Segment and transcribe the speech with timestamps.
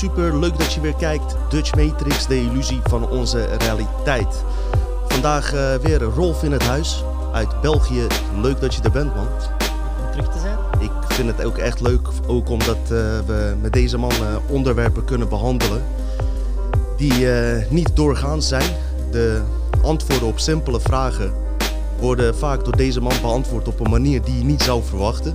[0.00, 1.36] super leuk dat je weer kijkt.
[1.48, 4.44] Dutch Matrix, de illusie van onze realiteit.
[5.06, 8.06] Vandaag uh, weer Rolf in het huis uit België.
[8.40, 9.26] Leuk dat je er bent, man.
[9.26, 10.58] Om terug te zijn.
[10.78, 12.88] Ik vind het ook echt leuk, ook omdat uh,
[13.26, 15.82] we met deze man uh, onderwerpen kunnen behandelen
[16.96, 17.26] die
[17.68, 18.70] niet doorgaans zijn.
[19.10, 19.40] De
[19.82, 21.32] antwoorden op simpele vragen
[21.98, 25.34] worden vaak door deze man beantwoord op een manier die je niet zou verwachten.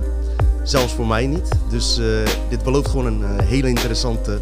[0.62, 1.48] Zelfs voor mij niet.
[1.68, 2.06] Dus uh,
[2.48, 4.40] dit belooft gewoon een uh, hele interessante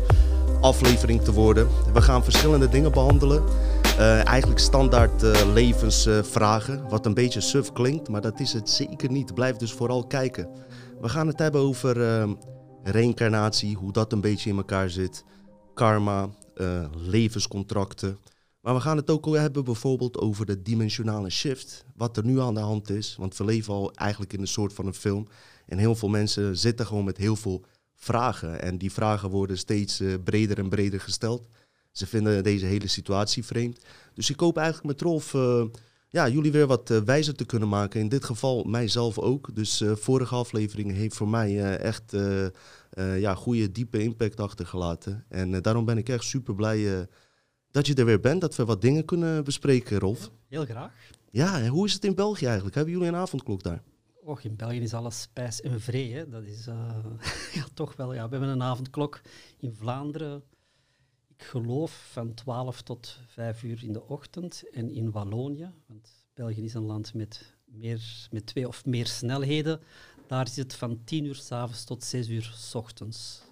[0.64, 1.68] aflevering te worden.
[1.92, 3.44] We gaan verschillende dingen behandelen.
[3.98, 6.88] Uh, eigenlijk standaard levensvragen.
[6.88, 9.34] wat een beetje suf klinkt, maar dat is het zeker niet.
[9.34, 10.48] Blijf dus vooral kijken.
[11.00, 12.26] We gaan het hebben over
[12.82, 15.24] reïncarnatie, hoe dat een beetje in elkaar zit.
[15.74, 16.28] Karma,
[16.96, 18.18] levenscontracten.
[18.60, 21.84] Maar we gaan het ook hebben bijvoorbeeld over de dimensionale shift.
[21.96, 23.16] Wat er nu aan de hand is.
[23.18, 25.26] Want we leven al eigenlijk in een soort van een film.
[25.66, 27.64] En heel veel mensen zitten gewoon met heel veel
[28.04, 28.62] vragen.
[28.62, 31.48] En die vragen worden steeds uh, breder en breder gesteld.
[31.92, 33.78] Ze vinden deze hele situatie vreemd.
[34.14, 35.64] Dus ik hoop eigenlijk met Rolf uh,
[36.08, 38.00] ja, jullie weer wat uh, wijzer te kunnen maken.
[38.00, 39.54] In dit geval mijzelf ook.
[39.54, 42.16] Dus vorige aflevering heeft voor mij echt
[42.96, 45.24] ja, goede, diepe impact achtergelaten.
[45.28, 47.08] En daarom ben ik echt super blij
[47.70, 48.40] dat je er weer bent.
[48.40, 50.30] Dat we wat dingen kunnen bespreken, Rolf.
[50.48, 50.92] Heel graag.
[51.30, 52.74] Ja, en hoe is het in België eigenlijk?
[52.74, 53.82] Hebben jullie een avondklok daar?
[54.24, 56.28] Och, in België is alles spijs en vrij.
[56.28, 57.04] Dat is uh,
[57.54, 58.14] ja, toch wel.
[58.14, 58.24] Ja.
[58.24, 59.20] We hebben een avondklok
[59.58, 60.42] in Vlaanderen.
[61.36, 64.64] Ik geloof van 12 tot 5 uur in de ochtend.
[64.72, 69.80] En in Wallonië, want België is een land met, meer, met twee of meer snelheden.
[70.26, 73.42] Daar is het van 10 uur s'avonds tot 6 uur s ochtends.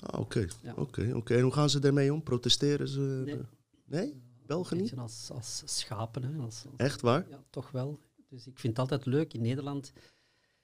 [0.00, 1.34] Ah, oké, oké, oké.
[1.34, 2.22] En hoe gaan ze daarmee om?
[2.22, 3.22] Protesteren ze?
[3.24, 3.40] Nee.
[3.84, 4.22] Nee?
[4.46, 4.96] Belgen niet?
[4.96, 6.22] Als, als schapen.
[6.22, 6.42] Hè.
[6.42, 7.26] Als, Echt waar?
[7.28, 8.00] Ja, toch wel.
[8.34, 9.34] Dus ik vind het altijd leuk.
[9.34, 9.92] In Nederland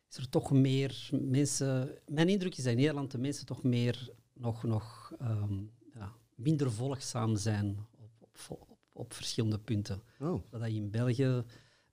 [0.08, 1.98] is er toch meer mensen...
[2.06, 6.72] Mijn indruk is dat in Nederland de mensen toch meer nog, nog um, ja, minder
[6.72, 10.02] volgzaam zijn op, op, op, op verschillende punten.
[10.20, 10.42] Oh.
[10.50, 11.44] Dat je in België,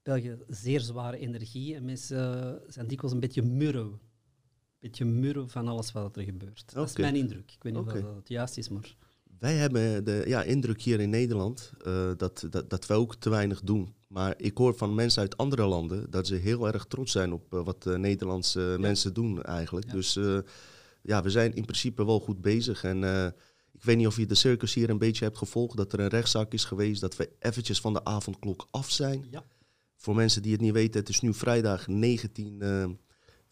[0.01, 3.85] België zeer zware energie en mensen zijn dikwijls een beetje murren.
[3.87, 3.99] Een
[4.79, 6.61] beetje murren van alles wat er gebeurt.
[6.69, 6.81] Okay.
[6.81, 7.51] Dat is mijn indruk.
[7.51, 7.97] Ik weet niet okay.
[7.97, 8.95] of dat het juist is, maar...
[9.39, 13.29] Wij hebben de ja, indruk hier in Nederland uh, dat, dat, dat we ook te
[13.29, 13.93] weinig doen.
[14.07, 17.53] Maar ik hoor van mensen uit andere landen dat ze heel erg trots zijn op
[17.53, 18.77] uh, wat uh, Nederlandse ja.
[18.77, 19.85] mensen doen eigenlijk.
[19.85, 19.91] Ja.
[19.91, 20.19] Dus
[21.01, 22.83] ja, we zijn in principe wel goed bezig.
[22.83, 23.03] En
[23.71, 26.07] ik weet niet of je de circus hier een beetje hebt gevolgd, dat er een
[26.07, 29.27] rechtszaak is geweest, dat we eventjes van de avondklok af zijn.
[29.31, 29.43] Ja.
[29.95, 32.97] Voor mensen die het niet weten, het is nu vrijdag 19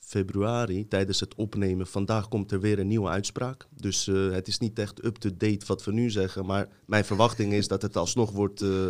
[0.05, 1.87] februari tijdens het opnemen.
[1.87, 3.67] Vandaag komt er weer een nieuwe uitspraak.
[3.69, 6.45] Dus uh, het is niet echt up-to-date wat we nu zeggen.
[6.45, 8.85] Maar mijn verwachting is dat het alsnog wordt uh,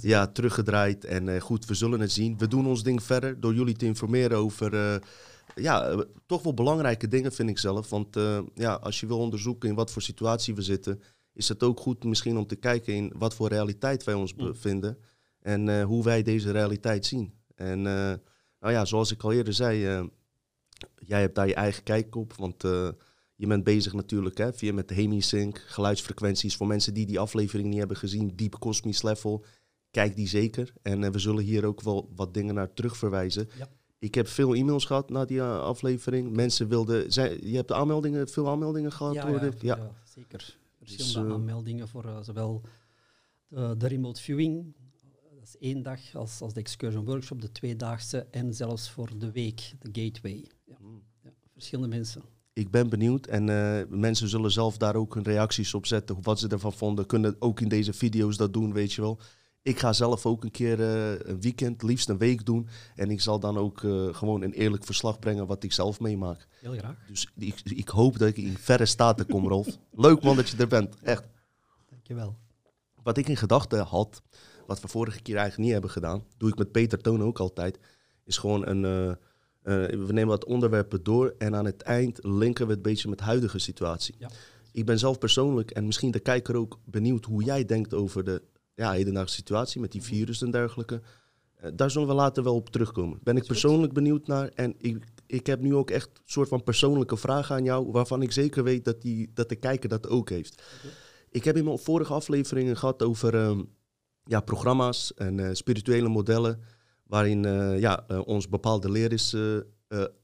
[0.00, 1.04] ja, teruggedraaid.
[1.04, 2.38] En uh, goed, we zullen het zien.
[2.38, 5.00] We doen ons ding verder door jullie te informeren over
[5.54, 7.90] ja, toch wel belangrijke dingen, vind ik zelf.
[7.90, 8.16] Want
[8.54, 12.04] ja, als je wil onderzoeken in wat voor situatie we zitten, is het ook goed
[12.04, 14.98] misschien om te kijken in wat voor realiteit wij ons bevinden.
[15.40, 17.32] En hoe wij deze realiteit zien.
[17.54, 20.10] En nou ja, zoals ik al eerder zei
[21.06, 22.88] jij hebt daar je eigen kijk op, want uh,
[23.34, 26.56] je bent bezig natuurlijk hè, via met Hemisync, geluidsfrequenties.
[26.56, 29.44] Voor mensen die die aflevering niet hebben gezien, Deep Cosmic Level,
[29.90, 30.72] kijk die zeker.
[30.82, 33.48] En uh, we zullen hier ook wel wat dingen naar terugverwijzen.
[33.58, 33.68] Ja.
[33.98, 36.36] Ik heb veel e-mails gehad na die uh, aflevering.
[36.36, 39.14] Mensen wilden, zij, je hebt de aanmeldingen, veel aanmeldingen gehad?
[39.14, 39.92] Ja, ja, ja.
[40.04, 40.58] zeker.
[40.78, 42.62] Verschillende dus, aanmeldingen voor zowel
[43.48, 44.74] de, de remote viewing,
[45.34, 49.30] dat is één dag als, als de excursion workshop, de tweedaagse en zelfs voor de
[49.30, 50.46] week, de gateway.
[51.60, 52.22] Verschillende mensen.
[52.52, 56.38] Ik ben benieuwd en uh, mensen zullen zelf daar ook hun reacties op zetten, wat
[56.38, 57.06] ze ervan vonden.
[57.06, 59.18] Kunnen ook in deze video's dat doen, weet je wel.
[59.62, 62.68] Ik ga zelf ook een keer uh, een weekend, liefst een week doen.
[62.94, 66.46] En ik zal dan ook uh, gewoon een eerlijk verslag brengen wat ik zelf meemaak.
[66.60, 66.96] Heel graag.
[67.06, 69.78] Dus ik, ik hoop dat ik in verre staten kom, Rolf.
[70.06, 71.24] Leuk man dat je er bent, echt.
[71.90, 72.36] Dankjewel.
[73.02, 74.22] Wat ik in gedachten had,
[74.66, 77.78] wat we vorige keer eigenlijk niet hebben gedaan, doe ik met Peter Toon ook altijd,
[78.24, 78.84] is gewoon een.
[78.84, 79.12] Uh,
[79.70, 83.18] uh, we nemen wat onderwerpen door en aan het eind linken we het beetje met
[83.18, 84.14] de huidige situatie.
[84.18, 84.30] Ja.
[84.72, 88.42] Ik ben zelf persoonlijk en misschien de kijker ook benieuwd hoe jij denkt over de
[88.74, 91.00] ja, hedendaagse situatie met die virus en dergelijke.
[91.64, 93.18] Uh, daar zullen we later wel op terugkomen.
[93.22, 96.62] Ben ik persoonlijk benieuwd naar en ik, ik heb nu ook echt een soort van
[96.62, 100.28] persoonlijke vragen aan jou, waarvan ik zeker weet dat, die, dat de kijker dat ook
[100.28, 100.62] heeft.
[100.78, 100.96] Okay.
[101.30, 103.68] Ik heb in mijn vorige afleveringen gehad over um,
[104.24, 106.60] ja, programma's en uh, spirituele modellen,
[107.10, 109.36] waarin uh, ja, uh, ons bepaalde leer is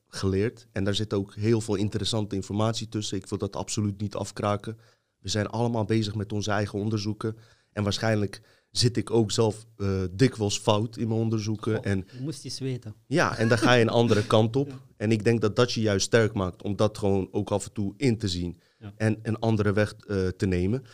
[0.09, 0.67] geleerd.
[0.73, 3.17] En daar zit ook heel veel interessante informatie tussen.
[3.17, 4.79] Ik wil dat absoluut niet afkraken.
[5.19, 7.37] We zijn allemaal bezig met onze eigen onderzoeken.
[7.73, 8.41] En waarschijnlijk
[8.71, 9.67] zit ik ook zelf
[10.11, 11.79] dikwijls fout in mijn onderzoeken.
[11.79, 12.94] Oh, en, je moest eens weten.
[13.06, 14.69] Ja, en dan ga je een andere kant op.
[14.69, 14.81] Ja.
[14.97, 17.73] En ik denk dat dat je juist sterk maakt, om dat gewoon ook af en
[17.73, 18.61] toe in te zien.
[18.79, 18.93] Ja.
[18.97, 20.85] en een andere weg eh, te nemen.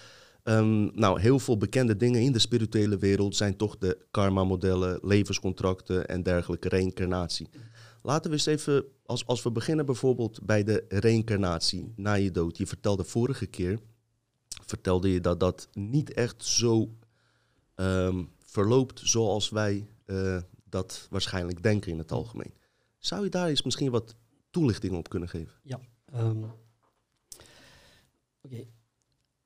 [0.43, 6.09] Ehm, nou, heel veel bekende dingen in de spirituele wereld zijn toch de karma-modellen, levenscontracten
[6.09, 7.49] en dergelijke reïncarnatie.
[8.03, 12.57] Laten we eens even, als, als we beginnen bijvoorbeeld bij de reïncarnatie na je dood.
[12.57, 13.79] Je vertelde vorige keer,
[14.65, 16.97] vertelde je dat dat niet echt zo
[17.75, 22.55] ehm, verloopt zoals wij uh, dat waarschijnlijk denken in het algemeen.
[22.99, 24.15] Zou je daar eens misschien wat
[24.51, 25.55] toelichting op kunnen geven?
[25.63, 25.81] Ja.
[26.15, 26.45] Um,
[28.43, 28.67] Oké.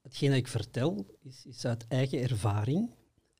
[0.06, 2.90] Hetgeen dat ik vertel is, uit eigen ervaring.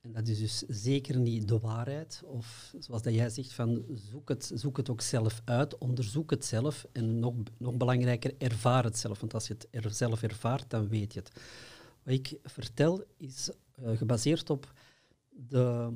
[0.01, 2.23] En dat is dus zeker niet de waarheid.
[2.25, 6.45] Of zoals dat jij zegt, van zoek, het, zoek het ook zelf uit, onderzoek het
[6.45, 6.87] zelf.
[6.93, 9.21] En nog, nog belangrijker, ervaar het zelf.
[9.21, 11.41] Want als je het er zelf ervaart, dan weet je het.
[12.03, 13.51] Wat ik vertel is
[13.83, 14.73] uh, gebaseerd op
[15.29, 15.93] de,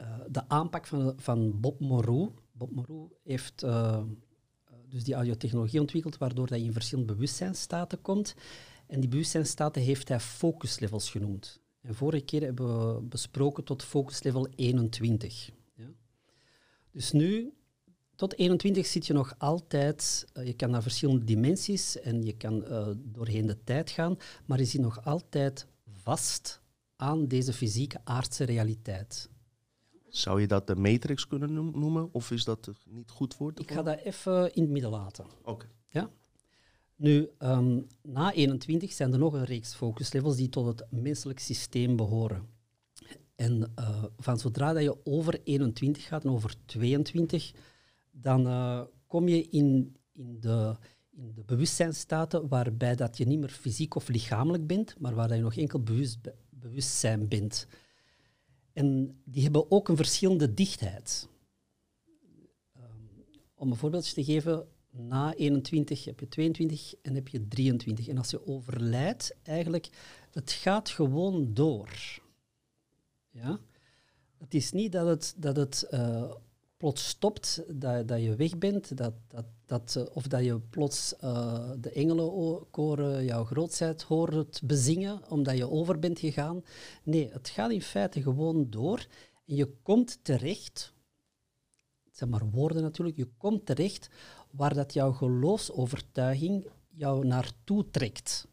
[0.00, 2.30] uh, de aanpak van, van Bob Moreau.
[2.52, 4.02] Bob Moreau heeft uh,
[4.88, 8.34] dus die audiotechnologie ontwikkeld, waardoor dat je in verschillende bewustzijnstaten komt.
[8.92, 11.60] En die bewustzijnstaten heeft hij focus levels genoemd.
[11.80, 15.50] En vorige keer hebben we besproken tot focus level 21.
[15.74, 15.84] Ja.
[16.90, 17.52] Dus nu,
[18.14, 22.64] tot 21 zit je nog altijd, uh, je kan naar verschillende dimensies en je kan
[22.64, 24.16] uh, doorheen de tijd gaan,
[24.46, 26.60] maar je zit nog altijd vast
[26.96, 29.30] aan deze fysieke aardse realiteit.
[30.08, 33.60] Zou je dat de matrix kunnen noemen of is dat niet goed woord?
[33.60, 35.26] Ik ga dat even in het midden laten.
[35.42, 35.66] Oké.
[35.88, 36.10] Ja?
[37.02, 41.96] Nu, um, na 21 zijn er nog een reeks focuslevels die tot het menselijk systeem
[41.96, 42.48] behoren.
[43.34, 47.52] En uh, van zodra dat je over 21 gaat en over 22,
[48.10, 50.76] dan uh, kom je in, in, de,
[51.10, 55.36] in de bewustzijnstaten waarbij dat je niet meer fysiek of lichamelijk bent, maar waar dat
[55.36, 56.18] je nog enkel bewust,
[56.50, 57.66] bewustzijn bent.
[58.72, 61.28] En die hebben ook een verschillende dichtheid.
[62.76, 63.24] Um,
[63.54, 68.08] om een voorbeeldje te geven, na 21 heb je 22 en heb je 23.
[68.08, 69.88] En als je overlijdt, eigenlijk,
[70.30, 72.20] het gaat gewoon door.
[73.30, 73.60] Ja?
[74.38, 76.32] Het is niet dat het, dat het uh,
[76.76, 81.14] plots stopt, dat, dat je weg bent, dat, dat, dat, uh, of dat je plots
[81.24, 86.64] uh, de engelenkoren jouw grootheid hoort bezingen, omdat je over bent gegaan.
[87.02, 89.06] Nee, het gaat in feite gewoon door.
[89.46, 90.92] En je komt terecht,
[92.04, 94.08] het zijn maar woorden natuurlijk, je komt terecht
[94.52, 98.46] waar dat jouw geloofsovertuiging jou naartoe trekt.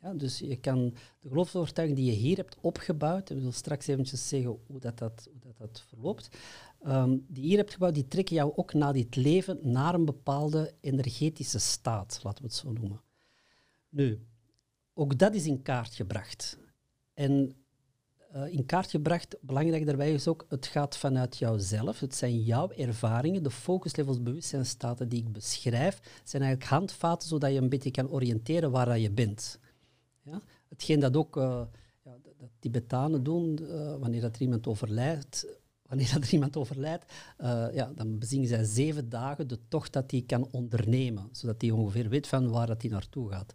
[0.00, 4.28] Ja, dus je kan de geloofsovertuiging die je hier hebt opgebouwd, we zullen straks eventjes
[4.28, 6.28] zeggen hoe dat, dat, hoe dat, dat verloopt,
[6.86, 10.74] um, die hier hebt gebouwd, die trekken jou ook na dit leven naar een bepaalde
[10.80, 13.00] energetische staat, laten we het zo noemen.
[13.88, 14.26] Nu,
[14.94, 16.58] ook dat is in kaart gebracht.
[17.14, 17.59] En
[18.36, 19.36] uh, in kaart gebracht.
[19.40, 22.00] Belangrijk daarbij is ook, het gaat vanuit jouzelf.
[22.00, 23.42] Het zijn jouw ervaringen.
[23.42, 28.70] De focuslevels bewustzijnstaten die ik beschrijf, zijn eigenlijk handvaten zodat je een beetje kan oriënteren
[28.70, 29.58] waar je bent.
[30.22, 30.40] Ja?
[30.68, 31.62] Hetgeen dat ook uh,
[32.02, 35.46] ja, dat Tibetanen doen, uh, wanneer dat er iemand overlijdt,
[35.88, 37.04] wanneer dat er iemand overlijdt,
[37.72, 42.08] ja, dan bezingen zij zeven dagen de tocht dat hij kan ondernemen, zodat hij ongeveer
[42.08, 43.54] weet van waar hij naartoe gaat.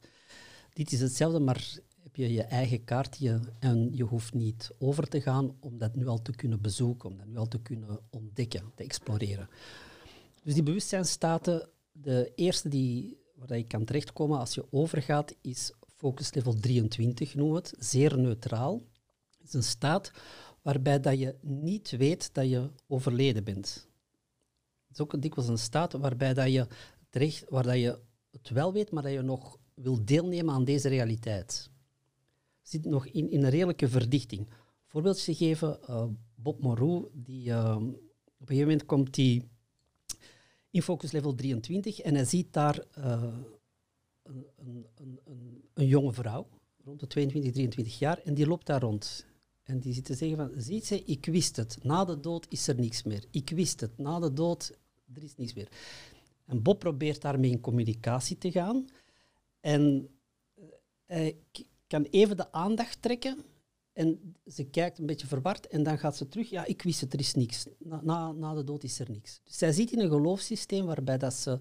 [0.73, 1.77] Dit is hetzelfde, maar
[2.15, 6.21] je je eigen kaartje en je hoeft niet over te gaan om dat nu al
[6.21, 9.49] te kunnen bezoeken, om dat nu al te kunnen ontdekken, te exploreren.
[10.43, 16.33] Dus die bewustzijnstaten, de eerste die, waar je kan terechtkomen als je overgaat, is focus
[16.33, 18.83] level 23, noem het, zeer neutraal.
[19.37, 20.11] Het is een staat
[20.61, 23.87] waarbij dat je niet weet dat je overleden bent.
[24.87, 26.67] Het is ook dikwijls een staat waarbij dat je
[27.09, 27.99] terecht, waar dat je
[28.31, 31.69] het wel weet, maar dat je nog wil deelnemen aan deze realiteit
[32.67, 34.47] zit nog in, in een redelijke verdichting.
[34.85, 36.05] Voorbeeldje te geven, uh,
[36.35, 39.43] Bob Moreau, die, uh, op een gegeven moment komt hij
[40.69, 43.23] in focus level 23 en hij ziet daar uh,
[44.23, 45.19] een, een, een,
[45.73, 46.47] een, jonge vrouw,
[46.83, 49.25] rond de 22, 23 jaar, en die loopt daar rond.
[49.63, 52.67] En die zit te zeggen van, ziet ze, ik wist het, na de dood is
[52.67, 53.25] er niks meer.
[53.31, 54.77] Ik wist het, na de dood,
[55.13, 55.69] er is niks meer.
[56.45, 58.85] En Bob probeert daarmee in communicatie te gaan.
[59.59, 60.09] En
[61.05, 61.37] hij
[61.95, 63.37] kan even de aandacht trekken
[63.93, 66.49] en ze kijkt een beetje verward en dan gaat ze terug.
[66.49, 67.65] Ja, ik wist het, er is niks.
[67.77, 69.41] Na, na, na de dood is er niks.
[69.43, 71.59] Dus zij zit in een geloofssysteem waarbij dat ze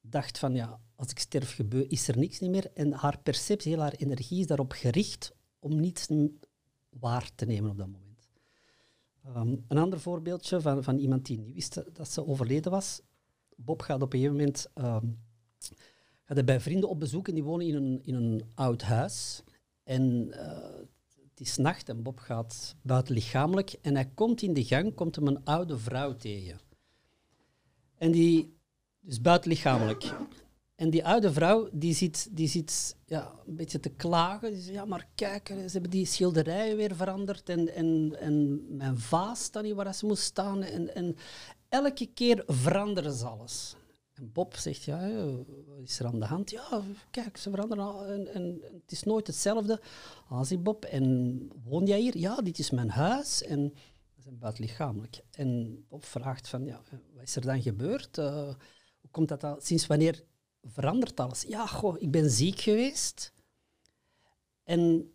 [0.00, 2.70] dacht van ja, als ik sterf gebeur, is er niks niet meer.
[2.74, 6.06] En haar perceptie, heel haar energie is daarop gericht om niets
[6.88, 8.28] waar te nemen op dat moment.
[9.36, 13.00] Um, een ander voorbeeldje van, van iemand die niet wist dat ze overleden was.
[13.56, 15.18] Bob gaat op een gegeven moment um,
[16.24, 19.42] gaat bij vrienden op bezoek en die wonen in een, in een oud huis.
[19.90, 20.46] En uh,
[21.30, 25.16] het is nacht en Bob gaat buiten lichamelijk en hij komt in de gang, komt
[25.16, 26.60] hem een oude vrouw tegen.
[27.98, 28.56] En die,
[29.00, 30.14] dus buiten lichamelijk.
[30.74, 34.52] En die oude vrouw die zit, die zit ja, een beetje te klagen.
[34.52, 38.98] Die zegt, ja, maar kijk, ze hebben die schilderijen weer veranderd en, en, en mijn
[38.98, 40.62] vaas staat niet waar ze moest staan.
[40.62, 41.16] En, en
[41.68, 43.76] elke keer veranderen ze alles.
[44.20, 45.24] Bob zegt, ja,
[45.66, 46.50] wat is er aan de hand?
[46.50, 49.80] Ja, kijk, ze veranderen en, en het is nooit hetzelfde.
[50.28, 52.18] Ah, zegt Bob, en woon jij hier?
[52.18, 53.62] Ja, dit is mijn huis en
[54.16, 55.20] dat is buitenlichamelijk.
[55.30, 56.82] En Bob vraagt van, ja,
[57.14, 58.18] wat is er dan gebeurd?
[58.18, 58.54] Uh,
[59.00, 59.60] hoe komt dat al?
[59.60, 60.24] Sinds wanneer
[60.62, 61.42] verandert alles?
[61.42, 63.32] Ja, goh, ik ben ziek geweest.
[64.62, 65.12] En,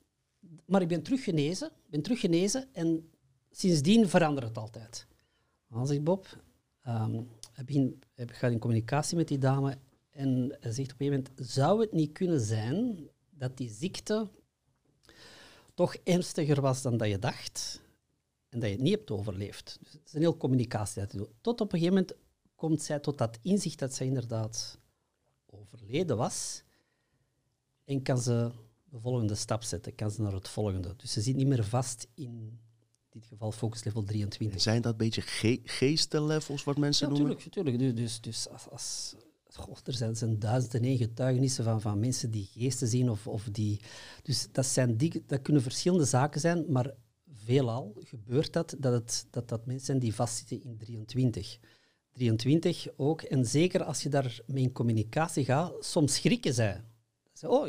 [0.66, 3.10] maar ik ben teruggenezen, ben teruggenezen en
[3.52, 5.08] sindsdien verandert het altijd.
[5.68, 6.44] Dan zegt Bob,
[6.80, 7.26] hij,
[7.66, 9.78] begin, gaat in communicatie met die dame
[10.10, 14.28] en zegt op een gegeven moment, zou het niet kunnen zijn dat die ziekte
[15.74, 17.82] toch ernstiger was dan dat je dacht
[18.50, 19.78] en dat je het niet hebt overleefd?
[19.82, 21.30] Dus het is een heel communicatie dat doet.
[21.42, 22.18] Tot op een gegeven moment
[22.56, 24.80] komt zij tot dat inzicht dat zij inderdaad
[25.46, 26.64] overleden was
[27.84, 28.52] en kan ze
[28.84, 30.96] de volgende stap zetten, kan ze naar het volgende.
[30.96, 32.60] Dus ze zit niet meer vast in
[33.16, 34.62] dit geval focus level 23.
[34.62, 37.38] Zijn dat een beetje ge geestenlevels wat mensen ja, noemen?
[37.46, 39.16] Natuurlijk, dus, dus, dus als, als
[39.54, 43.28] God, er zijn, zijn duizenden en één getuigenissen van, van mensen die geesten zien of,
[43.28, 43.82] of die...
[44.24, 46.94] Dus dat, zijn die, dat kunnen verschillende zaken zijn, maar
[47.34, 51.60] veelal gebeurt dat, dat, het, dat dat mensen zijn die vastzitten in 23.
[52.12, 56.84] 23 ook, en zeker als je daarmee in communicatie gaat, soms schrikken zij.
[57.34, 57.68] Ze oh,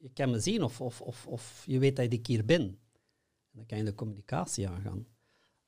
[0.00, 2.78] je kan me zien of, of, of, of je weet dat ik hier ben.
[3.60, 5.06] Dan kan je de communicatie aangaan.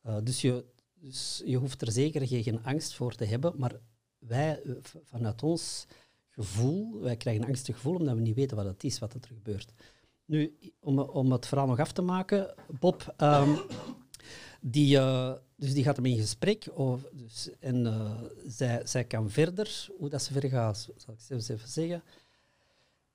[0.07, 3.81] Uh, dus, je, dus je hoeft er zeker geen angst voor te hebben, maar
[4.19, 4.73] wij, eh,
[5.05, 5.87] vanuit ons
[6.29, 9.21] gevoel, wij krijgen een angstig gevoel omdat we niet weten wat het is, wat er
[9.27, 9.73] gebeurt.
[10.25, 13.59] Nu, om, om het verhaal nog af te maken, Bob, um,
[14.61, 16.69] die, uh, dus die gaat ermee in gesprek.
[16.75, 21.49] Over, dus, en zij, zij kan verder, hoe dat ze verder gaat, zal ik eens
[21.49, 22.03] even zeggen.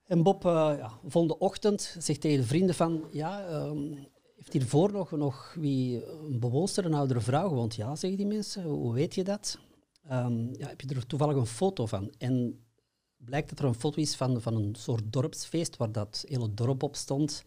[0.05, 4.07] En Bob, uh, ja, volgende ochtend, zegt tegen de vrienden van, ja, um,
[4.38, 7.75] heeft hiervoor nog, nog wie, een bewoonster, een oudere vrouw gewoond?
[7.75, 8.63] Ja, zeggen die mensen.
[8.63, 9.60] Hoe weet je dat?
[10.12, 12.13] Um, ja, heb je er toevallig een foto van?
[12.17, 12.65] En
[13.17, 16.84] blijkt dat er een foto is van, van een soort dorpsfeest waar dat hele dorp
[16.84, 17.44] op stond.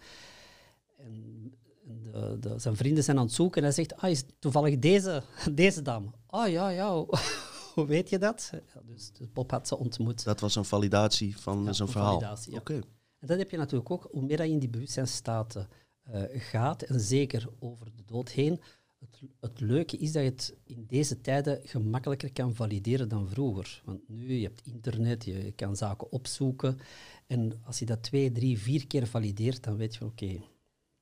[0.96, 4.78] En de, de, zijn vrienden zijn aan het zoeken en hij zegt, ah, is toevallig
[4.78, 6.06] deze, deze dame?
[6.26, 7.04] Ah ja, ja,
[7.74, 8.50] hoe weet je dat?
[8.52, 10.24] Ja, dus, dus, Bob had ze ontmoet.
[10.24, 12.12] Dat was een validatie van ja, zijn verhaal?
[12.12, 12.58] Validatie, ja.
[12.58, 12.74] Oké.
[13.18, 15.68] En dat heb je natuurlijk ook, hoe meer je in die bewustzijnstaten
[16.14, 18.60] uh, gaat, en zeker over de dood heen,
[18.98, 23.82] het, het, leuke is dat je het in deze tijden gemakkelijker kan valideren dan vroeger.
[23.84, 26.78] Want nu, je hebt internet, je kan zaken opzoeken.
[27.26, 30.26] En als je dat twee, drie, vier keer valideert, dan weet je, oké,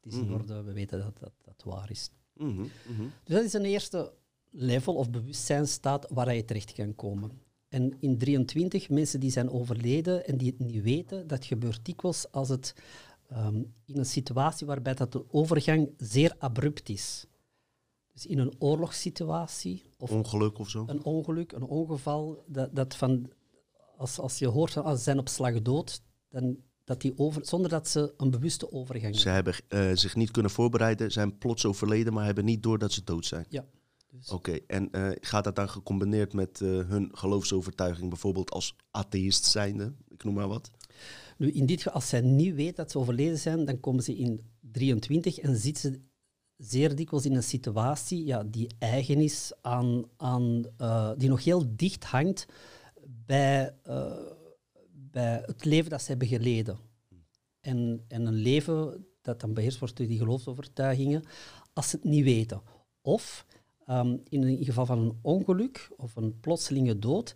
[0.01, 0.33] het is in mhm.
[0.33, 2.11] orde, we weten dat dat, dat waar is.
[2.35, 3.13] Mm -hmm.
[3.25, 4.13] Dus dat is een eerste
[4.51, 7.31] level of bewustzijnstaat waar je terecht kan komen.
[7.69, 12.31] En in 23 mensen die zijn overleden en die het niet weten, dat gebeurt dikwijls
[12.31, 12.75] als het
[13.33, 17.27] um, in een situatie waarbij dat de overgang zeer abrupt is.
[18.13, 19.83] Dus in een oorlogssituatie.
[19.99, 20.85] Of ongeluk of zo?
[20.87, 22.45] Een ongeluk, een ongeval.
[22.47, 23.31] Dat, dat van,
[23.97, 27.47] als, als je hoort van als ze zijn op slag dood, dan dat die over,
[27.47, 29.21] zonder dat ze een bewuste overgang hebben.
[29.21, 32.93] Ze hebben uh, zich niet kunnen voorbereiden, zijn plots overleden, maar hebben niet door dat
[32.93, 33.47] ze dood zijn.
[33.49, 33.65] Ja.
[34.11, 34.29] Dus.
[34.29, 39.95] Oké, en uh, gaat dat dan gecombineerd met uh, hun geloofsovertuiging, bijvoorbeeld als atheïst zijnde,
[40.09, 40.71] ik noem maar wat?
[41.39, 44.17] Nu, in dit geval, als zij niet weet dat ze overleden zijn, dan komen ze
[44.17, 46.01] in 23 en zitten ze
[46.57, 51.77] zeer dikwijls in een situatie ja, die eigen is aan, aan uh, die nog heel
[51.77, 52.47] dicht hangt
[53.27, 54.13] bij, uh,
[54.93, 56.79] bij het leven dat ze hebben geleden.
[57.61, 61.25] En, en een leven dat dan beheerst wordt door die geloofsovertuigingen,
[61.73, 62.63] als ze het niet weten.
[63.01, 63.47] Of
[63.89, 67.35] um, in een geval van een ongeluk of een plotselinge dood,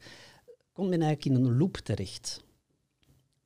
[0.72, 2.44] komt men eigenlijk in een loop terecht.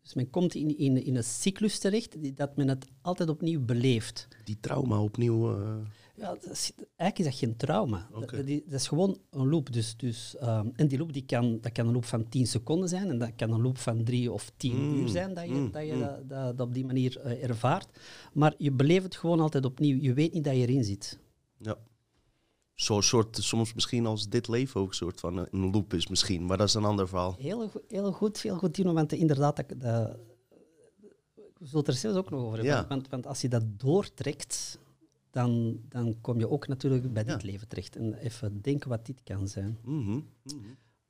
[0.06, 4.28] Dus men komt in, in, in een cyclus terecht dat men het altijd opnieuw beleeft.
[4.44, 5.58] Die trauma opnieuw...
[5.58, 5.76] Uh...
[6.16, 8.08] Ja, dat is, eigenlijk is dat geen trauma.
[8.12, 9.72] Dat, dat, is gewoon een loop.
[9.72, 12.88] Dus, dus, um, en die loop die kan, dat kan een loop van 10 seconden
[12.88, 14.94] zijn en dat kan een loop van 3 of 10 mm.
[14.94, 15.70] uur zijn dat je, mm.
[15.70, 16.28] dat, je mm.
[16.28, 17.88] dat, dat, op die manier uh, ervaart.
[18.32, 20.00] Maar je beleeft het gewoon altijd opnieuw.
[20.00, 21.18] Je weet niet dat je erin zit.
[21.58, 21.76] Ja
[22.76, 26.46] zo'n soort, soms misschien als dit leven ook een soort van een loop is misschien,
[26.46, 27.34] maar dat is een ander verhaal.
[27.38, 30.16] Heel, heel goed, heel goed, Tino, want inderdaad, dat, dat,
[31.58, 32.86] we zullen er zelfs ook nog over hebben, ja.
[32.86, 34.78] want, want, als je dat doortrekt,
[35.30, 37.96] dan, dan kom je ook natuurlijk bij dit leven terecht.
[37.96, 39.78] En even denken wat dit kan zijn.
[39.84, 40.26] Mm -hmm.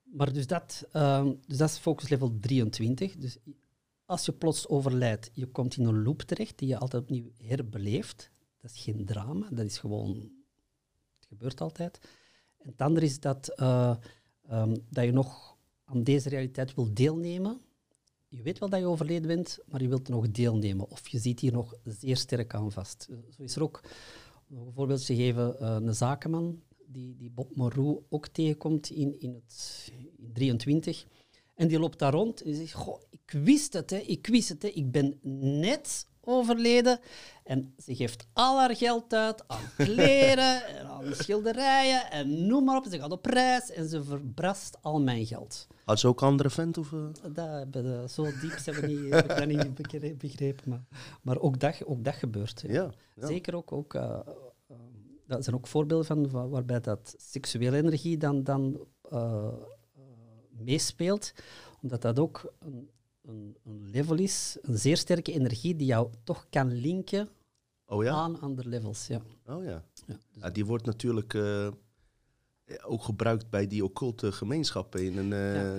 [0.02, 3.16] Maar dus dat, um, dus dat is focus level 23.
[3.16, 3.37] Dus
[4.04, 8.30] als je plots overlijdt, je komt in een loop terecht die je altijd opnieuw herbeleeft.
[8.61, 10.30] Dat is geen drama, dat is gewoon
[11.28, 11.99] gebeurt altijd.
[12.59, 13.97] En het andere is dat, uh,
[14.50, 17.61] um, dat je nog aan deze realiteit wil deelnemen
[18.28, 20.90] je weet wel dat je overleden bent, maar je wilt nog deelnemen.
[20.90, 23.09] Of je ziet hier nog zeer sterk aan vast.
[23.37, 23.80] Zo is er ook,
[24.50, 29.35] een voorbeeld te geven, uh, een zakenman die, die Bob Moreau ook tegenkomt in, in
[29.35, 31.06] het in 23.
[31.54, 34.62] En die loopt daar rond en zegt, goh, ik wist het, hè, ik wist het,
[34.62, 35.18] hè, ik ben
[35.61, 36.99] net overleden.
[37.45, 42.76] En ze geeft al haar geld uit aan kleren en aan schilderijen en noem maar
[42.76, 42.87] op.
[42.90, 45.66] Ze gaat op reis en ze verbrast al mijn geld.
[45.85, 46.78] Had ze ook andere vent?
[46.78, 47.06] Of, uh?
[47.71, 50.71] dat, zo diep niet, heb ik dat niet begrepen.
[50.71, 50.85] Maar,
[51.23, 52.64] maar ook, dat, ook dat gebeurt.
[52.66, 52.90] Ja.
[53.14, 54.18] ja, Zeker ook, ook uh,
[55.26, 58.87] dat zijn ook voorbeelden van waarbij dat seksuele energie dan, dan
[60.50, 61.33] meespeelt,
[61.83, 62.90] omdat dat ook een,
[63.26, 67.28] een, een, level is, een zeer sterke energie die jou toch kan linken
[67.87, 68.12] oh ja?
[68.12, 69.06] aan andere levels.
[69.06, 69.23] Ja.
[69.47, 69.71] Oh ja.
[69.71, 71.68] ja, dus ja die wordt natuurlijk uh,
[72.85, 75.04] ook gebruikt bij die occulte gemeenschappen.
[75.04, 75.30] In een,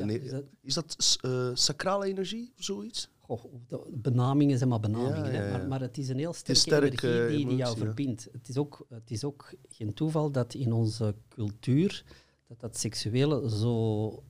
[0.08, 0.16] uh,
[0.62, 3.10] is dat, is dat sacrale energie of zoiets?
[3.20, 7.02] Goh, de benamingen zijn maar benamingen, ja, maar, maar, het is een heel sterke sterk,
[7.02, 8.28] energie die, die jou verbindt.
[8.32, 12.04] Het is, ook, het is ook geen toeval dat in onze cultuur
[12.48, 14.24] dat dat seksuele zo...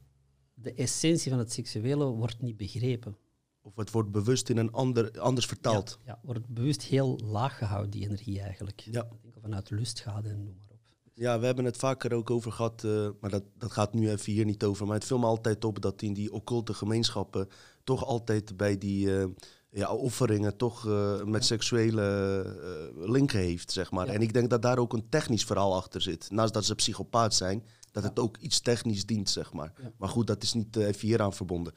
[0.60, 3.18] De essentie van het seksuele wordt niet begrepen.
[3.62, 6.00] Of het wordt bewust in een ander, anders vertaald.
[6.06, 8.80] Ja, wordt bewust heel laag gehouden, die energie eigenlijk.
[8.80, 9.04] Ja.
[9.04, 10.80] Ik denk vanuit lust gaat en noem maar op.
[11.14, 14.34] Ja, we hebben het vaker ook over gehad, uh, maar dat, dat gaat nu even
[14.34, 14.86] hier niet over.
[14.86, 17.50] Maar het viel me altijd op dat in die occulte gemeenschappen
[17.84, 19.26] toch altijd bij die uh,
[19.70, 24.08] ja, offeringen toch uh, met seksuele linken heeft, zeg maar.
[24.08, 26.32] En ik denk dat daar ook een technisch verhaal achter zit.
[26.32, 27.64] Naast dat ze psychopaat zijn,
[28.02, 29.74] dat het ook iets technisch dient, zeg maar.
[29.98, 31.74] Maar goed, dat is niet even hieraan verbonden.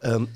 [0.00, 0.28] Um,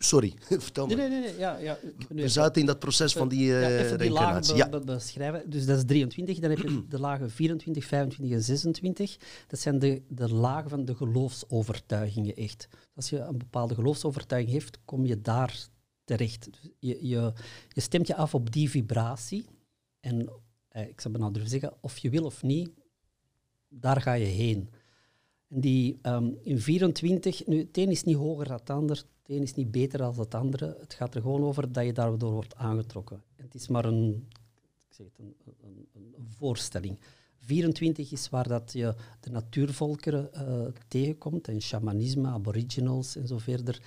[0.00, 0.34] Sorry,
[0.68, 0.94] vertel me.
[0.94, 1.38] Nee, nee, nee.
[1.38, 5.50] Ja, ja, we zaten in dat proces van die uh, ja, Even die lagen beschrijven.
[5.50, 6.38] Dus dat is 23.
[6.38, 9.16] Dan heb je de lagen 24, 25 en 26.
[9.46, 12.68] Dat zijn de, de lagen van de geloofsovertuigingen echt.
[12.94, 15.68] Als je een bepaalde geloofsovertuiging heeft, kom je daar
[16.04, 16.48] terecht.
[16.50, 17.32] Dus je, je,
[17.68, 19.44] je stemt je af op die vibratie.
[20.00, 20.28] En
[20.68, 22.70] eh, ik zou bijna durven zeggen, of je wil of niet,
[23.68, 24.68] daar ga je heen.
[25.48, 29.36] En die um, in 24, nu, het een is niet hoger dan het ander, het
[29.36, 30.76] een is niet beter dan het andere.
[30.80, 33.22] Het gaat er gewoon over dat je daardoor wordt aangetrokken.
[33.36, 34.26] het is maar een,
[34.88, 36.98] ik zeg het, een, een, een, voorstelling.
[37.38, 43.80] 24 is waar dat je de natuurvolkeren uh, tegenkomt, en shamanisme, aboriginals en zo verder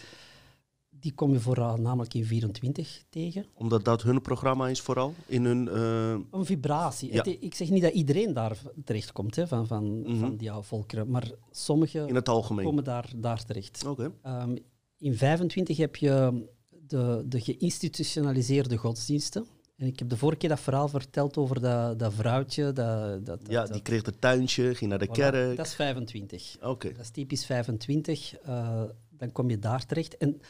[1.02, 3.46] die kom je vooral namelijk in 24 tegen.
[3.54, 5.14] Omdat dat hun programma is vooral?
[5.26, 6.40] In hun, uh...
[6.40, 7.10] Een vibratie.
[7.40, 10.20] ik zeg niet dat iedereen daar terechtkomt, hè, van, van, mm -hmm.
[10.20, 12.66] van die volkeren, maar sommigen in het algemeen.
[12.66, 13.86] komen daar, daar terecht.
[13.86, 14.12] Okay.
[14.26, 14.58] Um,
[14.98, 16.46] in 25 heb je
[16.88, 19.46] de, de geïnstitutionaliseerde godsdiensten.
[19.78, 22.72] En ik heb de vorige keer dat verhaal verteld over dat, dat vrouwtje.
[22.72, 25.58] Dat, dat, ja, die kreeg het tuintje, ging naar de kerk.
[25.58, 26.58] Dat is 25.
[26.62, 26.92] Oké.
[26.92, 28.36] Dat is typisch 25.
[28.48, 30.18] Uh, dan kom je daar terecht.
[30.18, 30.42] En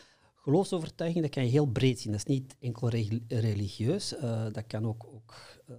[0.43, 2.11] Geloofsovertuiging, dat kan je heel breed zien.
[2.11, 2.89] Dat is niet enkel
[3.27, 4.13] religieus.
[4.13, 5.33] Uh, dat kan ook, ook
[5.69, 5.75] uh,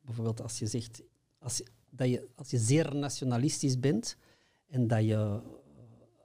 [0.00, 1.02] bijvoorbeeld als je zegt,
[1.38, 4.16] als je, dat je, als je zeer nationalistisch bent
[4.68, 5.38] en dat je eh,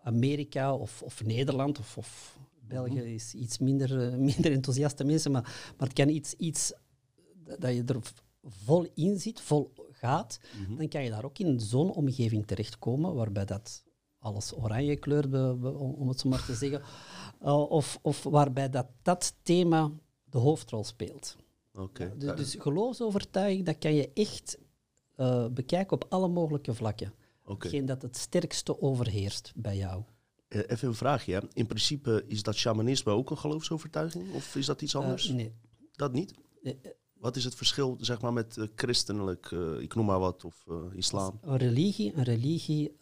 [0.04, 3.14] Amerika of, of Nederland of, of België mhm.
[3.14, 3.90] is iets minder,
[4.32, 6.74] minder enthousiaste mensen, maar, maar het kan iets, iets
[7.60, 8.00] dat je er
[8.44, 10.78] vol in zit, vol gaat, mhm.
[10.78, 13.84] dan kan je daar ook in zo'n omgeving terechtkomen waarbij dat
[14.22, 16.82] alles oranje kleurt, om het zo maar te zeggen.
[17.44, 19.92] Uh, of, of waarbij dat, dat thema
[20.24, 21.36] de hoofdrol speelt.
[21.74, 22.12] Okay.
[22.18, 24.58] dus, dus geloofsovertuiging, dat kan je echt
[25.18, 27.14] uh, bekijken op alle mogelijke vlakken.
[27.46, 27.70] Okay.
[27.70, 30.04] Geen dat het sterkste overheerst bij jou.
[30.50, 31.44] Uh, even een vraagje.
[31.54, 34.34] In principe is dat shamanisme ook een geloofsovertuiging?
[34.34, 35.30] Of is dat iets anders?
[35.30, 35.54] nee.
[35.92, 36.34] Dat niet?
[37.14, 41.40] Wat is het verschil zeg maar, met christelijk, ik noem maar wat, of islam?
[41.42, 42.98] Een religie, een religie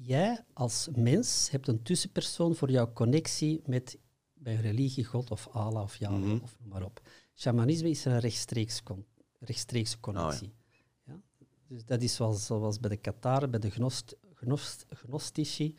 [0.00, 3.98] jij als mens hebt een tussenpersoon voor jouw connectie met
[4.34, 7.00] bij religie, God of Allah of Yahweh mm of noem maar op.
[7.34, 9.06] Shamanisme is een rechtstreeks con
[9.38, 10.48] rechtstreekse connectie.
[10.48, 10.54] Oh,
[11.04, 11.20] ja.
[11.66, 15.74] Dus dat is zoals, zoals bij de Kataren, bij de gnost, gnost, Gnostici.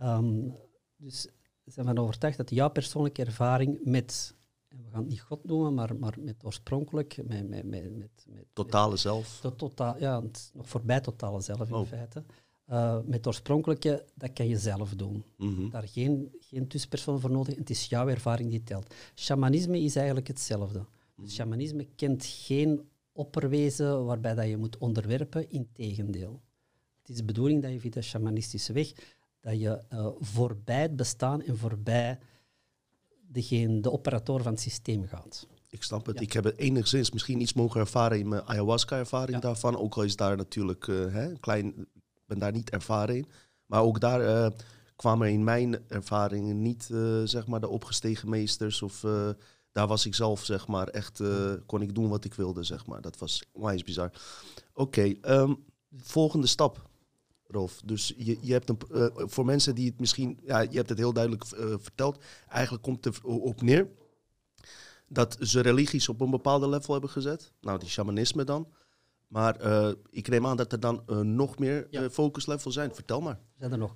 [0.00, 0.56] Um,
[0.96, 1.20] dus
[1.64, 4.34] ze zijn van overtuigd dat jouw persoonlijke ervaring met,
[4.68, 7.48] en we gaan het niet God noemen, maar, maar met oorspronkelijk, met...
[7.48, 7.90] met, met,
[8.26, 9.40] met totale zelf?
[9.56, 11.86] Totaal, ja, nog voorbij totale zelf in oh.
[11.86, 12.24] feite.
[12.70, 15.24] Uh, met oorspronkelijke, dat kan je zelf doen.
[15.36, 17.56] Mm Daar geen, geen tussenpersoon voor nodig.
[17.56, 18.94] Het is jouw ervaring die telt.
[19.14, 20.84] Shamanisme is eigenlijk hetzelfde.
[21.14, 26.40] Mm Shamanisme kent geen opperwezen waarbij dat je moet onderwerpen, integendeel.
[26.98, 28.92] Het is de bedoeling dat je via de shamanistische weg,
[29.40, 32.18] dat je uh, voorbij het bestaan en voorbij
[33.28, 35.46] degene, de operator van het systeem gaat.
[35.68, 36.20] Ik snap het.
[36.20, 39.76] Ik heb het enigszins misschien iets mogen ervaren in mijn ayahuasca-ervaring daarvan.
[39.76, 41.86] Ook al is daar natuurlijk uh, hè, een klein
[42.26, 43.28] ben daar niet ervaren in.
[43.66, 44.58] Maar ook daar uh,
[44.96, 49.28] kwamen in mijn ervaringen niet eh, zeg maar de opgestegen meesters of eh,
[49.72, 51.22] daar was ik zelf zeg maar echt
[51.66, 53.00] kon ik doen wat ik wilde zeg maar.
[53.00, 54.12] Dat was wijs bizar.
[54.74, 55.54] Oké, ehm,
[55.96, 56.88] volgende stap.
[57.46, 58.78] Rolf, dus je, je hebt een,
[59.14, 61.46] voor mensen die het misschien, ja, je hebt het heel duidelijk
[61.78, 62.24] verteld.
[62.48, 63.88] Eigenlijk komt het erop neer
[65.08, 67.52] dat ze religies op een bepaalde level hebben gezet.
[67.60, 68.68] Nou, die shamanisme dan.
[69.36, 72.02] Maar eh, ik neem aan dat er dan eh, nog meer Ja.
[72.02, 72.94] eh, focuslevels zijn.
[72.94, 73.38] Vertel maar.
[73.58, 73.94] zijn er nog.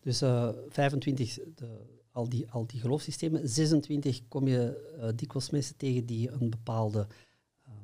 [0.00, 1.78] Dus eh 25, de,
[2.10, 3.48] al, die, al die geloofssystemen.
[3.48, 7.06] 26 kom je dikwijls mensen tegen die een bepaalde
[7.64, 7.74] ehm,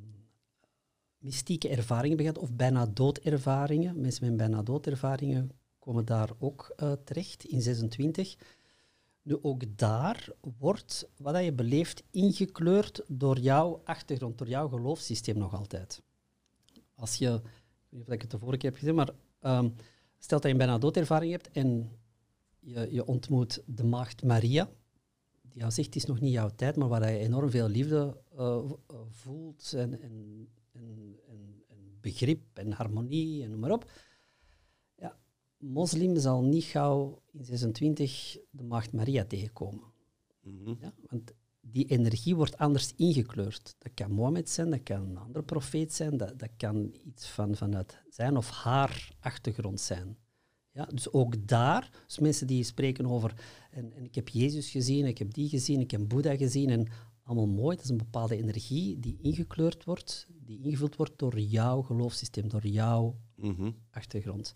[1.19, 4.01] mystieke ervaringen begaan, of bijna doodervaringen.
[4.01, 8.37] Mensen met bijna doodervaringen komen daar ook terecht in 26.
[9.23, 15.55] Nu, ook daar wordt wat je beleeft ingekleurd door jouw achtergrond, door jouw geloofssysteem nog
[15.55, 16.03] altijd.
[16.99, 17.41] Als je, ik
[17.89, 19.69] weet niet of ik het de vorige keer heb gezegd, maar ehm,
[20.19, 21.91] stel dat je een bijna doodervaring hebt en
[22.61, 24.71] je, je ontmoet de maagd Maria,
[25.43, 28.23] die jou zegt, het is nog niet jouw tijd, maar waar je enorm veel liefde
[28.37, 28.57] eh,
[28.87, 33.91] eh, voelt en, en, en, en, en begrip en harmonie en noem maar op.
[34.97, 35.19] Ja,
[35.57, 39.93] moslim zal niet gauw in 26 de maagd Maria tegenkomen.
[40.43, 40.75] Mhm.
[40.81, 41.33] Ja, want
[41.71, 43.75] die energie wordt anders ingekleurd.
[43.79, 47.57] Dat kan Mohammed zijn, dat kan een andere profeet zijn, dat, dat kan iets van,
[47.57, 50.17] vanuit zijn of haar achtergrond zijn.
[50.71, 53.35] Ja, dus ook daar, dus mensen die spreken over,
[53.71, 56.87] en, en ik heb Jezus gezien, ik heb die gezien, ik heb Boeddha gezien, en
[57.23, 61.83] allemaal mooi, dat is een bepaalde energie die ingekleurd wordt, die ingevuld wordt door jouw
[61.83, 63.71] geloofssysteem, door jouw Mhm.
[63.91, 64.53] achtergrond.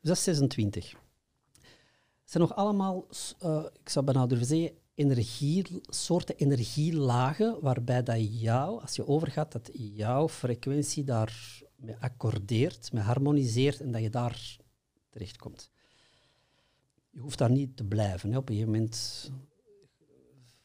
[0.00, 0.90] Dus dat is 26.
[0.90, 3.06] Het zijn nog allemaal,
[3.38, 9.52] eh, ik zou bijna durven zeggen, energie, soorten energielagen waarbij dat jou, als je overgaat,
[9.52, 14.56] dat jouw frequentie daar mee accordeert, mee harmoniseert en dat je daar
[15.08, 15.70] terechtkomt.
[17.10, 18.30] Je hoeft daar niet te blijven.
[18.30, 18.36] Hè.
[18.36, 19.30] Op een gegeven moment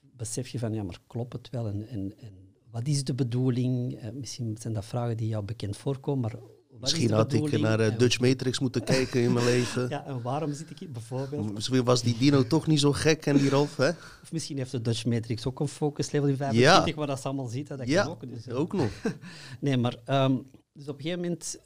[0.02, 1.68] besef je van, ja, maar klopt het wel?
[1.68, 2.34] En, en, en
[2.70, 3.96] wat is de bedoeling?
[3.96, 6.40] Eh, misschien zijn dat vragen die jou bekend voorkomen, maar
[6.82, 9.90] Misschien had ik naar eh, Dutch Matrix moeten kijken in mijn leven.
[9.90, 11.54] Ja, en waarom zit ik hier bijvoorbeeld?
[11.54, 13.90] Misschien was die dino toch niet zo gek en die Rolf, hè?
[13.90, 17.28] Of misschien heeft de Dutch Matrix ook een focus level in 25, waar dat ze
[17.28, 17.70] allemaal ziet.
[17.70, 18.30] hè, Dat Ja, kan ook.
[18.30, 18.90] Dus, eh, ook nog.
[19.60, 20.38] Nee, maar ehm,
[20.74, 21.60] dus op een gegeven moment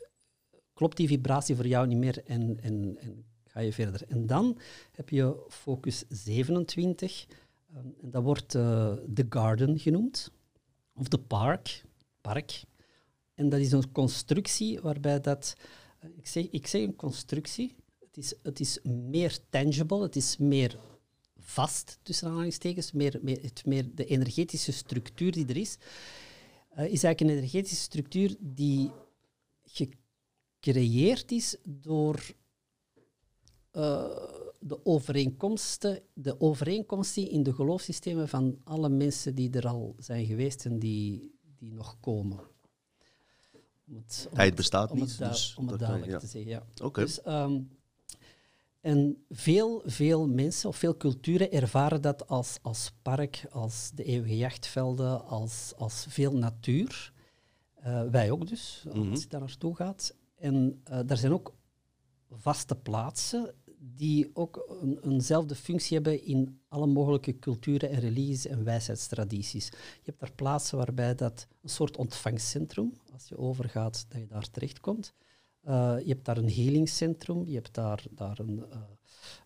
[0.74, 4.02] klopt die vibratie voor jou niet meer en, en, en ga je verder.
[4.08, 4.58] En dan
[4.92, 7.26] heb je focus 27,
[7.74, 10.32] ehm, en dat wordt eh, de garden genoemd,
[10.94, 11.84] of de park,
[12.22, 12.64] park.
[13.36, 15.56] En dat is een constructie waarbij dat,
[16.00, 20.38] eh, ik, zeg, ik zeg een constructie, het is, het is meer tangible, het is
[20.38, 20.80] meer
[21.38, 25.78] vast, tussen aanhalingstekens, meer, meer, het meer de energetische structuur die er is,
[26.70, 28.92] eh, is eigenlijk een energetische structuur die
[29.64, 32.34] gecreëerd is door
[33.72, 40.26] eh, de overeenkomsten, de overeenkomsten in de geloofssystemen van alle mensen die er al zijn
[40.26, 42.40] geweest en die, die nog komen.
[43.88, 46.12] Om het, om Tijd het- bestaat om niet, Het, dus om het dat kan- duidelijk
[46.12, 46.28] ja.
[46.28, 46.86] te zeggen, ja.
[46.86, 47.02] Oké.
[47.02, 47.60] Dus, ehm,
[48.82, 54.38] en veel, veel mensen of veel culturen ervaren dat als, als park, als de eeuwige
[54.38, 57.14] jachtvelden, als, als veel natuur.
[57.76, 59.10] Eh, wij ook dus, Mhm.
[59.12, 60.16] als je daar naartoe gaat.
[60.36, 61.54] En eh daar zijn ook
[62.32, 63.54] vaste plaatsen
[63.94, 69.66] die ook een, eenzelfde functie hebben in alle mogelijke culturen en religies en wijsheidstradities.
[69.66, 74.50] Je hebt daar plaatsen waarbij dat een soort ontvangstcentrum, als je overgaat, dat je daar
[74.50, 75.14] terechtkomt.
[75.62, 78.78] Eh, je hebt daar een healingscentrum, je hebt daar, daar een, eh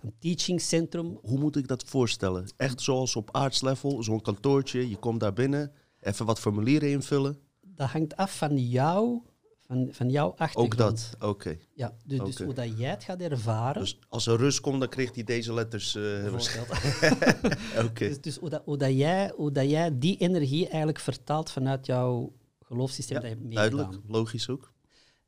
[0.01, 1.19] een teachingcentrum.
[1.21, 2.51] Hoe moet ik dat voorstellen?
[2.57, 7.39] Echt zoals op aardslevel, zo'n kantoortje, je komt daar binnen, even wat formulieren invullen.
[7.61, 9.21] Dat hangt af van jou,
[9.69, 10.73] van, van jouw achtergrond.
[10.73, 11.57] Ook dat, oké.
[11.73, 13.81] Ja, dus, dus hoe dat jij het gaat ervaren.
[13.81, 15.95] Dus als er rust komt, dan krijgt hij deze letters.
[15.95, 17.55] eh, bijvoorbeeld.
[17.85, 18.07] Oké.
[18.07, 21.85] Dus, dus hoe, dat, hoe, dat jij, hoe dat jij die energie eigenlijk vertaalt vanuit
[21.85, 24.73] jouw geloofssysteem Ja, dat je hebt duidelijk, logisch ook.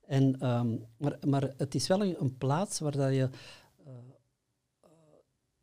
[0.05, 3.29] En, ehm, maar, maar het is wel een, een plaats waar dat je
[3.85, 3.91] eh,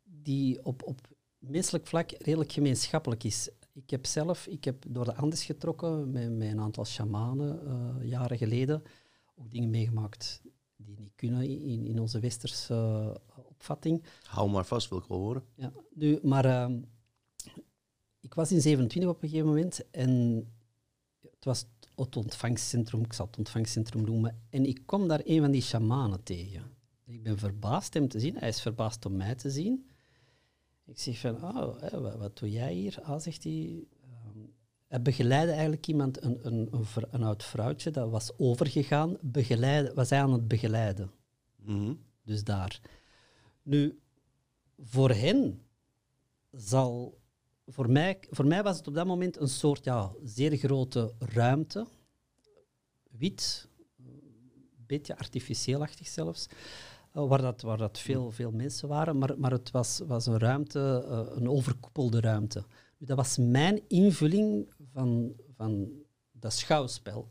[0.03, 1.01] die op, op
[1.37, 3.49] menselijk vlak redelijk gemeenschappelijk is.
[3.79, 8.09] Ik heb zelf, ik heb door de Andes getrokken met, met een aantal shamanen eh,
[8.09, 8.83] jaren geleden,
[9.35, 10.41] ook dingen meegemaakt
[10.75, 14.03] die niet kunnen in, in onze westerse eh, opvatting.
[14.23, 15.43] Hou maar vast, wil ik wel horen.
[15.55, 16.81] Ja, nu, maar ehm,
[18.19, 20.43] ik was in 27 op een gegeven moment en
[21.21, 21.65] het was
[21.95, 26.23] het ontvangstcentrum, ik zal het ontvangstcentrum noemen, en ik kom daar een van die shamanen
[26.23, 26.77] tegen.
[27.05, 29.88] Ik ben verbaasd hem te zien, hij is verbaasd om mij te zien.
[30.89, 33.01] Ik zeg van, oh, wat, wat doe jij hier?
[33.01, 33.83] Ah, zegt hij.
[34.01, 34.39] ehm,
[34.87, 40.09] hij begeleidde eigenlijk iemand, een, een, een, een oud vrouwtje, dat was overgegaan, begeleiden, was
[40.09, 41.11] hij aan het begeleiden.
[41.55, 41.93] Mhm.
[42.23, 42.81] Dus daar.
[43.61, 43.99] Nu,
[44.77, 45.61] voor hen
[46.51, 47.17] zal.
[47.65, 51.87] Voor mij, voor mij was het op dat moment een soort ja, zeer grote ruimte.
[53.09, 56.47] Wit, een beetje artificieelachtig zelfs.
[57.23, 59.17] Eh, waar, dat, waar dat veel, veel mensen waren.
[59.17, 62.63] Maar, maar het was, was een ruimte, eh, een overkoepelde ruimte.
[62.97, 65.89] Dat was mijn invulling van, van
[66.31, 67.27] dat schouwspel.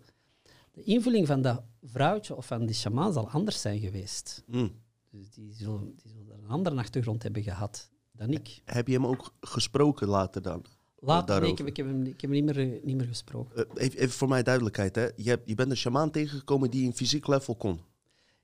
[0.72, 4.42] De invulling van dat vrouwtje of van die shamaan zal anders zijn geweest.
[4.46, 4.72] Mm.
[5.11, 8.62] Dus die zullen, die zullen een andere achtergrond hebben gehad dan ik.
[8.64, 10.64] Heb je hem ook gesproken later dan?
[11.01, 13.57] Later, nee, ik, heb, ik, heb hem, ik heb hem niet meer, niet meer gesproken.
[13.57, 15.09] Eh, even, even voor mij duidelijkheid, hè.
[15.16, 17.81] Je, hebt, je bent een shamaan tegengekomen die in fysiek level kon.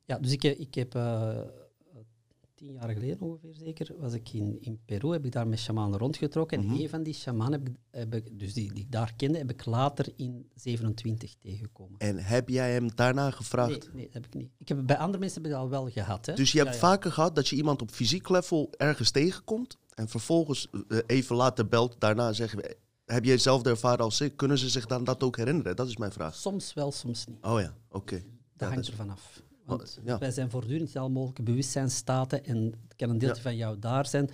[0.06, 1.38] Ja, dus ik, heb- ik heb eh,
[2.54, 5.98] tien jaar geleden ongeveer zeker, was ik in, in Peru, heb ik daar met shamanen
[5.98, 6.60] rondgetrokken.
[6.60, 6.74] Mhm.
[6.74, 9.38] En een van die shamanen, heb, ik- heb ik, dus die, die ik daar kende,
[9.38, 11.98] heb ik later in 27 tegengekomen.
[11.98, 13.70] En heb jij hem daarna gevraagd?
[13.70, 14.50] Nee, nee, dat heb ik niet.
[14.58, 16.26] Ik heb, bij andere mensen heb ik dat al wel gehad.
[16.26, 16.34] Hè.
[16.34, 16.80] Dus je hebt Ja, ja.
[16.86, 21.68] vaker gehad dat je iemand op fysiek level ergens tegenkomt en vervolgens eh, even later
[21.68, 24.36] belt, daarna zeggen we, heb je hetzelfde ervaren als ik?
[24.36, 25.76] Kunnen ze zich dan dat ook herinneren?
[25.76, 26.34] Dat is mijn vraag.
[26.34, 27.38] Soms wel, soms niet.
[27.44, 28.14] Oh ja, oké.
[28.16, 28.24] Dat
[28.56, 29.42] Ja, hangt dat is- ervan af.
[29.64, 30.18] Want ja.
[30.18, 32.56] wij zijn voortdurend in alle mogelijke bewustzijnstaten en
[32.88, 33.48] het kan een deeltje Ja.
[33.48, 34.30] van jou daar zijn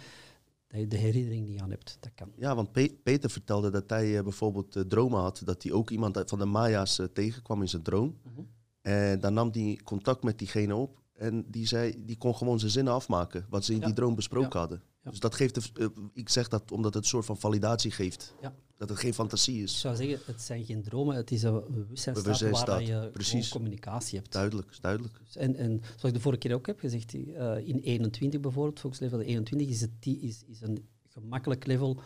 [0.69, 1.97] dat je de herinnering niet aan hebt.
[2.01, 2.33] Dat kan.
[2.37, 5.91] Ja, want Pe- Peter vertelde dat hij eh, bijvoorbeeld eh, dromen had, dat hij ook
[5.91, 8.17] iemand van de Maya's eh, tegenkwam in zijn droom.
[8.23, 8.41] Mhm.
[8.83, 12.71] En dan nam hij contact met diegene op en die, zei, die kon gewoon zijn
[12.71, 13.87] zinnen afmaken, wat ze in Ja.
[13.87, 14.83] die droom besproken hadden.
[15.03, 15.11] Ja.
[15.11, 18.35] Dus dat geeft, de, eh, ik zeg dat omdat het een soort van validatie geeft.
[18.43, 18.55] Ja.
[18.77, 19.81] Dat het geen fantasie Ik is.
[19.81, 23.49] zou zeggen, het zijn geen dromen, het is een bewustzijnstaat waar je precies.
[23.49, 24.33] communicatie hebt.
[24.33, 25.19] Duidelijk, duidelijk.
[25.25, 28.81] Dus En, en zoals ik de vorige keer ook heb gezegd, eh, in 21 bijvoorbeeld,
[28.81, 32.01] focus level 21 is, het, die- is, is een gemakkelijk level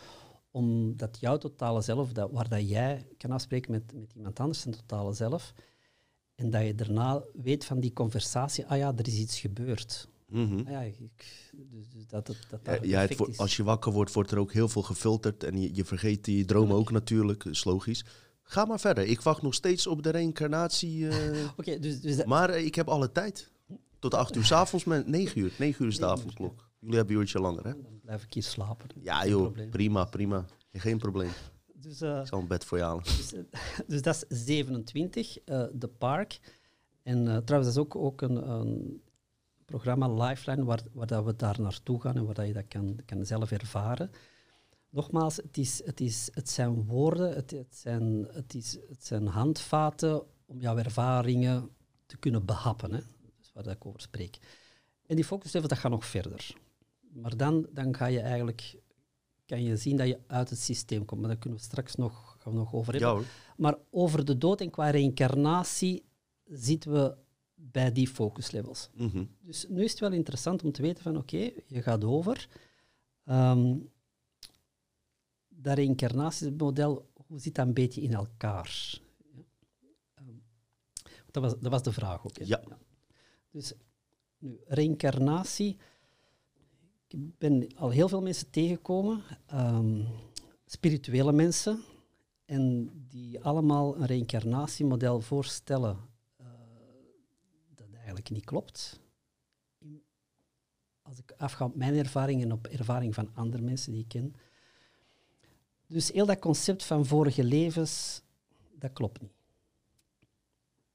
[0.51, 4.75] omdat jouw totale zelf, dat, waar dat jij kan afspreken met, met iemand anders, zijn
[4.75, 5.53] totale zelf,
[6.35, 10.07] en dat je daarna weet van die conversatie, ah ja, er is iets gebeurd.
[10.27, 10.59] Mhm.
[10.59, 10.95] Ah ja, ik,
[11.51, 14.51] dus, dus dat, dat, dat Ja, het wordt- als je wakker wordt, wordt er ook
[14.53, 15.43] heel veel gefilterd.
[15.43, 18.05] En je, je vergeet die dromen ook natuurlijk, is logisch.
[18.43, 19.03] Ga maar verder.
[19.05, 21.07] Ik wacht nog steeds op de reïncarnatie.
[21.09, 23.51] eh, dus, dus maar eh, ik heb alle tijd.
[23.99, 25.53] Tot acht uur s'avonds met negen uur.
[25.59, 26.69] Negen uur is de avondklok.
[26.79, 27.71] Jullie hebben een uurtje langer, hè?
[27.81, 28.87] dan blijf ik hier slapen.
[29.01, 29.69] Ja joh, probleem.
[29.69, 30.45] prima, prima.
[30.73, 31.29] Geen probleem.
[31.73, 33.03] Dus, eh, Ik zal een bed voor je halen.
[33.03, 33.33] Dus,
[33.87, 36.39] dus dat is 27, eh, de park.
[37.03, 39.01] En trouwens, dat is ook, ook een, een
[39.65, 42.99] programma Lifeline waar, waar dat we daar naartoe gaan en waar dat je dat kan,
[43.05, 44.11] kan zelf ervaren.
[44.89, 49.27] Nogmaals, het, is, het, is, het zijn woorden, het, het, zijn, het, is, het zijn
[49.27, 51.69] handvaten om jouw ervaringen
[52.05, 52.93] te kunnen behappen.
[52.93, 52.99] Hè?
[53.39, 54.37] Dus waar dat ik over spreek.
[55.05, 56.55] En die focus dat gaat nog verder.
[57.13, 58.79] Maar dan, dan ga je eigenlijk,
[59.45, 61.19] kan je zien dat je uit het systeem komt.
[61.21, 63.19] Maar daar kunnen we straks nog, gaan we nog over hebben.
[63.19, 63.25] Ja.
[63.57, 66.05] Maar over de dood en qua reïncarnatie
[66.45, 67.15] zitten we
[67.71, 68.89] bij die focus levels.
[68.93, 69.25] Mhm.
[69.39, 72.47] Dus nu is het wel interessant om te weten van oké, je gaat over.
[73.23, 73.77] Ehm,
[75.47, 78.99] dat reïncarnatiemodel, hoe zit dat een beetje in elkaar?
[80.13, 80.27] Ehm,
[81.31, 82.37] dat, was, dat was de vraag ook.
[82.37, 82.45] hè?
[82.45, 82.63] Ja.
[83.51, 83.73] Dus
[84.37, 85.77] nu, reïncarnatie.
[87.07, 90.01] Ik ben al heel veel mensen tegengekomen, ehm,
[90.65, 91.83] spirituele mensen,
[92.45, 95.97] en die allemaal een reïncarnatiemodel voorstellen
[98.05, 98.99] eigenlijk niet klopt.
[101.01, 104.35] Als ik afga op mijn ervaring en op ervaring van andere mensen die ik ken.
[105.87, 108.21] Dus heel dat concept van vorige levens,
[108.73, 109.33] dat klopt niet.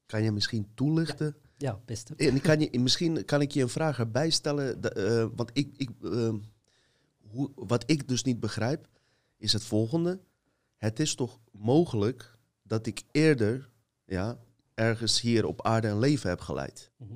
[0.05, 1.35] Kan je misschien toelichten?
[1.57, 2.15] Ja, beste.
[2.15, 4.81] En kan je, misschien kan ik je een vraag erbij stellen.
[4.81, 6.33] eh, want ik, ik, eh,
[7.17, 8.87] hoe, wat ik dus niet begrijp,
[9.37, 10.19] is het volgende.
[10.77, 13.69] Het is toch mogelijk dat ik eerder
[14.05, 14.39] ja,
[14.81, 16.91] ergens hier op aarde een leven heb geleid.
[16.97, 17.13] Mhm.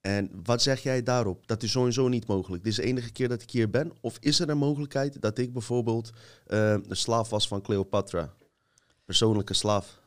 [0.00, 1.46] En wat zeg jij daarop?
[1.46, 2.62] Dat is sowieso niet mogelijk.
[2.62, 3.92] Dit is de enige keer dat ik hier ben.
[4.00, 6.10] Of is er een mogelijkheid dat ik bijvoorbeeld
[6.46, 8.34] eh, een slaaf was van Cleopatra?
[9.04, 10.00] Persoonlijke slaaf.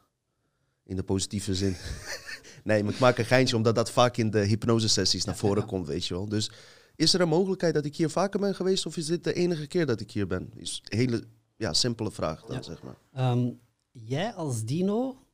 [0.83, 1.75] In de positieve zin.
[2.63, 5.67] nee, maar ik maak een geintje omdat dat vaak in de hypnosesessies naar voren ja.
[5.71, 6.29] komt, weet je wel.
[6.29, 6.51] Dus
[6.95, 8.85] is er een mogelijkheid dat ik hier vaker ben geweest?
[8.85, 10.51] Of is dit de enige keer dat ik hier ben?
[10.55, 11.23] Is een hele
[11.55, 12.61] ja, simpele vraag dan, Ja.
[12.61, 12.97] zeg maar.
[13.13, 13.49] Ehm,
[13.91, 15.26] jij als dino,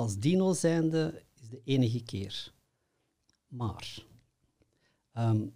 [0.00, 2.52] als dino zijnde, is de enige keer.
[3.48, 4.04] Maar
[5.12, 5.46] ehm,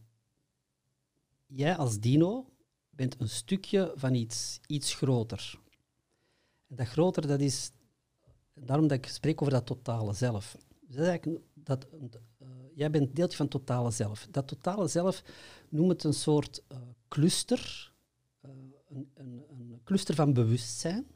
[1.46, 2.50] jij als dino
[2.90, 5.59] bent een stukje van iets, iets groter.
[6.68, 7.70] En dat groter, dat is
[8.54, 10.57] daarom dat ik spreek over dat totale zelf.
[10.80, 11.87] Dus eigenlijk dat,
[12.38, 14.26] eh, jij bent deeltje van het totale zelf.
[14.30, 15.22] Dat totale zelf
[15.68, 16.78] noem het een soort eh,
[17.09, 17.92] cluster,
[18.40, 18.50] eh,
[18.88, 21.07] een, een, een cluster van bewustzijn.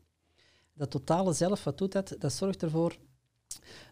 [0.72, 2.16] Dat totale zelf, wat doet dat?
[2.18, 2.98] Dat zorgt ervoor,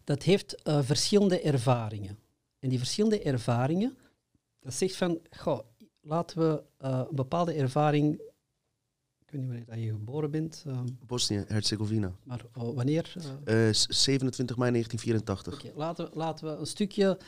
[0.04, 2.18] dat heeft eh, verschillende ervaringen.
[2.58, 3.96] En die verschillende ervaringen,
[4.60, 5.60] dat zegt van, goh,
[6.00, 8.20] laten we eh, een bepaalde ervaring.
[9.18, 12.12] Ik weet niet wanneer dat je geboren bent, uh, Bosnië-Herzegovina.
[12.22, 13.14] maar wanneer?
[13.44, 15.54] Uh, 27 mei 1984.
[15.54, 17.18] Oké, laten, we, laten we een stukje.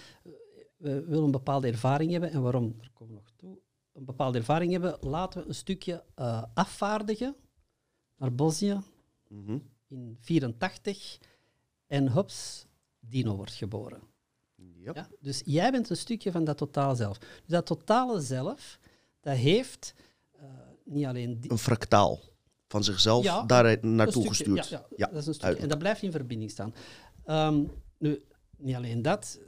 [0.76, 2.74] We willen een bepaalde ervaring hebben en waarom?
[2.78, 3.58] Daar komen we nog toe.
[3.92, 6.04] Een bepaalde ervaring hebben, laten we een stukje
[6.54, 7.36] afvaardigen
[8.16, 8.80] naar Bosnië
[9.28, 9.58] Mhm.
[9.88, 11.18] in 84
[11.88, 12.66] en hups,
[13.00, 14.00] Dino wordt geboren.
[14.54, 14.92] Ja.
[14.94, 15.08] Ja?
[15.20, 17.18] Dus jij bent een stukje van dat totaal zelf.
[17.18, 18.78] Dus dat totale zelf,
[19.20, 19.94] dat heeft
[20.32, 20.42] eh,
[20.84, 21.44] niet alleen...
[21.46, 22.20] Een fractaal
[22.68, 24.68] van zichzelf Ja, daar naartoe gestuurd.
[24.68, 25.62] Ja, dat is een stukje.
[25.62, 26.74] En dat blijft in verbinding staan.
[27.24, 27.64] Ehm,
[27.98, 28.22] nu,
[28.56, 29.38] niet alleen dat.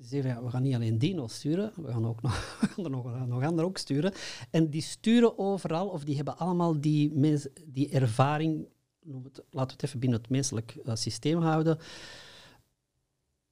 [0.00, 3.64] Zeggen, we gaan niet alleen Dino sturen, we gaan, ook nog, er nog, nog anderen
[3.64, 4.12] ook sturen.
[4.50, 8.68] En die sturen overal, of die hebben allemaal die, mens- die ervaring,
[9.06, 11.78] noem het, laten we het even binnen het menselijk eh, systeem houden,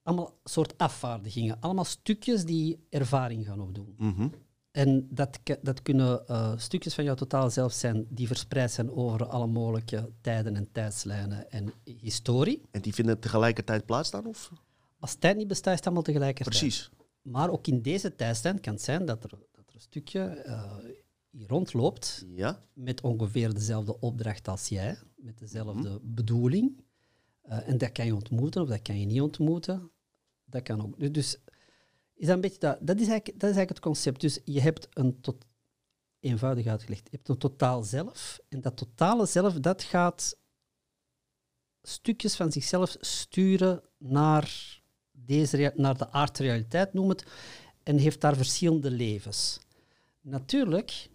[0.03, 3.95] allemaal soort afvaardigingen, allemaal stukjes die ervaring gaan opdoen.
[3.99, 4.29] Mhm.
[4.71, 9.27] En dat, dat kunnen eh, stukjes van jouw totaal zelf zijn die verspreid zijn over
[9.27, 12.63] alle mogelijke tijden en tijdslijnen en historie.
[12.71, 14.27] En die vinden tegelijkertijd plaats dan?
[14.27, 14.51] Of?
[14.99, 16.59] Als tijd niet bestaat, is het allemaal tegelijkertijd.
[16.59, 16.91] Precies.
[17.23, 20.73] Maar ook in deze tijdslijn kan het zijn dat er, dat er een stukje eh,
[21.47, 22.63] rondloopt Ja.
[22.73, 25.99] met ongeveer dezelfde opdracht als jij, met dezelfde Mhm.
[26.03, 26.81] bedoeling.
[27.43, 29.91] Eh, en dat kan je ontmoeten of dat kan je niet ontmoeten.
[30.45, 31.15] Dat kan ook.
[31.15, 31.37] Dus-
[32.15, 34.21] is dat, een beetje dat, dat, is eigenlijk, dat is eigenlijk het concept.
[34.21, 35.45] Dus je hebt een tot,
[36.21, 38.39] eenvoudig uitgelegd, je hebt een totaal zelf.
[38.49, 40.37] En dat totale zelf, dat gaat
[41.83, 44.81] stukjes van zichzelf sturen naar,
[45.13, 47.25] deze, naar de aardrealiteit, noem het,
[47.83, 49.61] en heeft daar verschillende levens.
[50.21, 51.09] Natuurlijk,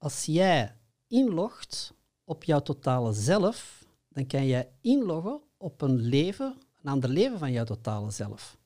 [0.00, 6.90] als jij inlogt op jouw totale zelf, dan kan jij inloggen op een leven, een
[6.90, 8.58] ander leven van jouw totale zelf.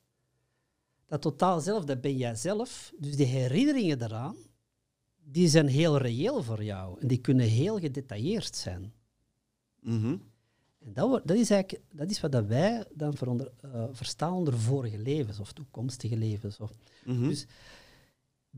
[1.06, 2.92] Dat totale zelf, dat ben jij zelf.
[2.98, 4.36] Dus die herinneringen daaraan,
[5.24, 7.00] die zijn heel reëel voor jou.
[7.00, 8.92] En die kunnen heel gedetailleerd zijn.
[9.80, 10.16] Mhm.
[10.78, 14.32] En dat, wordt- dat, is eigenlijk, dat is wat dat wij dan veronder, eh, verstaan
[14.32, 16.60] onder vorige levens of toekomstige levens.
[16.60, 16.70] Of,
[17.04, 17.28] Mhm.
[17.28, 17.46] Dus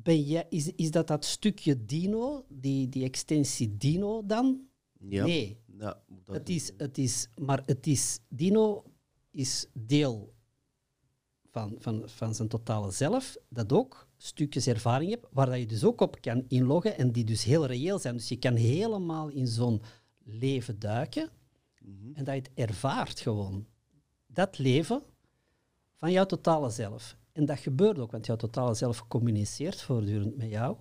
[0.03, 4.61] ben jij, is, is dat dat stukje dino, die, die extensie dino dan?
[4.99, 5.25] ja.
[5.25, 8.85] Nee, Ja, dat- het is, het is, maar het is, dino
[9.31, 10.35] is deel
[11.51, 15.85] van, van, van zijn totale zelf, dat ook stukjes ervaring hebt, waar dat je dus
[15.85, 18.17] ook op kan inloggen en die dus heel reëel zijn.
[18.17, 19.83] Dus je kan helemaal in zo'n
[20.25, 21.31] leven duiken
[21.81, 22.15] Mhm.
[22.15, 23.67] en dat je het ervaart gewoon.
[24.27, 25.03] Dat leven
[25.95, 27.17] van jouw totale zelf.
[27.37, 30.77] En dat gebeurt ook, want jouw totale zelf communiceert voortdurend met jou.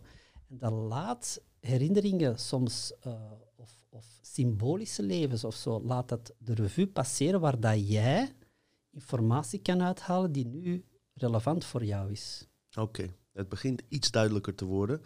[0.49, 6.53] En dat laat herinneringen soms, eh, of, of symbolische levens of zo, laat dat de
[6.53, 8.31] revue passeren waar dat jij
[8.91, 12.47] informatie kan uithalen die nu relevant voor jou is.
[12.75, 15.01] Oké, het begint iets duidelijker te worden.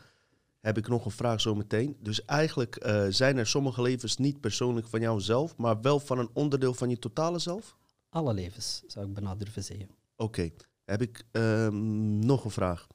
[0.59, 1.97] Heb ik nog een vraag zo meteen.
[1.99, 6.29] Dus eigenlijk eh, zijn er sommige levens niet persoonlijk van jouzelf, maar wel van een
[6.33, 7.77] onderdeel van je totale zelf?
[8.09, 9.89] Alle levens, zou ik bijna durven zeggen.
[10.15, 10.49] Oké,
[10.89, 12.88] heb ik ehm, nog een vraag.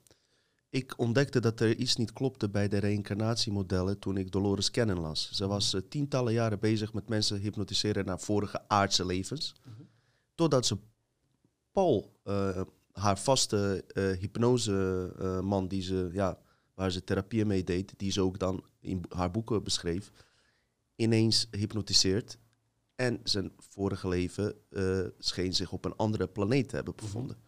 [0.70, 5.30] Ik ontdekte dat er iets niet klopte bij de reïncarnatiemodellen toen ik Dolores Cannon las.
[5.32, 9.54] Ze was eh, tientallen jaren bezig met mensen hypnotiseren naar vorige aardse levens.
[10.34, 10.78] Totdat ze
[11.72, 12.60] Paul, eh,
[12.92, 16.38] haar vaste eh hypnoseman die ze, ja,
[16.74, 20.10] waar ze therapie mee deed, die ze ook dan in haar boeken beschreef,
[20.96, 22.38] ineens hypnotiseert.
[22.94, 24.54] En zijn vorige leven
[25.18, 27.43] scheen zich op een andere planeet te hebben bevonden.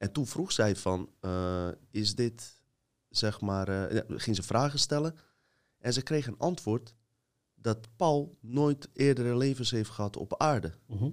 [0.00, 2.62] En toen vroeg zij van, eh, is dit,
[3.08, 5.14] zeg maar, ja, ging ze vragen stellen.
[5.78, 6.94] En ze kreeg een antwoord
[7.54, 10.72] dat Paul nooit eerdere levens heeft gehad op aarde.
[10.86, 11.10] Mhm.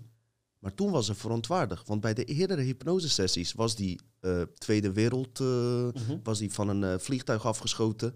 [0.60, 5.40] Maar toen was ze verontwaardigd, want bij de eerdere hypnosesessies was die eh, Tweede Wereld,
[5.40, 6.18] Mhm.
[6.24, 8.16] was die van een vliegtuig afgeschoten.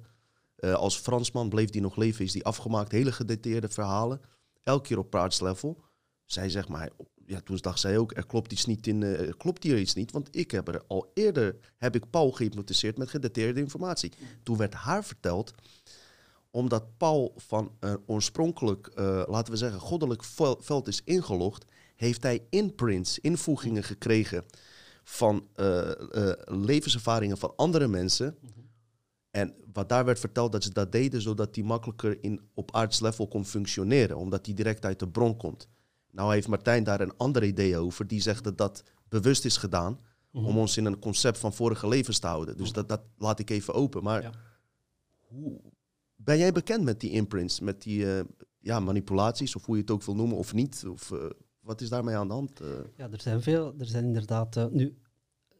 [0.57, 2.91] Als Fransman bleef die nog leven, is die afgemaakt.
[2.91, 4.21] Hele gedetailleerde verhalen,
[4.63, 5.83] elke keer op praatslevel.
[6.25, 6.89] Zij zegt maar,
[7.31, 10.11] ja, toen dacht zij ook, er klopt iets niet in, eh, klopt hier iets niet,
[10.11, 14.11] want ik heb er al eerder, heb ik Paul gehypnotiseerd met gedetailleerde informatie.
[14.43, 15.53] Toen werd haar verteld,
[16.51, 21.65] omdat Paul van een oorspronkelijk, eh, laten we zeggen, goddelijk vel- veld is ingelogd,
[21.95, 24.43] heeft hij imprints, invoegingen gekregen
[25.03, 28.37] van eh, eh, levenservaringen van andere mensen.
[29.29, 32.99] En wat daar werd verteld, dat ze dat deden zodat hij makkelijker in, op aards
[32.99, 35.67] level kon functioneren, omdat hij direct uit de bron komt.
[36.11, 39.99] Nou heeft Martijn daar een ander idee over, die zegt dat dat bewust is gedaan
[40.31, 40.45] Mhm.
[40.45, 42.57] om ons in een concept van vorige levens te houden.
[42.57, 42.75] Dus Mhm.
[42.75, 44.03] dat, dat laat ik even open.
[44.03, 44.31] Maar Ja.
[45.19, 45.59] hoe,
[46.15, 48.23] ben jij bekend met die imprints, met die eh,
[48.59, 50.85] ja, manipulaties, of hoe je het ook wil noemen, of niet?
[50.87, 52.59] Of, eh, wat is daarmee aan de hand?
[52.59, 52.67] eh?
[52.97, 53.73] Ja, er zijn veel.
[53.77, 54.97] Er zijn inderdaad eh, nu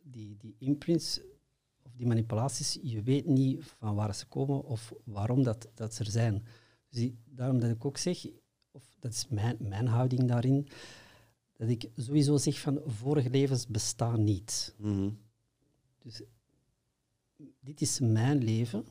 [0.03, 4.93] die, die imprints, of of die manipulaties, je weet niet van waar ze komen of
[5.05, 6.33] waarom dat, dat ze er zijn.
[6.89, 8.27] Dus die- daarom dat ik ook zeg,
[8.71, 10.67] of dat is mijn, mijn houding daarin,
[11.57, 14.75] dat ik sowieso zeg van vorige levens bestaan niet.
[14.77, 15.09] Mhm.
[15.99, 16.21] Dus
[17.59, 18.85] dit is mijn leven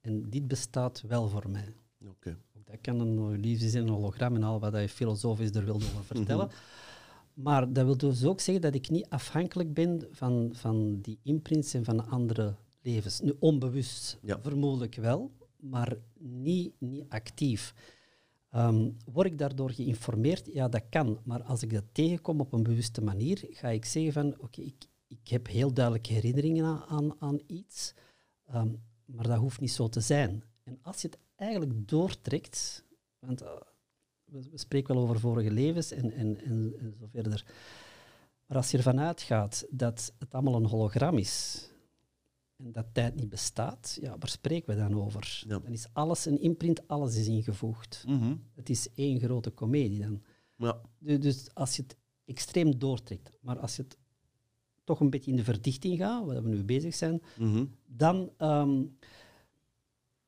[0.00, 1.74] en dit bestaat wel voor mij.
[2.08, 2.38] Oké.
[2.58, 5.84] Ook Dat kan een illusie zijn, een hologram en al wat je filosofisch er wilde
[5.84, 6.50] over vertellen.
[7.34, 11.74] Maar dat wil dus ook zeggen dat ik niet afhankelijk ben van, van die imprints
[11.74, 13.20] en van andere levens.
[13.20, 14.40] Nu, onbewust Ja.
[14.40, 17.74] vermoedelijk wel, maar niet, niet actief.
[18.50, 20.46] Ehm, word ik daardoor geïnformeerd?
[20.52, 21.20] Ja, dat kan.
[21.24, 24.86] Maar als ik dat tegenkom op een bewuste manier, ga ik zeggen van, oké, ik,
[25.06, 27.94] ik heb heel duidelijke herinneringen aan, aan, aan iets,
[28.46, 28.74] ehm,
[29.04, 30.42] maar dat hoeft niet zo te zijn.
[30.62, 32.84] En als je het eigenlijk doortrekt,
[33.18, 33.50] want eh,
[34.24, 37.44] we, spreken wel over vorige levens en, en, en, en zo verder,
[38.46, 41.68] maar als je ervan uitgaat dat het allemaal een hologram is
[42.58, 45.42] en dat tijd niet bestaat, ja, waar spreken we dan over?
[45.46, 45.58] Ja.
[45.58, 48.04] Dan is alles een imprint, alles is ingevoegd.
[48.06, 48.36] Mhm.
[48.54, 50.22] Het is één grote komedie dan.
[50.56, 50.80] Ja.
[50.98, 53.96] Dus als je het extreem doortrekt, maar als je het
[54.84, 57.64] toch een beetje in de verdichting gaat, waar we nu bezig zijn, Mhm.
[57.86, 58.84] dan ehm,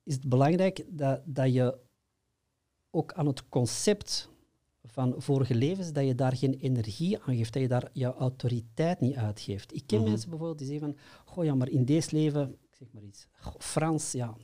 [0.02, 1.78] is het belangrijk dat, dat je
[2.90, 4.28] ook aan het concept
[4.90, 9.00] van vorige levens, dat je daar geen energie aan geeft, dat je daar jouw autoriteit
[9.00, 9.74] niet uitgeeft.
[9.74, 10.08] Ik ken Mhm.
[10.08, 13.26] mensen bijvoorbeeld die zeggen van, goh ja, maar in deze leven, ik zeg maar iets,
[13.40, 14.36] goh, Frans, ja,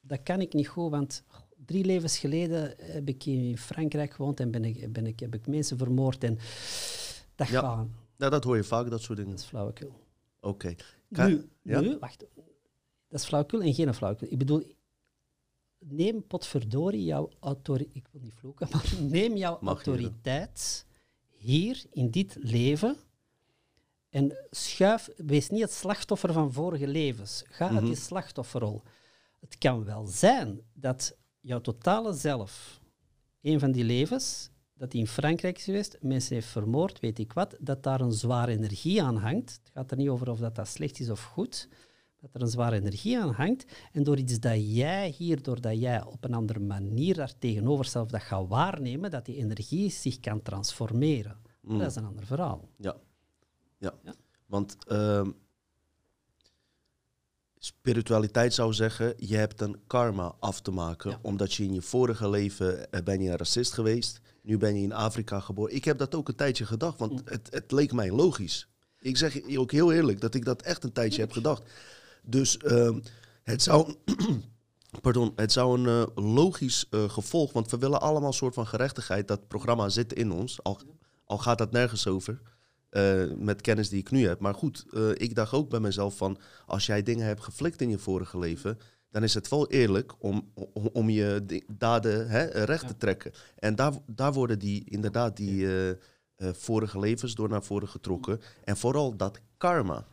[0.00, 1.22] dat kan ik niet goed, want
[1.66, 5.46] drie levens geleden heb ik in Frankrijk gewoond en ben ik, ben ik, heb ik
[5.46, 6.38] mensen vermoord en
[7.34, 7.60] dat Ja.
[7.60, 7.86] gaat.
[8.16, 9.32] Nou, dat hoor je vaak, dat soort dingen.
[9.32, 9.92] Dat is flauwekul.
[10.40, 10.74] Oké.
[11.08, 11.80] Nu, ja?
[11.80, 12.24] nu, wacht.
[13.08, 14.28] Dat is flauwekul en geen flauwekul.
[14.30, 14.62] Ik bedoel,
[15.78, 17.96] neem potverdorie jouw autoriteit...
[17.96, 20.86] Ik wil niet vloeken, maar neem jouw Mag autoriteit
[21.36, 22.96] hier, in dit leven,
[24.10, 25.08] en schuif...
[25.16, 27.42] Wees niet het slachtoffer van vorige levens.
[27.46, 27.84] Ga uit Mhm.
[27.84, 28.82] die slachtofferrol.
[29.40, 32.80] Het kan wel zijn dat jouw totale zelf,
[33.40, 37.32] een van die levens, dat die in Frankrijk is geweest, mensen heeft vermoord, weet ik
[37.32, 39.50] wat, dat daar een zware energie aan hangt.
[39.50, 41.68] Het gaat er niet over of dat, dat slecht is of goed,
[42.20, 43.64] dat er een zware energie aan hangt.
[43.92, 48.08] En door iets dat jij hier, doordat jij op een andere manier daar tegenover zelf
[48.08, 51.36] dat gaat waarnemen, dat die energie zich kan transformeren.
[51.60, 51.78] Mm.
[51.78, 52.68] Dat is een ander verhaal.
[52.76, 52.96] Ja.
[53.78, 53.94] ja.
[54.02, 54.14] Ja.
[54.46, 55.30] Want ehm,
[57.58, 61.10] spiritualiteit zou zeggen, je hebt een karma af te maken.
[61.10, 61.18] Ja.
[61.22, 64.20] Omdat je in je vorige leven eh, ben je een racist geweest.
[64.42, 65.74] Nu ben je in Afrika geboren.
[65.74, 67.20] Ik heb dat ook een tijdje gedacht, want Mm.
[67.24, 68.68] het, het leek mij logisch.
[69.00, 71.62] Ik zeg je ook heel eerlijk dat ik dat echt een tijdje heb gedacht.
[72.28, 73.00] Dus ehm,
[73.42, 73.94] het zou...
[75.02, 78.66] Pardon, het zou een eh, logisch eh, gevolg, want we willen allemaal een soort van
[78.66, 79.28] gerechtigheid.
[79.28, 80.80] Dat programma zit in ons, al,
[81.24, 82.40] al gaat dat nergens over,
[82.88, 84.40] eh, met kennis die ik nu heb.
[84.40, 87.98] Maar goed, ik dacht ook bij mezelf van, als jij dingen hebt geflikt in je
[87.98, 88.78] vorige leven,
[89.10, 93.32] dan is het wel eerlijk om, om, om je daden hè, recht te trekken.
[93.58, 95.68] En daar, daar worden die, inderdaad die
[96.36, 98.40] vorige levens door naar voren getrokken.
[98.64, 100.06] En vooral dat karma.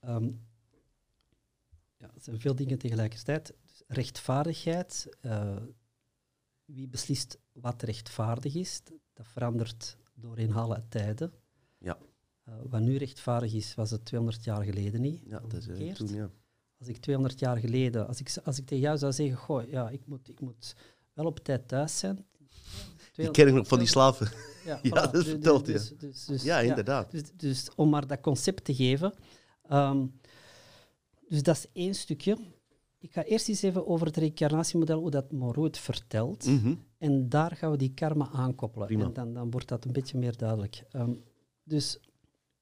[0.00, 0.53] Ehm, ja, het
[2.24, 3.54] zijn veel dingen tegelijkertijd.
[3.66, 5.56] Dus rechtvaardigheid, eh,
[6.64, 11.32] wie beslist wat rechtvaardig is, dat verandert doorheen alle tijden.
[11.78, 11.98] Ja.
[12.44, 15.22] Eh, wat nu rechtvaardig is, was het 200 jaar geleden niet.
[15.26, 15.96] Ja, dat is eh, Omgekeerd.
[15.96, 16.30] toen, ja.
[16.78, 19.90] Als ik 200 jaar geleden, als ik, als ik tegen jou zou zeggen, goh, ja,
[19.90, 20.74] ik moet, ik moet
[21.12, 22.26] wel op tijd thuis zijn.
[23.16, 24.28] Die ken ik nog van die slaven.
[24.64, 24.92] Ja, Ja, voilà.
[24.92, 27.10] dat Dus- verteld, dus, dus, dus, Ja, inderdaad.
[27.10, 29.14] dus, dus om maar dat concept te geven.
[29.62, 30.06] ehm,
[31.34, 32.36] dus dat is één stukje.
[32.98, 36.46] Ik ga eerst eens even over het reïncarnatiemodel, hoe dat Moreau het vertelt.
[36.46, 36.74] Mhm.
[36.98, 38.86] En daar gaan we die karma aankoppelen.
[38.86, 39.04] Prima.
[39.04, 40.84] En dan, dan wordt dat een beetje meer duidelijk.
[40.90, 41.12] Ehm,
[41.64, 42.00] dus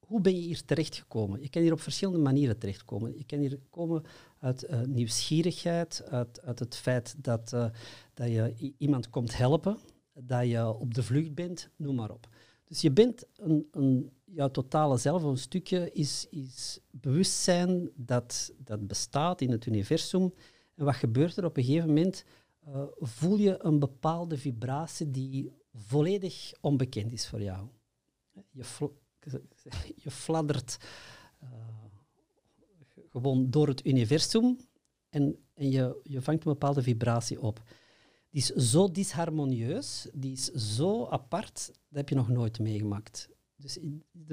[0.07, 1.41] hoe ben je hier terechtgekomen?
[1.41, 3.17] Je kan hier op verschillende manieren terechtkomen.
[3.17, 4.03] Je kan hier komen
[4.39, 7.67] uit eh, nieuwsgierigheid, uit, uit het feit dat, eh,
[8.15, 9.79] dat je iemand komt helpen,
[10.13, 12.29] dat je op de vlucht bent, noem maar op.
[12.65, 18.87] Dus je bent een, een, jouw totale zelf, een stukje, is, is bewustzijn dat, dat
[18.87, 20.35] bestaat in het universum.
[20.75, 22.25] En wat gebeurt er op een gegeven moment?
[22.67, 27.69] eh, voel je een bepaalde vibratie die volledig onbekend is voor jou.
[28.51, 28.95] Je, fl-
[29.97, 30.77] je fladdert
[31.39, 31.49] eh,
[33.11, 34.59] gewoon door het universum
[35.09, 37.63] en, en je, je vangt een bepaalde vibratie op.
[38.31, 43.29] Die is zo disharmonieus, die is zo apart, dat heb je nog nooit meegemaakt.
[43.63, 43.79] Dus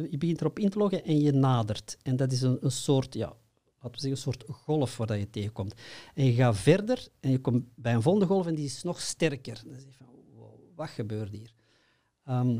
[0.09, 1.97] je begint erop in te loggen en je nadert.
[2.01, 5.19] En dat is een, een soort, ja, laten we zeggen, een soort golf waar dat
[5.19, 5.73] je tegenkomt.
[6.13, 9.01] En je gaat verder en je komt bij een volgende golf en die is nog
[9.01, 9.61] sterker.
[9.65, 11.53] Dan zeg je van, wow, wat gebeurt hier?
[12.25, 12.59] Ehm,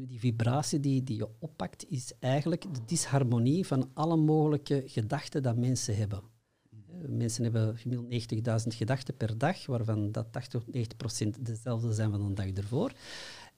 [0.00, 5.56] Die vibratie die, die je oppakt, is eigenlijk de disharmonie van alle mogelijke gedachten dat
[5.56, 6.22] mensen hebben.
[6.70, 11.92] Eh, Mensen hebben gemiddeld 90.000 gedachten per dag, waarvan dat 80 tot 90 procent dezelfde
[11.92, 12.92] zijn van de dag ervoor.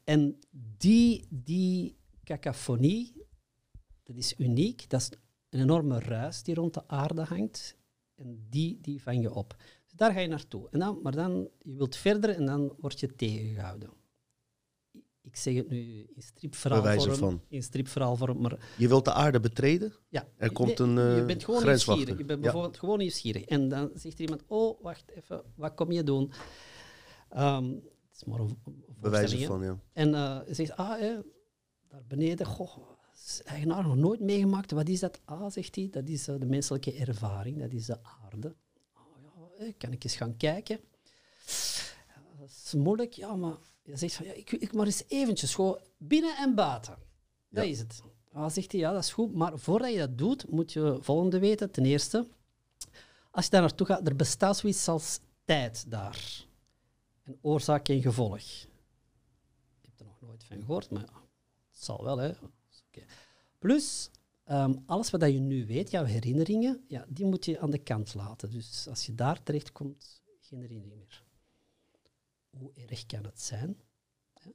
[0.05, 0.39] En
[0.79, 1.97] die, die
[2.39, 3.27] cacophonie,
[4.03, 4.89] dat is uniek.
[4.91, 5.11] Dat is
[5.51, 7.77] een enorme ruis die rond de aarde hangt.
[8.15, 9.57] En die, die vang je op.
[9.85, 10.69] Dus daar ga je naartoe.
[10.71, 13.91] En dan, maar dan, je wilt verder en dan word je tegengehouden.
[15.23, 17.41] Ik zeg het nu in stripverhaalvorm.
[17.49, 19.93] In stripverhaalvorm, maar Je wilt de aarde betreden?
[20.09, 20.29] ja.
[20.37, 22.19] Er komt Nee, een, Je eh, bent gewoon nieuwsgierig.
[22.19, 22.37] Je bent Ja.
[22.37, 23.45] bijvoorbeeld gewoon nieuwsgierig.
[23.45, 26.33] En dan zegt er iemand, oh, wacht even, wat kom je doen?
[27.29, 28.59] Ehm, het is maar een,
[29.01, 29.47] een hè.
[29.47, 29.79] van, ja.
[29.93, 31.19] En eh, hij zegt, ah, hè,
[31.91, 32.77] daar beneden, goh,
[33.45, 34.71] eigenaar nog nooit meegemaakt.
[34.71, 35.21] Wat is dat?
[35.25, 38.55] Ah, zegt hij, dat is eh, de menselijke ervaring, dat is de aarde.
[38.95, 40.81] Oh, ja, kan ik eens gaan kijken?
[42.09, 45.55] Ja, dat is moeilijk, ja, maar je zegt van, ja, ik, ik maar eens eventjes,
[45.55, 46.97] gewoon binnen en buiten.
[47.49, 47.71] Dat Ja.
[47.71, 48.03] is het.
[48.33, 51.39] Ah, zegt hij, ja, dat is goed, maar voordat je dat doet, moet je volgende
[51.39, 51.71] weten.
[51.71, 52.27] Ten eerste,
[53.31, 56.47] als je daar naartoe gaat, er bestaat zoiets als tijd daar.
[57.23, 58.39] En oorzaak en gevolg.
[58.41, 58.69] Ik
[59.83, 61.09] heb er nog nooit van gehoord, maar
[61.83, 62.19] zal wel.
[62.19, 62.33] Hè.
[63.59, 64.11] Plus,
[64.45, 68.15] ehm, alles wat je nu weet, jouw herinneringen, ja, die moet je aan de kant
[68.15, 68.51] laten.
[68.51, 71.25] Dus als je daar terecht komt, geen herinnering meer.
[72.51, 73.81] Hoe erg kan het zijn?
[74.33, 74.51] Hè?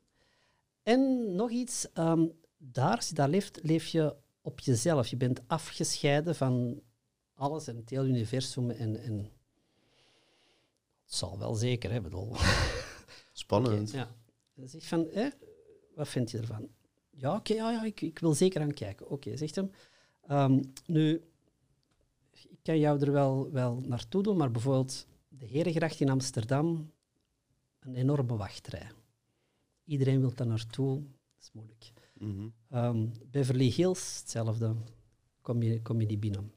[0.84, 5.08] En nog iets, ehm, daar, als je daar leeft, leef je op jezelf.
[5.08, 6.82] Je bent afgescheiden van
[7.34, 8.72] alles en het hele universum.
[8.72, 9.18] En, en
[11.04, 12.36] het zal wel zeker, hè, bedoel.
[13.32, 13.92] Spannend.
[13.92, 14.16] Ja.
[14.54, 15.30] Dan zeg van, hè,
[15.96, 16.70] wat vind je ervan?
[17.18, 19.10] Ja, oké, ja, ja, ik, ik wil zeker aan kijken.
[19.10, 19.72] Oké, zegt hem.
[20.28, 21.22] Ehm, nu,
[22.32, 26.92] ik kan jou er wel, wel naartoe doen, maar bijvoorbeeld de Herengracht in Amsterdam,
[27.80, 28.92] een enorme wachtrij.
[29.86, 31.92] Iedereen wil daar naartoe, dat is moeilijk.
[32.14, 32.48] Mhm.
[32.70, 34.76] Ehm, Beverly Hills, hetzelfde.
[35.42, 36.54] Kom je, kom je niet binnen.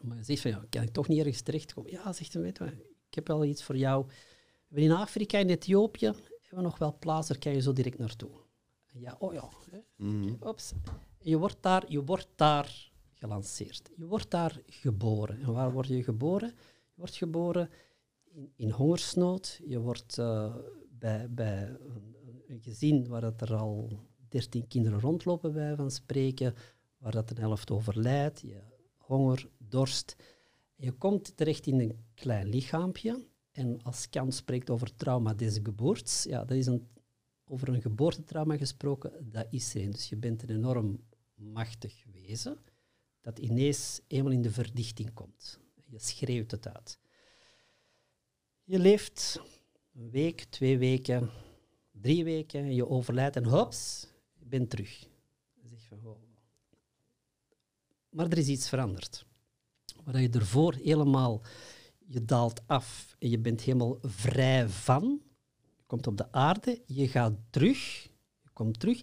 [0.00, 1.90] Maar je zegt van, ja, kan ik toch niet ergens terechtkomen?
[1.90, 4.06] Ja, zegt hij, weet je ik heb wel iets voor jou.
[4.68, 8.30] In Afrika, in Ethiopië, hebben we nog wel plaats, daar kan je zo direct naartoe.
[8.92, 9.48] Ja, oh ja.
[9.96, 10.34] Mhm.
[10.40, 10.72] Ops.
[11.18, 13.90] Je wordt daar, je wordt daar gelanceerd.
[13.96, 15.40] Je wordt daar geboren.
[15.40, 16.48] En waar word je geboren?
[16.48, 17.70] Je wordt geboren
[18.24, 19.60] in, in hongersnood.
[19.66, 20.54] Je wordt eh,
[20.90, 22.14] bij, bij een,
[22.46, 23.90] een gezin waar dat er al
[24.28, 26.54] dertien kinderen rondlopen, bij van spreken,
[26.98, 28.40] waar dat een helft overlijdt.
[28.40, 28.60] Je
[28.96, 30.16] honger, dorst.
[30.74, 33.28] Je komt terecht in een klein lichaampje.
[33.52, 36.88] En als Kant spreekt over trauma des geboorts, ja, dat is een,
[37.50, 39.90] over een geboortetrauma gesproken, dat is er een.
[39.90, 41.00] Dus je bent een enorm
[41.34, 42.58] machtig wezen
[43.20, 45.58] dat ineens eenmaal in de verdichting komt.
[45.86, 46.98] Je schreeuwt het uit.
[48.64, 49.40] Je leeft
[49.92, 51.30] een week, twee weken,
[51.90, 54.06] drie weken, je overlijdt en hops,
[54.38, 55.08] je bent terug.
[55.88, 56.16] Van.
[58.10, 59.26] Maar er is iets veranderd.
[60.04, 61.42] Waar je ervoor helemaal,
[61.98, 65.22] je daalt af en je bent helemaal vrij van.
[65.90, 68.02] Komt op de aarde, je gaat terug,
[68.42, 69.02] je komt terug.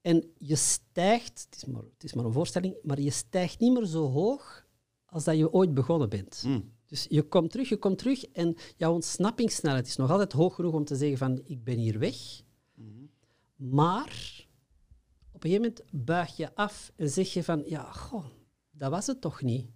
[0.00, 3.72] En je stijgt, het is, maar, het is maar een voorstelling, maar je stijgt niet
[3.72, 4.66] meer zo hoog
[5.04, 6.42] als dat je ooit begonnen bent.
[6.46, 6.72] Mm.
[6.86, 10.74] Dus je komt terug, je komt terug en jouw ontsnappingssnelheid is nog altijd hoog genoeg
[10.74, 12.42] om te zeggen van ik ben hier weg.
[13.56, 14.46] Maar
[15.32, 18.26] op een gegeven moment buig je af en zeg je van ja, goh,
[18.70, 19.70] dat was het toch niet.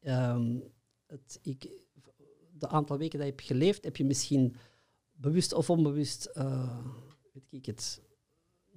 [0.00, 0.58] Ehm,
[1.06, 1.83] het, ik,
[2.64, 4.56] de aantal weken dat je hebt geleefd, heb je misschien
[5.12, 6.78] bewust of onbewust, eh,
[7.32, 8.02] weet ik het,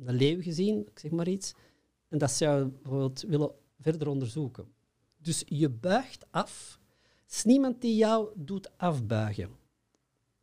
[0.05, 1.53] een leeuw gezien, ik zeg maar iets.
[2.07, 4.67] En dat zou je bijvoorbeeld willen verder onderzoeken.
[5.17, 6.79] Dus je buigt af.
[7.23, 9.49] Het is niemand die jou doet afbuigen.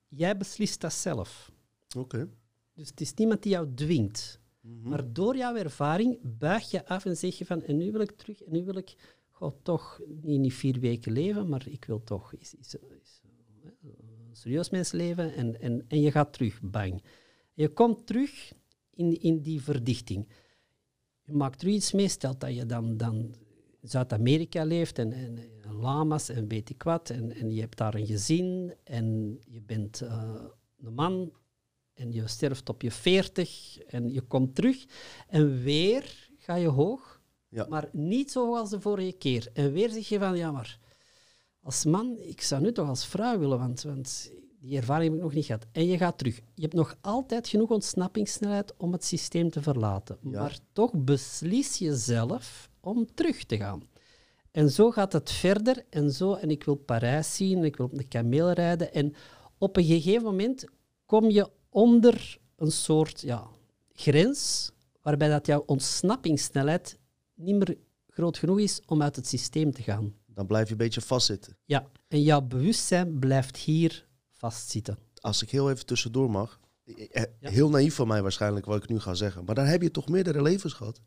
[0.08, 1.52] Jij beslist dat zelf.
[1.96, 2.28] Oké.
[2.74, 4.40] Dus het is niemand die jou dwingt.
[4.60, 4.88] Mhm.
[4.88, 8.10] Maar door jouw ervaring buig je af en zeg je van en nu wil ik
[8.10, 8.94] terug en nu wil ik
[9.30, 12.54] goh, toch niet, niet vier weken leven, maar ik wil toch is,
[14.34, 17.02] serieus mens leven en, en, en je gaat terug, bang.
[17.52, 18.52] Je komt terug
[18.94, 20.28] in, in die verdichting.
[21.22, 23.34] Je maakt er iets mee, stelt dat je dan, dan
[23.80, 27.78] in Zuid-Amerika leeft en, en, en lama's en weet ik wat, en, en je hebt
[27.78, 30.34] daar een gezin en je bent eh,
[30.78, 31.32] een man
[31.94, 34.84] en je sterft op je veertig en je komt terug
[35.28, 37.66] en weer ga je hoog, Ja.
[37.68, 39.48] maar niet zo hoog als de vorige keer.
[39.52, 40.78] En weer zeg je van, ja maar,
[41.64, 45.24] als man, ik zou nu toch als vrouw willen, want, want die ervaring heb ik
[45.24, 45.66] nog niet gehad.
[45.72, 46.40] En je gaat terug.
[46.54, 50.18] Je hebt nog altijd genoeg ontsnappingssnelheid om het systeem te verlaten.
[50.22, 50.40] Ja.
[50.40, 53.82] Maar toch beslis je zelf om terug te gaan.
[54.50, 56.34] En zo gaat het verder en zo.
[56.34, 58.92] En ik wil Parijs zien, ik wil op de kameel rijden.
[58.92, 59.14] En
[59.58, 60.64] op een gegeven moment
[61.06, 63.46] kom je onder een soort, ja,
[63.92, 64.70] grens
[65.02, 66.98] waarbij dat jouw ontsnappingssnelheid
[67.34, 67.76] niet meer
[68.08, 70.14] groot genoeg is om uit het systeem te gaan.
[70.34, 71.56] Dan blijf je een beetje vastzitten.
[71.64, 74.98] Ja, en jouw bewustzijn blijft hier vastzitten.
[75.20, 76.60] Als ik heel even tussendoor mag.
[76.84, 77.50] eh, Ja.
[77.50, 79.44] Heel naïef van mij waarschijnlijk wat ik nu ga zeggen.
[79.44, 81.00] Maar dan heb je toch meerdere levens gehad?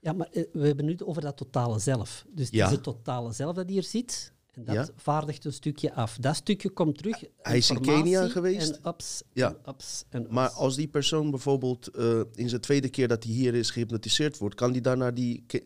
[0.00, 2.24] Ja, maar eh, we hebben nu over dat totale zelf.
[2.28, 2.64] Dus het Ja.
[2.66, 4.32] is het totale zelf dat hier zit.
[4.52, 4.88] En dat Ja.
[4.96, 6.16] vaardigt een stukje af.
[6.20, 7.22] Dat stukje komt terug.
[7.36, 8.70] Hij is in Kenia geweest.
[8.70, 9.48] En ups, Ja.
[9.48, 10.30] en ups, en ups.
[10.32, 14.38] Maar als die persoon bijvoorbeeld eh, in zijn tweede keer dat hij hier is gehypnotiseerd
[14.38, 15.60] wordt, kan die naar die, eh,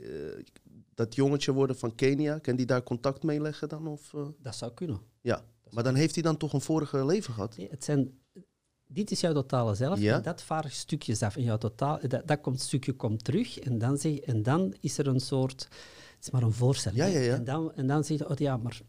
[1.01, 2.39] dat jongetje worden van Kenia?
[2.39, 3.87] Kan die daar contact mee leggen dan?
[3.87, 4.27] Of, eh?
[4.39, 5.01] Dat zou kunnen.
[5.21, 7.57] Ja, maar dan heeft hij dan toch een vorige leven gehad?
[7.57, 8.21] Nee, het zijn,
[8.87, 9.99] dit is jouw totale zelf.
[9.99, 10.17] Ja.
[10.17, 11.37] En dat vaardigt stukjes af.
[11.37, 13.59] En jouw totaal, dat, dat komt, stukje komt terug.
[13.59, 15.63] En dan, zeg, en dan is er een soort...
[16.17, 17.03] Het is maar een voorstelling.
[17.03, 17.35] Ja, ja, ja.
[17.35, 18.81] En dan, en dan zeg je, oh, ja, maar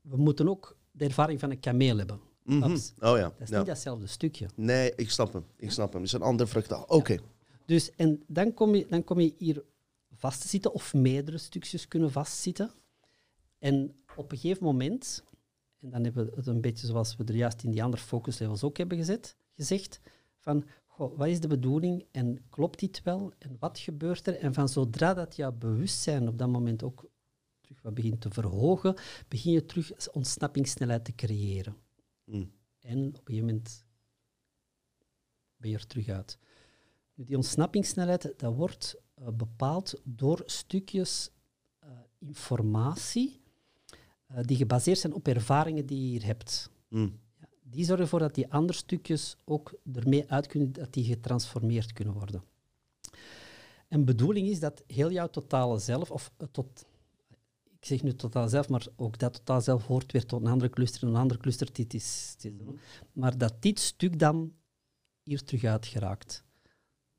[0.00, 2.20] we moeten ook de ervaring van een kameel hebben.
[2.44, 2.72] Mhm.
[2.98, 3.22] Oh ja.
[3.22, 3.58] Dat is ja.
[3.58, 4.46] niet datzelfde stukje.
[4.54, 5.44] Nee, ik snap hem.
[5.56, 6.02] Ik snap hem.
[6.02, 6.84] Het is een ander fractaal.
[6.88, 7.18] Oké.
[7.66, 9.62] Dus, en dan kom, je, dan kom je hier
[10.22, 12.70] vast te zitten, of meerdere stukjes kunnen vastzitten.
[13.58, 15.24] En op een gegeven moment,
[15.80, 18.38] en dan hebben we het een beetje zoals we er juist in die andere focus
[18.38, 20.00] levels ook hebben gezet, gezegd,
[20.38, 24.38] van goh, wat is de bedoeling en klopt dit wel en wat gebeurt er?
[24.38, 27.04] En van zodra dat jouw bewustzijn op dat moment ook
[27.60, 28.94] terug wat begint te verhogen,
[29.28, 31.76] begin je terug ontsnappingssnelheid te creëren.
[32.24, 32.52] Mm.
[32.80, 33.84] En op een gegeven moment
[35.56, 36.38] ben je er terug uit.
[37.14, 38.96] Die ontsnappingssnelheid dat wordt
[39.30, 41.30] bepaald door stukjes
[41.78, 43.40] eh, informatie
[44.26, 46.70] eh, die gebaseerd zijn op ervaringen die je hier hebt.
[46.88, 47.18] Mm.
[47.40, 51.92] Ja, die zorgen ervoor dat die andere stukjes ook ermee uit kunnen, dat die getransformeerd
[51.92, 52.42] kunnen worden.
[53.88, 56.86] En bedoeling is dat heel jouw totale zelf, of tot,
[57.78, 60.70] ik zeg nu totaal zelf, maar ook dat totaal zelf hoort weer tot een andere
[60.70, 62.66] cluster, een andere cluster, dit is, dit is-
[63.12, 64.52] maar dat dit stuk dan
[65.22, 66.44] hier terug uit geraakt.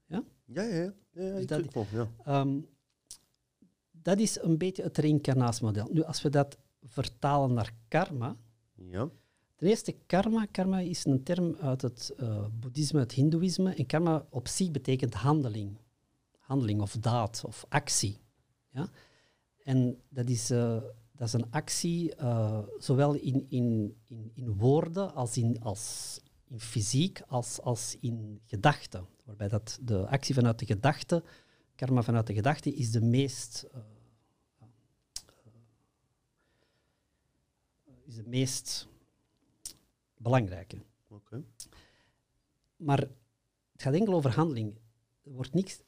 [0.05, 0.75] Ja, ja, ja.
[0.83, 2.07] ja, ja ik dat- wel, ja.
[2.25, 2.59] Ehm,
[3.91, 5.87] dat is een beetje het reïncarnatiemodel.
[5.91, 8.37] Nu, als we dat vertalen naar karma,
[8.75, 9.09] ja.
[9.55, 10.45] Ten eerste, karma.
[10.45, 13.73] Karma is een term uit het eh, boeddhisme, het hindoeïsme.
[13.75, 15.77] En karma op zich betekent handeling.
[16.39, 18.17] Handeling of daad of actie.
[18.71, 18.89] Ja?
[19.63, 25.13] En dat is, eh, dat is een actie, eh, zowel in, in, in, in woorden
[25.13, 29.05] als in, als in fysiek, als, als in gedachten.
[29.23, 31.23] Waarbij dat de actie vanuit de gedachte,
[31.75, 33.63] karma vanuit de gedachte, is de meest...
[33.71, 33.79] eh,
[37.85, 38.87] eh, is de meest
[40.17, 40.77] belangrijke.
[41.07, 41.43] Oké.
[42.75, 42.99] Maar
[43.71, 44.75] het gaat enkel over handeling.
[45.23, 45.79] Er wordt niks,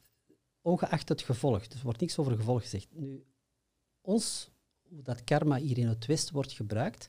[0.62, 2.88] ongeacht het gevolg, dus er wordt niks over gevolg gezegd.
[2.92, 3.24] Nu,
[4.02, 7.08] ons, hoe dat karma hier in het Westen wordt gebruikt,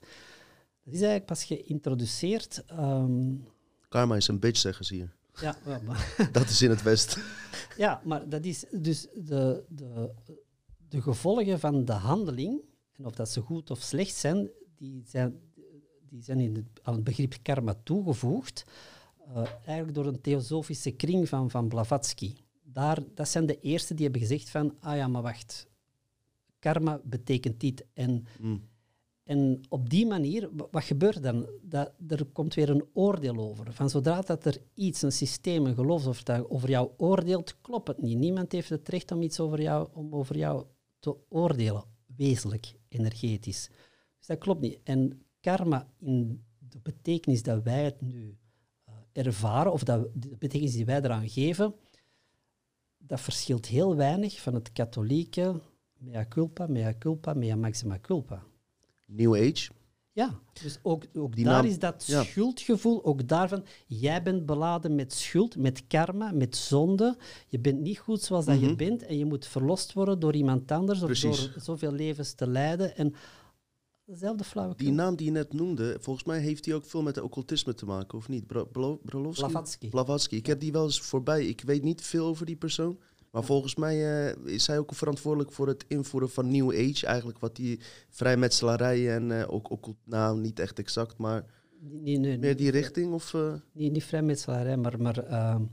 [0.82, 2.64] dat is eigenlijk pas geïntroduceerd.
[2.64, 3.34] ehm,
[3.88, 5.16] Karma is een bitch, zeggen ze hier.
[5.40, 7.22] Ja, ja, maar, Dat is in het Westen.
[7.76, 10.10] ja, maar dat is dus de, de,
[10.88, 12.60] de gevolgen van de handeling,
[12.92, 15.40] en of dat ze goed of slecht zijn, die zijn,
[16.08, 18.64] die zijn in het, aan het begrip karma toegevoegd,
[19.26, 22.34] eh, eigenlijk door een theosofische kring van, van Blavatsky.
[22.62, 25.66] Daar, dat zijn de eerste die hebben gezegd van, ah ja, maar wacht,
[26.58, 27.84] karma betekent dit.
[27.94, 28.68] En, Mm.
[29.26, 31.46] En op die manier, wa- wat gebeurt dan?
[31.62, 33.72] Dat, er komt weer een oordeel over.
[33.72, 38.18] Van zodra dat er iets, een systeem, een geloofsovertuiging over jou oordeelt, klopt het niet.
[38.18, 40.64] Niemand heeft het recht om iets over jou, om over jou
[40.98, 41.84] te oordelen,
[42.16, 43.68] wezenlijk, energetisch.
[44.18, 44.78] Dus dat klopt niet.
[44.84, 48.36] En karma in de betekenis dat wij het nu
[48.84, 51.74] eh, ervaren, of dat, de betekenis die wij eraan geven,
[52.98, 55.60] dat verschilt heel weinig van het katholieke
[55.96, 58.44] mea culpa, mea culpa, mea maxima culpa.
[59.06, 59.70] New Age.
[60.12, 62.22] Ja, dus ook, ook Die daar is dat ja.
[62.22, 67.16] schuldgevoel, ook daarvan, jij bent beladen met schuld, met karma, met zonde.
[67.48, 68.76] Je bent niet goed zoals dat je Mhm.
[68.76, 72.96] bent en je moet verlost worden door iemand anders of door zoveel levens te leiden.
[72.96, 73.14] En
[74.04, 74.86] dezelfde flauwekul.
[74.86, 77.74] Die naam die je net noemde, volgens mij heeft die ook veel met de occultisme
[77.74, 78.46] te maken, of niet?
[78.46, 79.42] Bro, Bro, Brolowski?
[79.46, 79.88] Blavatsky.
[79.88, 80.34] Blavatsky.
[80.34, 81.46] Ik heb die wel eens voorbij.
[81.46, 82.98] Ik weet niet veel over die persoon.
[83.30, 87.06] Maar volgens mij eh, is hij ook verantwoordelijk voor het invoeren van New Age.
[87.06, 89.96] Eigenlijk wat die vrijmetselarij en eh, ook occult...
[90.04, 91.44] Nou, niet echt exact, maar
[91.80, 93.12] Nee, nee, nee, meer die richting?
[93.12, 95.64] Of, eh, Niet, niet vrijmetselarij, maar, maar ehm,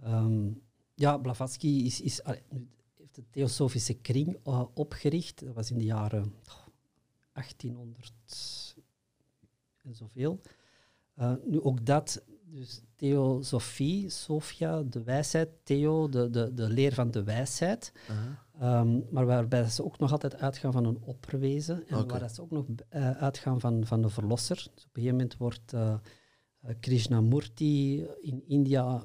[0.00, 0.50] ehm,
[0.94, 4.38] ja, Blavatsky is, is, heeft de Theosofische Kring
[4.74, 5.44] opgericht.
[5.44, 6.66] Dat was in de jaren oh,
[7.32, 8.12] 1800
[9.82, 10.40] en zoveel.
[11.44, 12.24] Nu ook dat,
[12.54, 17.92] dus theosofie, Sophia, de wijsheid, Theo, de, de, de leer van de wijsheid.
[18.60, 21.86] Ehm, maar waarbij ze ook nog altijd uitgaan van een opperwezen.
[21.88, 22.06] En Oké.
[22.10, 24.56] waar dat ze ook nog eh, uitgaan van, van de verlosser.
[24.56, 25.94] Dus op een gegeven moment wordt eh,
[26.80, 29.04] Krishnamurti in India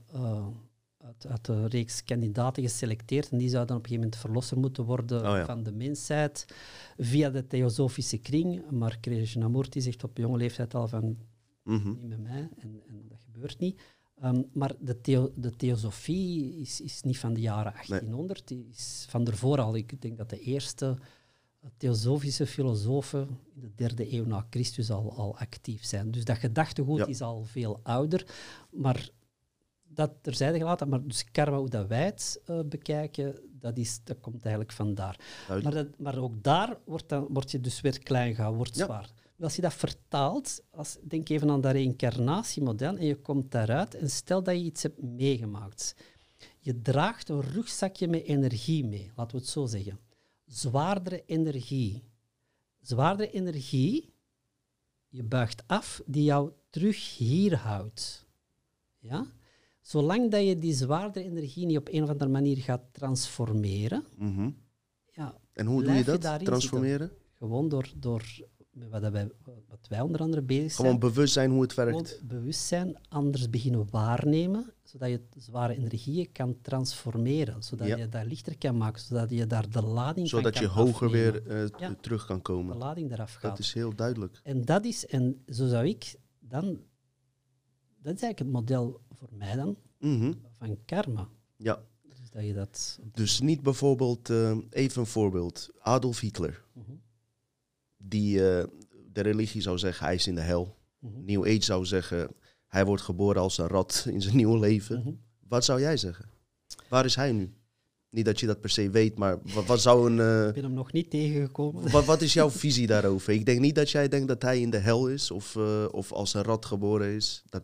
[0.97, 4.83] uit, uit de reeks kandidaten geselecteerd en die zouden op een gegeven moment verlosser moeten
[4.83, 5.45] worden Oh ja.
[5.45, 6.45] van de mensheid
[6.97, 8.69] via de theosofische kring.
[8.71, 11.17] Maar Krishnamurti zegt op jonge leeftijd al van
[11.63, 11.87] Mhm.
[11.89, 13.81] niet met mij en, en dat gebeurt niet.
[14.21, 19.05] Ehm, maar de, theo, de theosofie is, is niet van de jaren 1800, die is
[19.09, 19.75] van ervoor al.
[19.75, 20.97] Ik denk dat de eerste
[21.77, 26.11] theosofische filosofen in de derde eeuw na Christus al, al actief zijn.
[26.11, 27.05] Dus dat gedachtegoed Ja.
[27.05, 28.25] is al veel ouder.
[28.71, 29.09] Maar
[29.87, 34.19] dat terzijde gelaten, maar dus karma, hoe dat wij het eh, bekijken, dat, is, dat
[34.19, 35.19] komt eigenlijk vandaar.
[35.47, 38.85] Maar, dat, maar ook daar wordt, dan, word je dus weer klein gehouden, wordt Ja.
[38.85, 39.09] zwaar.
[39.39, 44.09] Als je dat vertaalt, als, denk even aan dat reïncarnatiemodel en je komt daaruit en
[44.09, 45.95] stel dat je iets hebt meegemaakt.
[46.59, 49.99] Je draagt een rugzakje met energie mee, laten we het zo zeggen.
[50.45, 52.03] Zwaardere energie.
[52.81, 54.13] Zwaardere energie,
[55.07, 58.25] je buigt af, die jou terug hier houdt.
[58.99, 59.25] Ja?
[59.81, 64.49] Zolang dat je die zwaardere energie niet op een of andere manier gaat transformeren, Mhm.
[65.11, 66.45] ja, En hoe doe je dat?
[66.45, 67.11] Transformeren?
[67.37, 68.23] gewoon door, door
[68.89, 69.29] wat, wij,
[69.67, 70.87] wat wij onder andere bezig zijn.
[70.87, 72.21] Gewoon bewust zijn hoe het Gewoon werkt.
[72.27, 77.95] bewustzijn anders beginnen waarnemen, zodat je zware energieën kan transformeren, zodat Ja.
[77.97, 81.07] je dat lichter kan maken, zodat je daar de lading van Zodat je kan hoger
[81.07, 81.43] afnemen.
[81.43, 81.95] weer eh, Ja.
[82.01, 82.77] terug kan de komen.
[82.77, 83.41] lading eraf gaat.
[83.51, 84.39] Dat is heel duidelijk.
[84.43, 86.65] En dat is, en zo zou ik dan,
[88.01, 90.33] dat is eigenlijk het model voor mij dan Mhm.
[90.57, 91.27] van karma.
[91.57, 91.81] Ja.
[92.07, 92.99] Dus dat je dat.
[93.11, 96.63] Dus niet bijvoorbeeld, eh, even een voorbeeld, Adolf Hitler.
[96.73, 96.91] Mhm.
[98.03, 98.63] Die eh,
[99.11, 100.75] de religie zou zeggen, hij is in de hel.
[100.99, 101.25] Mhm.
[101.25, 102.31] New Age zou zeggen,
[102.67, 104.99] hij wordt geboren als een rat in zijn nieuwe leven.
[104.99, 105.13] Mhm.
[105.47, 106.29] Wat zou jij zeggen?
[106.89, 107.53] Waar is hij nu?
[108.09, 110.19] Niet dat je dat per se weet, maar wat, wat zou een...
[110.19, 111.91] eh, Ik ben hem nog niet tegengekomen.
[111.91, 113.33] wat, wat is jouw visie daarover?
[113.33, 116.11] Ik denk niet dat jij denkt dat hij in de hel is of, eh, of
[116.11, 117.43] als een rat geboren is.
[117.49, 117.63] Dat,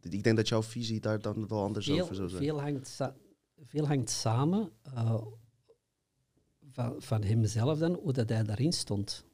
[0.00, 2.42] ik denk dat jouw visie daar dan wel anders over zou zijn.
[2.42, 2.98] veel, hangt
[3.66, 4.70] veel hangt samen
[6.70, 9.24] van, van hemzelf dan, hoe dat hij daarin stond.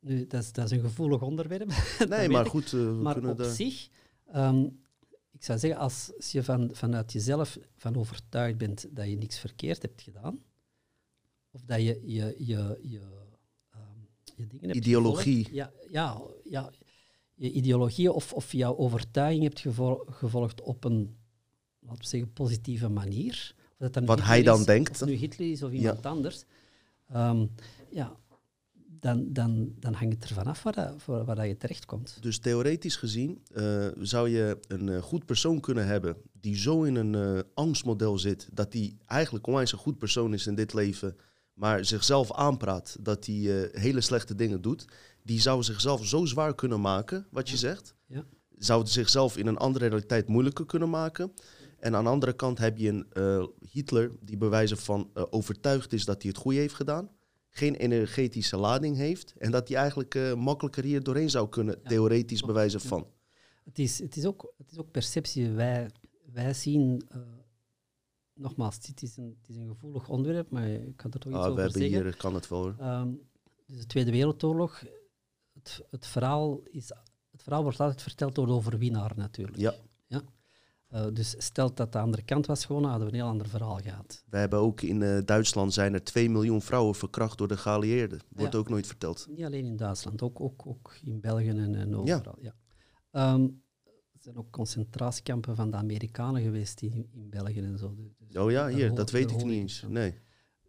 [0.00, 1.72] Nu, dat is, dat is een gevoelig onderwerp.
[2.08, 2.50] Nee, maar ik.
[2.50, 3.88] goed, we Maar op zich,
[4.26, 4.64] ehm,
[5.30, 9.82] ik zou zeggen, als je van, vanuit jezelf van overtuigd bent dat je niks verkeerd
[9.82, 10.38] hebt gedaan,
[11.50, 12.98] of dat je je, je, je,
[13.70, 13.98] ehm,
[14.36, 15.44] je dingen hebt Ideologie.
[15.44, 16.70] gevolgd, ja, ja, ja,
[17.34, 21.16] je ideologie of, of jouw overtuiging hebt gevol- gevolgd op een,
[21.78, 23.54] laten we zeggen, positieve manier.
[23.70, 25.02] Of dat dan Wat Hitler hij dan is, denkt.
[25.02, 26.44] Of nu Hitler is of iemand anders.
[27.08, 27.46] Ehm,
[27.90, 28.16] ja,
[29.00, 32.16] dan, dan, dan hangt het ervan af waar, dat, waar, dat je terechtkomt.
[32.20, 36.94] Dus theoretisch gezien eh, zou je een eh, goed persoon kunnen hebben die zo in
[36.94, 41.16] een eh, angstmodel zit dat hij eigenlijk onwijs een goed persoon is in dit leven,
[41.54, 44.84] maar zichzelf aanpraat dat hij hele slechte dingen doet.
[45.22, 47.94] Die zou zichzelf zo zwaar kunnen maken, wat je zegt.
[48.06, 48.24] Ja.
[48.58, 51.32] Zou zichzelf in een andere realiteit moeilijker kunnen maken.
[51.78, 56.22] En aan de andere kant heb je een Hitler die bewijzen van overtuigd is dat
[56.22, 57.10] hij het goede heeft gedaan.
[57.60, 59.34] Geen energetische lading heeft.
[59.38, 62.88] En dat hij eigenlijk eh, makkelijker hier doorheen zou kunnen, Ja, theoretisch bewijzen ja.
[62.88, 63.06] van.
[63.64, 65.50] Het is, het is, ook, het is ook perceptie.
[65.50, 65.90] Wij,
[66.32, 67.20] wij zien, eh,
[68.34, 71.40] nogmaals, het is, een, het is een gevoelig onderwerp, maar ik kan er toch iets
[71.40, 72.02] Ah, we over hebben zeggen.
[72.02, 72.74] hier, kan het wel.
[72.78, 73.12] Ehm,
[73.66, 74.82] dus de Tweede Wereldoorlog,
[75.52, 76.88] het, het, verhaal is,
[77.30, 79.58] het verhaal wordt altijd verteld door de overwinnaar natuurlijk.
[79.58, 79.74] Ja.
[80.90, 83.76] Eh, dus stelt dat de andere kant was gewonnen, hadden we een heel ander verhaal
[83.78, 84.24] gehad.
[84.30, 88.20] We hebben ook in eh, Duitsland zijn er 2 miljoen vrouwen verkracht door de geallieerden.
[88.28, 88.58] Wordt Ja.
[88.58, 89.26] ook nooit verteld.
[89.30, 92.36] Niet alleen in Duitsland, ook, ook, ook in België en, en overal.
[92.40, 92.54] Ja.
[93.10, 93.42] Ehm,
[94.12, 97.94] er zijn ook concentratiekampen van de Amerikanen geweest in, in België en zo.
[97.94, 99.84] Dus- dus Oh ja, hier, dat weet ik niet eens.
[99.88, 100.14] Nee.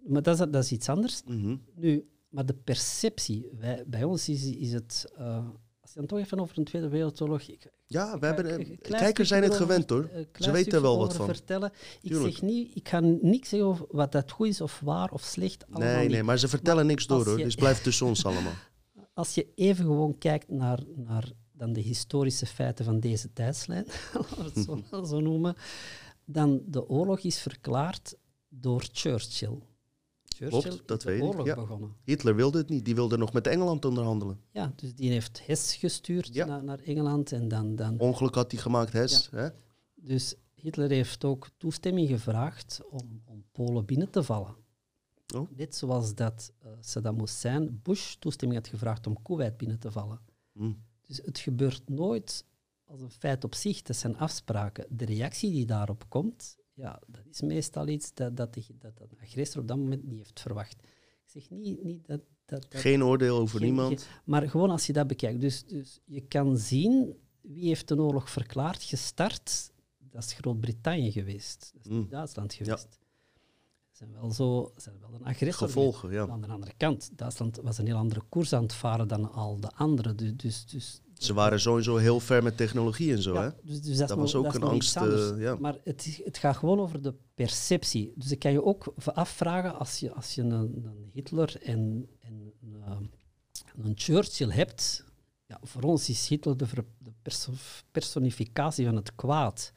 [0.08, 1.24] Maar dat is, dat is iets anders.
[1.26, 1.56] Mhm.
[1.76, 5.12] Nu, maar de perceptie, wij, bij ons is, is het...
[5.18, 5.48] eh,
[5.94, 7.42] dan toch even over een Tweede Wereldoorlog...
[7.42, 10.10] Ik, Ja, we hebben, eh, kijkers zijn het gewend hoor.
[10.40, 11.26] Ze weten wel wat van.
[11.26, 11.72] vertellen.
[12.02, 12.34] Ik, Tuurlijk.
[12.34, 15.66] zeg niet, ik ga niks zeggen over wat dat goed is of waar of slecht.
[15.70, 16.12] Allemaal Nee, niet.
[16.12, 17.38] nee, maar ze vertellen Maar niks door hoor.
[17.38, 18.54] je- Dus blijf tussen ons allemaal.
[19.14, 24.38] Als je even gewoon kijkt naar, naar dan de historische feiten van deze tijdslijn, laten
[24.38, 25.56] we het zo, zo noemen,
[26.26, 28.16] dan de oorlog is verklaard
[28.50, 29.58] door Churchill.
[30.50, 31.56] Churchill Klopt, dat de weet ik, oorlog ja.
[31.56, 31.96] begonnen.
[32.04, 32.86] Hitler wilde het niet.
[32.86, 34.40] Die wilde nog met Engeland onderhandelen.
[34.52, 36.46] Ja, dus die heeft Hess gestuurd Ja.
[36.46, 39.30] naar, naar Engeland en dan, dan Ongeluk had hij gemaakt, Hess.
[39.32, 39.50] Hè?
[39.96, 44.56] Dus Hitler heeft ook toestemming gevraagd om, om Polen binnen te vallen.
[45.36, 45.50] Oh.
[45.56, 50.20] Net zoals dat eh, Saddam Hussein Bush toestemming had gevraagd om Kuwait binnen te vallen.
[50.54, 50.72] Hm.
[51.02, 52.46] Dus het gebeurt nooit
[52.86, 53.82] als een feit op zich.
[53.82, 54.86] Dat zijn afspraken.
[54.90, 59.08] De reactie die daarop komt, ja, dat is meestal iets dat, dat, de, dat de
[59.22, 60.76] agressor op dat moment niet heeft verwacht.
[60.82, 62.22] Ik zeg niet, niet dat...
[62.46, 64.08] dat, dat Geen oordeel over geen- niemand.
[64.26, 65.42] maar gewoon als je dat bekijkt.
[65.42, 69.72] Dus, dus je kan zien wie heeft een oorlog verklaard, gestart
[70.12, 71.72] dat is Groot-Brittannië geweest.
[71.74, 72.10] Dat is niet Mm.
[72.10, 73.00] Duitsland geweest.
[73.92, 75.68] Ze zijn wel, zo, zijn wel een agressor.
[75.68, 76.28] Gevolgen, ja.
[76.28, 79.60] Aan de andere kant, Duitsland was een heel andere koers aan het varen dan al
[79.60, 80.18] de anderen.
[80.18, 83.44] Dus, dus, dus, Ze waren sowieso heel ver met technologie en zo, hè?
[83.44, 85.56] ja, dus, dus dat, was nog- ook dat een angst, eh, ja.
[85.56, 88.12] Maar het, het gaat gewoon over de perceptie.
[88.16, 92.54] Dus ik kan je ook afvragen als je, als je een, een Hitler en, en
[92.62, 92.98] een, eh,
[93.86, 95.06] een Churchill hebt.
[95.48, 97.54] Ja, voor ons is Hitler de, ver- de perso-
[97.92, 99.72] personificatie van het kwaad.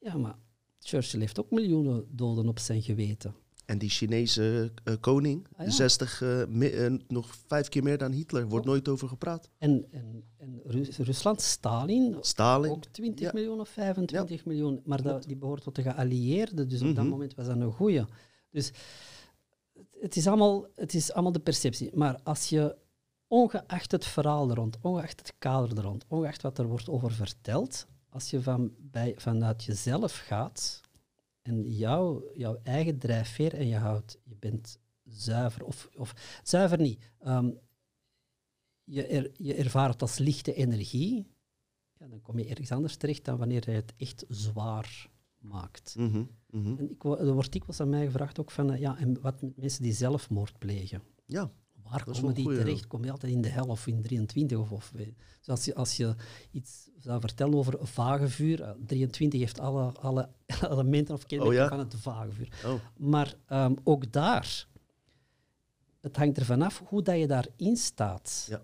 [0.00, 0.36] Ja, maar
[0.80, 3.34] Churchill heeft ook miljoenen doden op zijn geweten.
[3.72, 5.70] En die Chinese eh, koning, Ah, ja.
[5.70, 8.70] 60, eh, eh, nog vijf keer meer dan Hitler, wordt Oh.
[8.72, 9.50] nooit over gepraat.
[9.58, 13.30] En, en, en Ru- Rusland, Stalin, Stalin, ook 20 Ja.
[13.34, 14.80] miljoen of 25 miljoen.
[14.84, 17.08] Maar dat, die behoort tot de geallieerden, dus op dat Mhm.
[17.08, 18.04] moment was dat een goeie.
[18.50, 18.72] Dus
[19.74, 21.90] het, het is allemaal, het is allemaal de perceptie.
[21.94, 22.76] Maar als je,
[23.26, 27.12] ongeacht het verhaal er rond, ongeacht het kader er rond, ongeacht wat er wordt over
[27.12, 30.80] verteld, als je van, bij, vanuit jezelf gaat
[31.42, 37.12] en jouw, jouw eigen drijfveer en je houdt, je bent zuiver, of, of zuiver niet,
[37.18, 37.50] ehm,
[38.84, 41.26] je, er, je ervaart het als lichte energie,
[41.92, 45.94] ja, dan kom je ergens anders terecht dan wanneer je het echt zwaar maakt.
[45.98, 46.78] Mhm, mhm.
[46.78, 49.56] En ik, er wordt dikwijls aan mij gevraagd ook van, eh, ja, en wat met
[49.56, 51.02] mensen die zelfmoord plegen?
[51.26, 51.52] ja,
[51.90, 52.86] Waar komen die terecht?
[52.86, 54.58] Kom je altijd in de hel of in 23?
[54.58, 55.06] Of, of, eh,
[55.38, 56.14] dus als, je, als je
[56.50, 60.28] iets zou vertellen over een vagevuur, eh, 23 heeft alle, alle
[60.70, 61.68] elementen of kenmerken Oh ja?
[61.68, 62.62] van het vagevuur.
[62.66, 64.66] oh, Maar ehm, ook daar,
[66.00, 68.46] het hangt ervan af hoe dat je daarin staat.
[68.48, 68.62] Ja.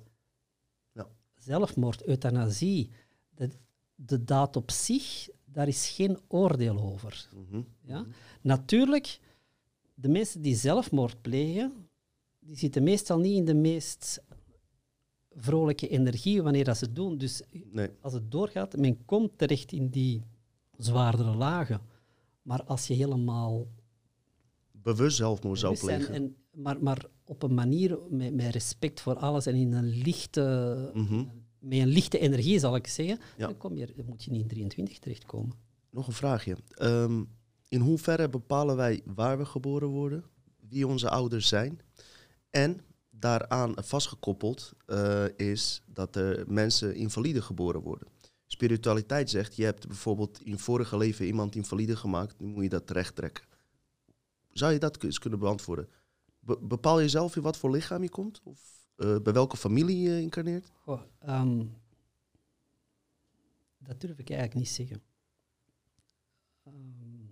[0.92, 1.06] Ja.
[1.34, 2.90] Zelfmoord, euthanasie,
[3.34, 3.50] de,
[3.94, 7.28] de daad op zich, daar is geen oordeel over.
[7.34, 7.62] mhm.
[7.82, 8.04] Ja?
[8.40, 9.20] Natuurlijk,
[9.94, 11.87] de mensen die zelfmoord plegen,
[12.48, 14.22] die zitten meestal niet in de meest
[15.30, 17.18] vrolijke energie wanneer dat ze het doen.
[17.18, 20.22] Dus Nee, als het doorgaat, men komt terecht in die
[20.76, 21.80] zwaardere lagen.
[22.42, 23.66] Maar als je helemaal
[24.72, 26.14] bewust zelfmoord zou plegen.
[26.14, 30.90] en, maar, maar op een manier met, met respect voor alles en in een lichte,
[30.94, 31.24] Mhm.
[31.58, 33.46] met een lichte energie, zal ik zeggen, Ja.
[33.46, 35.56] dan, kom je, dan moet je niet in 23 terechtkomen.
[35.90, 36.56] Nog een vraagje.
[36.70, 37.24] Ehm,
[37.68, 40.24] in hoeverre bepalen wij waar we geboren worden,
[40.68, 41.80] wie onze ouders zijn?
[42.50, 42.80] En
[43.10, 48.08] daaraan vastgekoppeld eh, is dat er mensen invalide geboren worden.
[48.46, 52.86] Spiritualiteit zegt, je hebt bijvoorbeeld in vorige leven iemand invalide gemaakt, nu moet je dat
[52.86, 53.44] terecht trekken.
[54.48, 55.88] Zou je dat eens kunnen beantwoorden?
[56.40, 58.40] Be- bepaal je zelf in wat voor lichaam je komt?
[58.44, 60.72] Of eh, bij welke familie je incarneert?
[61.18, 61.66] Ehm,
[63.78, 65.02] dat durf ik eigenlijk niet zeggen.
[66.64, 67.24] Ehm,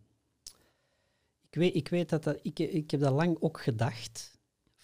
[1.49, 4.36] ik, weet, ik weet dat, dat ik, ik heb dat lang ook gedacht.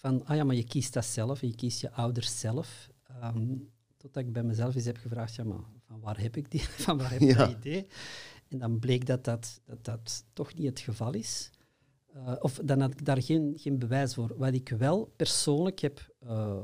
[0.03, 2.89] Van, ah ja, maar je kiest dat zelf en je kiest je ouders zelf.
[3.07, 3.55] Ehm,
[3.97, 6.97] totdat ik bij mezelf eens heb gevraagd, ja, maar van waar heb ik, die, van
[6.97, 7.37] waar heb ik Ja.
[7.45, 7.87] dat idee?
[8.47, 11.49] En dan bleek dat dat, dat, dat toch niet het geval is.
[12.13, 14.37] Eh, of dan had ik daar geen, geen bewijs voor.
[14.37, 16.57] Wat ik wel persoonlijk heb eh,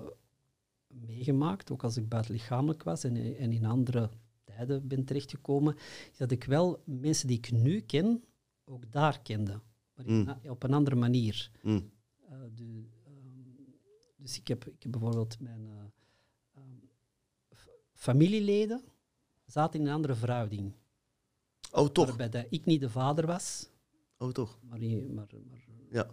[0.87, 4.09] meegemaakt, ook als ik buitenlichamelijk was en, en in andere
[4.43, 5.75] tijden ben terechtgekomen,
[6.11, 8.23] is dat ik wel mensen die ik nu ken,
[8.65, 9.51] ook daar kende.
[9.95, 10.35] Maar Mm.
[10.49, 11.51] op een andere manier.
[11.61, 11.89] Mm.
[12.29, 12.83] Eh, de,
[14.29, 15.83] dus ik heb, ik heb bijvoorbeeld mijn eh,
[16.61, 16.75] ehm,
[17.93, 18.83] familieleden
[19.45, 20.73] zaten in een andere verhouding.
[21.71, 22.07] Oh, toch?
[22.07, 23.69] Waarbij dat ik niet de vader was,
[24.17, 24.59] Oh, toch?
[24.69, 26.07] maar, maar, maar Ja.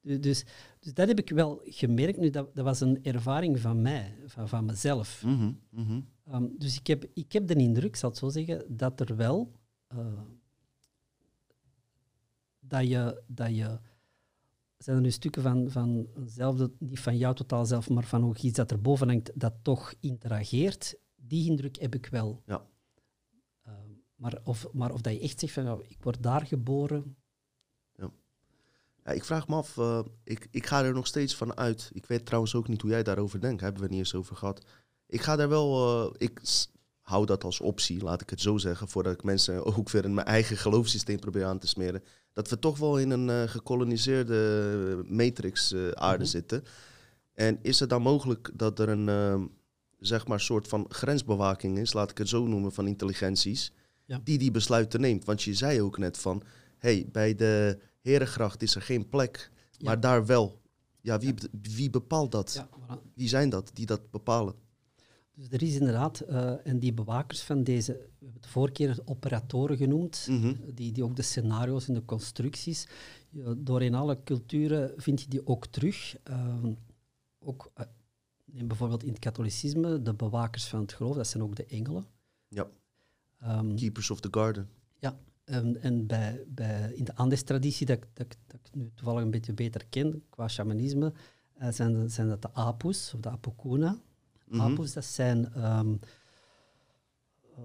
[0.00, 0.44] Du- Dus,
[0.80, 2.18] dus dat heb ik wel gemerkt.
[2.18, 5.22] Nu, dat, dat was een ervaring van mij, van, van mezelf.
[5.24, 6.00] Mhm, mhm.
[6.26, 9.16] Ehm, dus ik heb, ik heb de indruk, ik zal het zo zeggen, dat er
[9.16, 9.52] wel...
[9.86, 10.22] eh,
[12.60, 13.22] dat je...
[13.26, 13.78] Dat je
[14.84, 16.08] zijn er nu stukken van, van
[16.78, 19.94] niet van jou totaal zelf, maar van ook iets dat er boven hangt, dat toch
[20.00, 20.98] interageert.
[21.16, 22.42] Die indruk heb ik wel.
[22.46, 22.66] Ja.
[23.62, 27.16] Ehm, maar, of, maar of dat je echt zegt van, nou, ik word daar geboren,
[29.04, 31.90] Ja, ik vraag me af, eh, ik, ik ga er nog steeds van uit.
[31.92, 34.36] Ik weet trouwens ook niet hoe jij daarover denkt, hebben we het niet eens over
[34.36, 34.66] gehad.
[35.06, 36.40] Ik ga daar wel, eh, ik
[37.10, 40.14] hou dat als optie, laat ik het zo zeggen, voordat ik mensen ook weer in
[40.14, 42.02] mijn eigen geloofssysteem probeer aan te smeren.
[42.32, 46.30] Dat we toch wel in een eh, gekoloniseerde matrix eh, aarde Mhm.
[46.32, 46.64] zitten.
[47.34, 49.42] En is het dan mogelijk dat er een, eh,
[49.98, 53.72] zeg maar, soort van grensbewaking is, laat ik het zo noemen, van intelligenties,
[54.04, 54.20] Ja.
[54.24, 55.24] die die besluiten neemt?
[55.24, 56.42] Want je zei ook net van,
[56.78, 59.78] hey, bij de Herengracht is er geen plek, Ja.
[59.86, 60.60] maar daar wel.
[61.00, 62.52] Ja, wie, wie bepaalt dat?
[62.54, 63.12] ja, voilà.
[63.14, 64.54] Wie zijn dat die dat bepalen?
[65.34, 68.98] Dus er is inderdaad, eh, en die bewakers van deze, we hebben het vorige keer
[69.04, 70.54] operatoren genoemd, Mhm.
[70.74, 72.88] die, die ook de scenario's en de constructies,
[73.30, 76.16] ja, door in alle culturen vind je die ook terug.
[76.22, 76.72] Ehm,
[77.38, 77.84] ook, eh,
[78.44, 82.06] neem bijvoorbeeld in het katholicisme, de bewakers van het geloof, dat zijn ook de engelen.
[82.48, 82.68] Ja.
[83.40, 84.68] Ehm, Keepers of the Garden.
[84.98, 89.30] ja, En, en bij, bij, in de Andes-traditie, dat, dat, dat ik nu toevallig een
[89.30, 91.12] beetje beter ken, qua shamanisme,
[91.70, 94.00] zijn, zijn dat de apus, of de apokuna.
[94.58, 95.94] Apus, dat zijn ehm,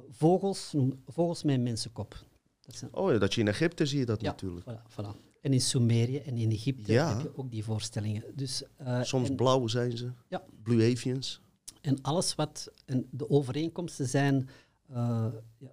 [0.09, 0.73] vogels,
[1.07, 2.15] vogels met een mensenkop.
[2.61, 4.29] Dat zijn, Oh ja, dat je in Egypte zie je dat Ja.
[4.29, 4.65] natuurlijk.
[4.71, 5.23] voilà, voilà.
[5.41, 7.13] En in Sumerië en in Egypte Ja.
[7.13, 8.23] heb je ook die voorstellingen.
[8.35, 10.11] Dus, eh, Soms en, blauw zijn ze.
[10.27, 10.43] Ja.
[10.63, 11.41] Blue Avians.
[11.81, 12.71] en alles wat...
[12.85, 14.49] En de overeenkomsten zijn...
[14.89, 15.27] eh,
[15.57, 15.71] ja,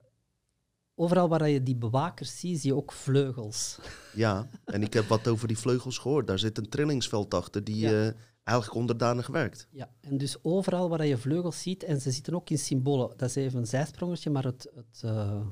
[0.94, 3.78] overal waar je die bewakers ziet, zie je ook vleugels.
[4.14, 6.26] Ja, en ik heb wat over die vleugels gehoord.
[6.26, 8.14] Daar zit een trillingsveld achter die Ja.
[8.45, 9.66] Eigenlijk onderdanig werkt.
[9.70, 13.28] Ja, en dus overal waar je vleugels ziet, en ze zitten ook in symbolen, dat
[13.28, 15.47] is even een zijsprongetje, maar het, het, eh,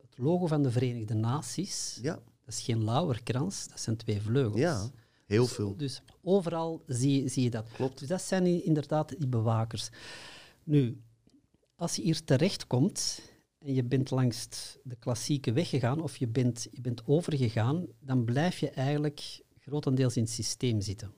[0.00, 4.60] het logo van de Verenigde Naties, Ja, dat is geen lauwerkrans, dat zijn twee vleugels.
[4.60, 4.90] ja
[5.26, 5.76] heel Dus- veel.
[5.76, 7.66] Dus overal zie, zie je dat.
[7.72, 7.98] Klopt.
[7.98, 9.88] Dus dat zijn inderdaad die bewakers.
[10.64, 11.00] Nu,
[11.76, 13.20] als je hier terechtkomt
[13.58, 14.48] en je bent langs
[14.82, 20.16] de klassieke weg gegaan of je bent, je bent overgegaan, dan blijf je eigenlijk grotendeels
[20.16, 21.12] in het systeem zitten.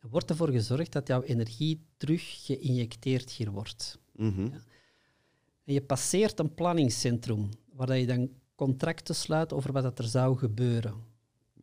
[0.00, 3.98] Wordt ervoor gezorgd dat jouw energie terug geïnjecteerd hier wordt.
[4.12, 4.40] Mhm.
[5.64, 10.36] En je passeert een planningscentrum, waar je dan contracten sluit over wat dat er zou
[10.38, 10.94] gebeuren.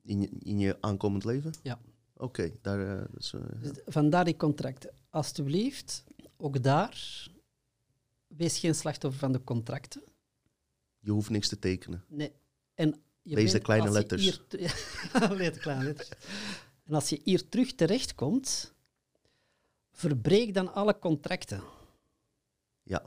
[0.04, 1.54] in, je, in je aankomend leven?
[1.64, 1.80] Ja.
[2.14, 2.98] Oké, daar...
[2.98, 4.94] eh, dat is, eh, Dus vandaar die contracten.
[5.10, 6.04] Alsjeblieft,
[6.38, 7.28] ook daar,
[8.28, 10.04] wees geen slachtoffer van de contracten.
[11.00, 12.04] je hoeft niks te tekenen.
[12.08, 12.32] Nee.
[12.74, 14.22] En je Lees de kleine letters.
[14.24, 14.42] hier
[15.20, 16.10] Ja, lees de kleine letters.
[16.88, 18.74] En als je hier terug terechtkomt,
[19.92, 21.62] verbreek dan alle contracten.
[22.84, 23.06] Ja.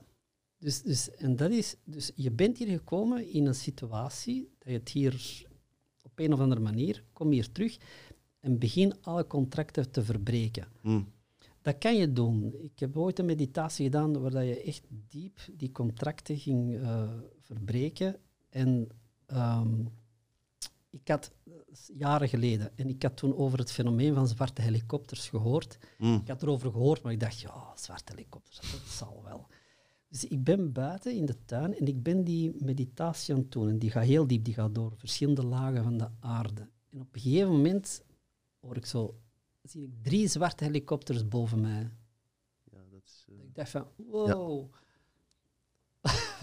[0.59, 4.79] Dus, dus, en dat is, dus je bent hier gekomen in een situatie dat je
[4.79, 5.47] het hier
[6.03, 7.79] op een of andere manier, kom hier terug
[8.41, 10.69] en begin alle contracten te verbreken.
[10.81, 11.03] Hm.
[11.63, 12.55] Dat kan je doen.
[12.63, 17.11] Ik heb ooit een meditatie gedaan waar je echt diep die contracten ging eh,
[17.41, 18.17] verbreken.
[18.49, 18.89] En
[19.27, 19.85] ehm,
[20.91, 21.33] ik had
[21.67, 25.79] is jaren geleden, en ik had toen over het fenomeen van zwarte helikopters gehoord.
[25.99, 26.15] Hm.
[26.15, 29.47] Ik had erover gehoord, maar ik dacht, ja, zwarte helikopters, dat zal wel.
[30.09, 33.69] Dus ik ben buiten in de tuin en ik ben die meditatie aan het doen.
[33.69, 36.69] En die gaat heel diep, die gaat door verschillende lagen van de aarde.
[36.89, 38.03] En op een gegeven moment
[38.61, 39.21] hoor ik zo,
[39.63, 41.91] zie ik drie zwarte helikopters boven mij.
[42.71, 44.73] Ja, dat is, eh, Ik dacht van, wow.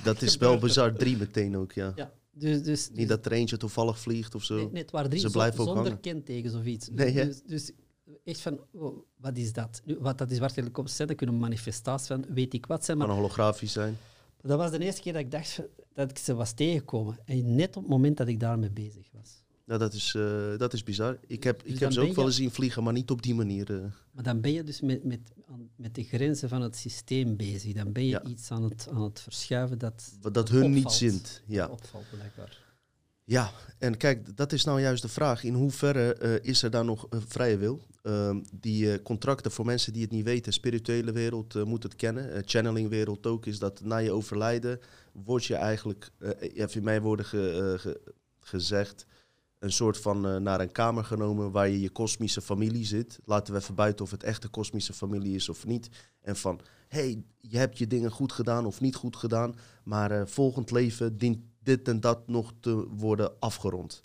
[0.03, 0.93] dat is wel bizar.
[0.93, 1.93] Drie meteen ook, ja.
[1.95, 4.55] Ja, dus, dus, Niet dat er eentje toevallig vliegt of zo.
[4.55, 5.99] Nee, nee, het waren drie Ze blijven zonder hangen.
[5.99, 6.89] kentekens of iets.
[6.89, 7.71] Nee, dus, dus
[8.23, 9.81] echt van, oh, wat is dat?
[9.85, 12.97] Nu, wat dat die zwarte helikopters zijn, dat kunnen manifestaties van weet ik wat zijn.
[12.97, 13.97] Maar Kan holografisch zijn.
[14.41, 15.61] dat was de eerste keer dat ik dacht
[15.93, 17.17] dat ik ze was tegengekomen.
[17.25, 19.43] En net op het moment dat ik daarmee bezig was.
[19.67, 21.17] Ja, dat is, eh, dat is bizar.
[21.27, 23.21] Ik heb, Dus ik dan heb ze ook wel eens zien vliegen, maar niet op
[23.21, 23.73] die manier.
[23.75, 23.85] eh.
[24.11, 25.19] Maar dan ben je dus met, met,
[25.75, 27.73] met de grenzen van het systeem bezig.
[27.73, 28.23] Dan ben je Ja.
[28.23, 31.41] iets aan het, aan het verschuiven dat, wat dat hun niet zint.
[31.47, 31.67] Ja.
[31.67, 32.63] opvalt, blijkbaar.
[33.23, 35.43] ja, en kijk, dat is nou juist de vraag.
[35.43, 37.81] In hoeverre eh, is er daar nog vrije wil?
[38.01, 42.43] Ehm, die contracten voor mensen die het niet weten, spirituele wereld moet het kennen.
[42.45, 44.79] Channeling wereld ook is dat na je overlijden
[45.11, 46.09] word je eigenlijk,
[46.39, 48.01] even in mijn woorden ge- ge-
[48.39, 49.05] gezegd,
[49.59, 53.19] een soort van eh, naar een kamer genomen waar je je kosmische familie zit.
[53.25, 55.89] Laten we even buiten of het echt een kosmische familie is of niet.
[56.21, 60.25] En van, hey, je hebt je dingen goed gedaan of niet goed gedaan, maar eh,
[60.25, 64.01] volgend leven dient dit en dat nog te worden afgerond.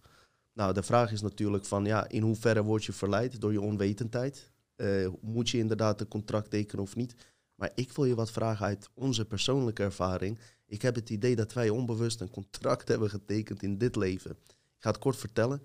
[0.53, 4.53] Nou, de vraag is natuurlijk van, ja, in hoeverre word je verleid door je onwetendheid?
[4.77, 7.15] Eh, moet je inderdaad een contract tekenen of niet?
[7.55, 10.39] Maar ik wil je wat vragen uit onze persoonlijke ervaring.
[10.67, 14.37] Ik heb het idee dat wij onbewust een contract hebben getekend in dit leven.
[14.83, 15.63] Ik ga het kort vertellen.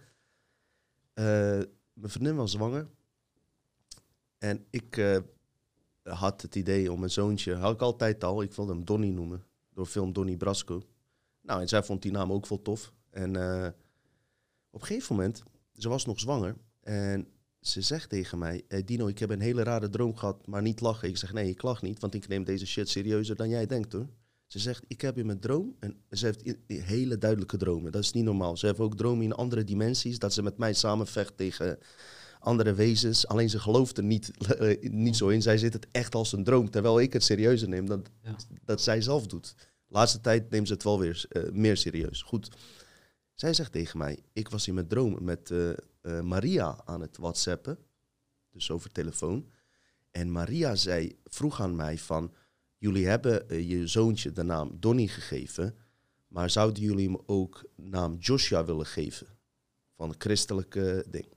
[1.14, 1.26] Eh,
[1.94, 2.88] mijn vriendin was zwanger.
[4.38, 5.18] En ik eh,
[6.04, 9.44] had het idee om mijn zoontje, had ik altijd al, ik wilde hem Donny noemen,
[9.74, 10.82] door film Donny Brasco.
[11.42, 12.94] Nou, en zij vond die naam ook wel tof.
[13.10, 13.70] En eh,
[14.70, 15.44] op een gegeven moment,
[15.74, 16.56] ze was nog zwanger.
[16.82, 17.28] En
[17.60, 21.10] ze zegt tegen mij, Dino, ik heb een hele rare droom gehad, maar niet lachen.
[21.10, 23.94] Ik zeg, nee, ik lach niet, want ik neem deze shit serieuzer dan jij denkt
[23.94, 24.08] hoor.
[24.48, 27.92] Ze zegt, ik heb in mijn droom, en ze heeft hele duidelijke dromen.
[27.92, 28.58] Dat is niet normaal.
[28.58, 31.78] Ze heeft ook dromen in andere dimensies, dat ze met mij samenvecht tegen
[32.40, 33.28] andere wezens.
[33.28, 34.32] Alleen ze gelooft er niet,
[34.82, 35.42] niet zo in.
[35.42, 38.36] Zij zit het echt als een droom, terwijl ik het serieuzer neem dan Ja.
[38.66, 39.56] dat zij zelf doet.
[39.88, 42.22] Laatste tijd neemt ze het wel weer eh, meer serieus.
[42.22, 42.50] Goed.
[43.34, 47.18] Zij zegt tegen mij, ik was in mijn droom met eh, eh, Maria aan het
[47.18, 47.78] whatsappen,
[48.52, 49.52] dus over telefoon.
[50.12, 52.34] En Maria zei, vroeg aan mij van,
[52.78, 55.76] jullie hebben eh, je zoontje de naam Donny gegeven,
[56.28, 59.28] maar zouden jullie hem ook naam Joshua willen geven?
[59.96, 61.28] Van een christelijke ding.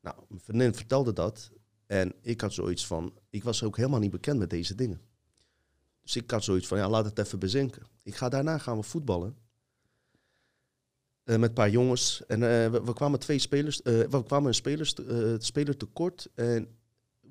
[0.00, 1.50] Nou, mijn vriendin vertelde dat
[1.86, 5.00] en ik had zoiets van, ik was ook helemaal niet bekend met deze dingen.
[6.02, 7.82] Dus ik had zoiets van, ja, laat het even bezinken.
[8.02, 9.36] Ik ga daarna gaan we voetballen.
[11.24, 12.26] eh, met een paar jongens.
[12.26, 14.94] En eh, we, kwamen twee spelers, we kwamen een spelers,
[15.38, 16.28] speler tekort.
[16.34, 16.79] En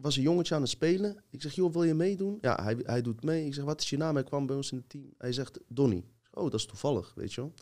[0.01, 1.23] was een jongetje aan het spelen.
[1.29, 2.37] Ik zeg, joh, wil je meedoen?
[2.41, 3.45] Ja, hij, hij doet mee.
[3.45, 4.15] Ik zeg, wat is je naam?
[4.15, 5.13] Hij kwam bij ons in het team.
[5.17, 6.05] Hij zegt, Donny.
[6.31, 7.53] Oh, dat is toevallig, weet je wel.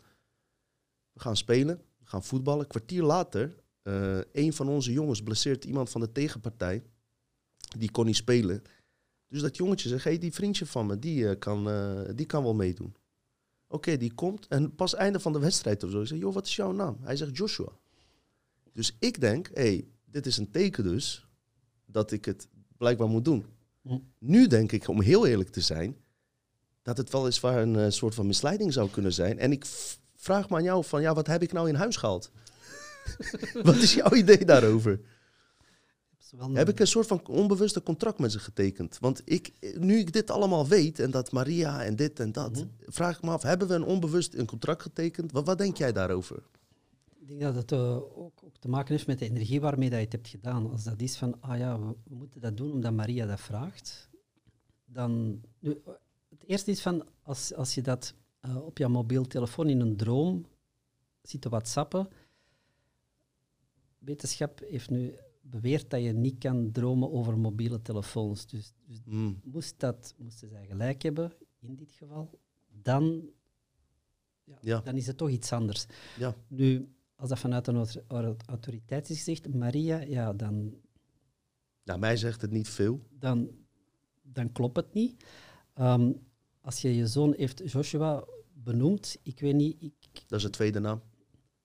[1.12, 2.66] We gaan spelen, we gaan voetballen.
[2.66, 6.82] Kwartier later, eh een van onze jongens blesseert iemand van de tegenpartij.
[7.78, 8.62] Die kon niet spelen.
[9.28, 12.42] Dus dat jongetje zegt, hey, die vriendje van me, die, eh, kan, eh, die kan
[12.42, 12.94] wel meedoen.
[13.66, 14.46] Oké, die komt.
[14.46, 16.00] En pas einde van de wedstrijd of zo.
[16.00, 16.96] Ik zeg, joh, wat is jouw naam?
[17.00, 17.72] Hij zegt Joshua.
[18.72, 21.27] Dus ik denk, hé, hey, dit is een teken dus
[21.90, 23.44] dat ik het blijkbaar moet doen.
[23.82, 23.98] Hm.
[24.18, 25.96] Nu denk ik, om heel eerlijk te zijn,
[26.82, 29.38] dat het wel eens waar een eh, soort van misleiding zou kunnen zijn.
[29.38, 29.64] En ik
[30.16, 32.30] vraag me aan jou van, ja, wat heb ik nou in huis gehaald?
[33.62, 35.00] wat is jouw idee daarover?
[36.52, 38.98] Heb ik een soort van onbewuste contract met ze getekend?
[39.00, 42.66] Want ik, nu ik dit allemaal weet en dat Maria en dit en dat, Mhm.
[42.86, 45.32] vraag ik me af, hebben we een onbewust een contract getekend?
[45.32, 46.42] Wat, wat denk jij daarover?
[47.28, 49.98] Ik denk dat het eh, ook, ook te maken heeft met de energie waarmee dat
[49.98, 50.70] je het hebt gedaan.
[50.70, 54.10] Als dat is van, ah ja, we, we moeten dat doen omdat Maria dat vraagt,
[54.84, 55.40] dan...
[55.58, 55.82] Nu,
[56.28, 59.96] het eerste is van, als, als je dat eh, op je mobiel telefoon in een
[59.96, 60.46] droom
[61.22, 62.08] zit te whatsappen,
[63.98, 68.46] wetenschap heeft nu beweerd dat je niet kan dromen over mobiele telefoons.
[68.46, 69.40] Dus, dus Hmm.
[69.44, 72.38] moest dat, moesten zij gelijk hebben, in dit geval,
[72.82, 73.30] dan,
[74.44, 74.80] ja, Ja.
[74.80, 75.86] dan is het toch iets anders.
[76.18, 76.36] Ja.
[76.46, 76.88] Nu,
[77.18, 80.74] als dat vanuit een autor- autor- autoriteit is gezegd, Maria, ja, dan,
[81.84, 83.00] Nou, mij zegt het niet veel.
[83.10, 83.50] dan,
[84.22, 85.24] dan klopt het niet.
[85.74, 86.12] Ehm,
[86.60, 89.94] als je je zoon heeft Joshua benoemd, ik weet niet, ik,
[90.26, 91.02] Dat is de tweede naam.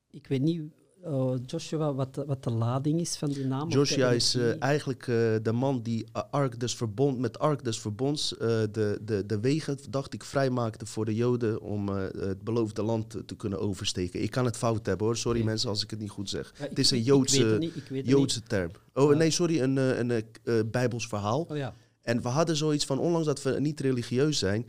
[0.10, 0.62] ik weet niet
[1.04, 3.70] eh, Joshua, wat de, wat de lading is van die naam.
[3.70, 7.80] Joshua is eh, eigenlijk eh, de man die A- Ark des Verbond, met Ark des
[7.80, 12.42] Verbonds eh, de, de, de wegen, dacht ik, vrijmaakte voor de Joden om eh, het
[12.44, 14.22] beloofde land te, te kunnen oversteken.
[14.22, 16.54] Ik kan het fout hebben hoor, sorry mensen als ik het niet goed zeg.
[16.60, 18.72] Ja, het is een Joodse- niet, Joodse term.
[18.94, 21.42] Oh nee, sorry, een, eh, een, eh, eh, Bijbels verhaal.
[21.50, 21.74] Oh ja.
[22.02, 24.66] En we hadden zoiets van, ondanks dat we niet religieus zijn.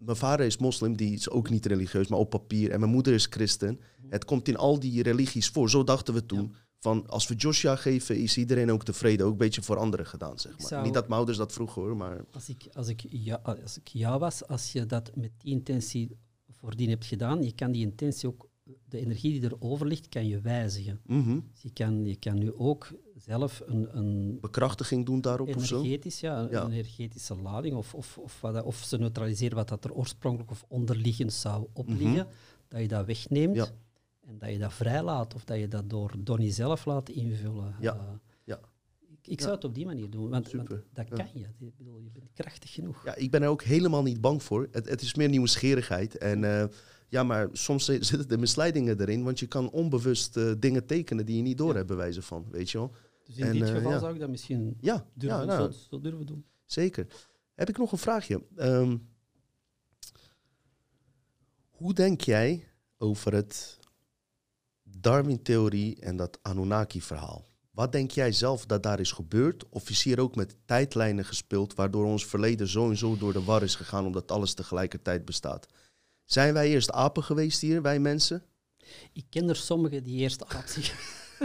[0.00, 2.70] Mijn vader is moslim, die is ook niet religieus, maar op papier.
[2.70, 3.80] En mijn moeder is christen.
[4.08, 5.70] Het komt in al die religies voor.
[5.70, 6.54] Zo dachten we toen.
[6.78, 9.26] Van als we Joshua geven, is iedereen ook tevreden.
[9.26, 10.66] Ook een beetje voor anderen gedaan, zeg maar.
[10.68, 13.76] zou- Niet dat mijn ouders dat vroegen hoor, maar Als ik, als, ik ja, als
[13.78, 16.16] ik ja was, als je dat met die intentie
[16.50, 18.48] voordien hebt gedaan, je kan die intentie ook,
[18.88, 21.00] de energie die erover ligt, kan je wijzigen.
[21.06, 21.38] mhm.
[21.52, 22.88] Dus je kan, je kan nu ook
[23.24, 25.76] zelf een, een bekrachtiging doen daarop of zo.
[25.78, 26.64] energetisch, ja, een Ja.
[26.66, 31.32] energetische lading, of, of, of, wat, of ze neutraliseren wat dat er oorspronkelijk of onderliggend
[31.32, 32.26] zou opliggen,
[32.68, 33.64] dat je dat wegneemt Mhm.
[33.64, 33.70] Ja.
[34.26, 37.74] en dat je dat vrijlaat, of dat je dat door Donnie zelf laat invullen.
[37.80, 37.94] Ja.
[37.94, 38.00] Eh,
[38.44, 38.60] Ja.
[39.08, 39.44] Ik, ik Ja.
[39.44, 40.50] zou het op die manier doen, want,
[40.92, 41.16] dat Ja.
[41.16, 41.46] kan je.
[41.58, 43.04] Ik bedoel, je bent krachtig genoeg.
[43.04, 44.68] Ja, ik ben er ook helemaal niet bang voor.
[44.70, 46.18] Het, het is meer nieuwsgierigheid.
[46.18, 46.64] En eh,
[47.08, 49.22] ja, maar soms zi- zitten de misleidingen erin.
[49.24, 52.44] Want je kan onbewust eh, dingen tekenen die je niet door hebt, bij wijze van.
[52.50, 52.92] Weet je wel?
[53.30, 53.98] Dus in En, dit eh, geval ja.
[53.98, 56.44] zou ik dat misschien Ja, durven, ja nou, zo, zo durven doen.
[56.66, 57.06] zeker.
[57.54, 58.42] Heb ik nog een vraagje.
[58.56, 58.96] Ehm,
[61.70, 63.78] hoe denk jij over het
[64.82, 67.48] Darwin-theorie en dat Anunnaki-verhaal?
[67.70, 69.68] Wat denk jij zelf dat daar is gebeurd?
[69.68, 73.44] Of is hier ook met tijdlijnen gespeeld, waardoor ons verleden zo en zo door de
[73.44, 75.66] war is gegaan, omdat alles tegelijkertijd bestaat?
[76.24, 78.42] Zijn wij eerst apen geweest hier, wij mensen?
[79.12, 80.98] Ik ken er sommigen die eerst zeggen.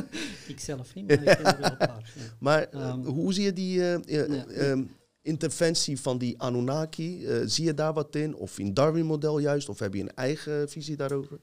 [0.47, 2.13] ik zelf niet, maar ik ken er wel een paar.
[2.15, 2.21] ja.
[2.39, 4.45] Maar eh, Ehm, hoe zie je die eh, eh, ja.
[4.45, 4.83] ehm,
[5.21, 7.25] interventie van die Anunnaki?
[7.25, 8.35] Eh, zie je daar wat in?
[8.35, 9.69] Of in Darwin-model juist?
[9.69, 11.39] Of heb je een eigen visie daarover?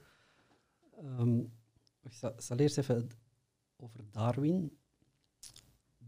[0.98, 1.38] Ehm,
[2.02, 3.10] ik zal, zal eerst even
[3.76, 4.76] over Darwin.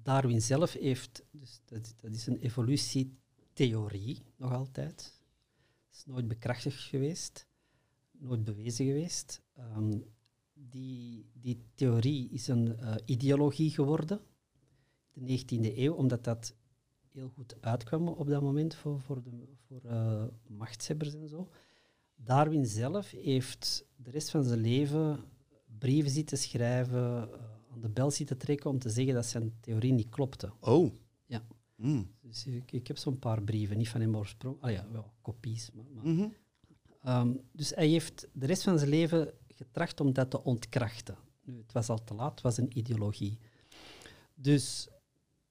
[0.03, 5.13] Darwin zelf heeft, dus dat, dat is een evolutietheorie nog altijd.
[5.93, 7.47] is nooit bekrachtigd geweest,
[8.11, 9.41] nooit bewezen geweest.
[9.55, 9.99] Ehm,
[10.71, 14.21] die, die theorie is een eh, ideologie geworden
[15.13, 16.55] in de 19e eeuw, omdat dat
[17.13, 19.31] heel goed uitkwam op dat moment voor, voor, de,
[19.67, 21.49] voor eh, machtshebbers en zo.
[22.15, 25.25] Darwin zelf heeft de rest van zijn leven
[25.79, 27.39] brieven zitten schrijven, eh,
[27.73, 30.53] aan de bel zitten trekken om te zeggen dat zijn theorie niet klopte.
[30.61, 30.93] Oh.
[31.27, 31.47] Ja.
[31.77, 32.11] Mm.
[32.21, 35.71] Dus ik, ik heb zo'n paar brieven, niet van hem oorspronkelijk, ah ja, wel, kopies.
[35.73, 36.07] Maar, maar.
[36.07, 36.29] Mhm.
[37.03, 39.35] Ehm, dus hij heeft de rest van zijn leven
[39.65, 41.17] getracht om dat te ontkrachten.
[41.43, 43.39] Nu, het was al te laat, het was een ideologie.
[44.35, 44.89] Dus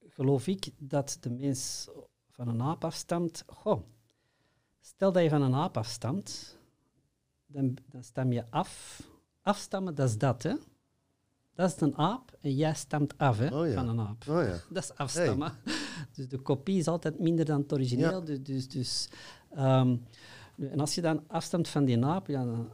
[0.07, 1.90] geloof ik dat de mens
[2.30, 3.44] van een aap afstamt.
[3.48, 3.81] Goh,
[4.81, 6.57] stel dat je van een aap afstamt,
[7.45, 9.02] dan, dan stam je af.
[9.41, 10.53] Afstammen, dat is dat, hè?
[11.53, 13.73] Dat is een aap en jij stamt af hè, Oh ja.
[13.73, 14.23] van een aap.
[14.30, 14.57] Oh ja.
[14.69, 15.52] Dat is afstammen.
[16.15, 18.19] Dus de kopie is altijd minder dan het origineel.
[18.19, 18.19] Ja.
[18.19, 19.10] Dus, dus, dus,
[19.52, 19.98] ehm,
[20.57, 22.72] en als je dan afstamt van die naap, ja, dan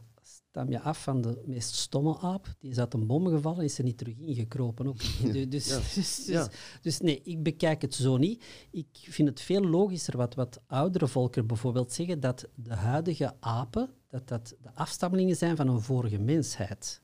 [0.50, 2.54] stam je af van de meest stomme aap.
[2.58, 4.86] Die is uit een bom gevallen is er niet terug ingekropen.
[4.86, 4.96] Ook.
[5.32, 5.76] Dus, dus, Ja.
[5.78, 6.48] dus, dus, Ja.
[6.82, 8.44] dus nee, ik bekijk het zo niet.
[8.70, 13.90] Ik vind het veel logischer wat, wat oudere volkeren bijvoorbeeld zeggen, dat de huidige apen
[14.08, 17.02] dat dat de afstammelingen zijn van een vorige mensheid.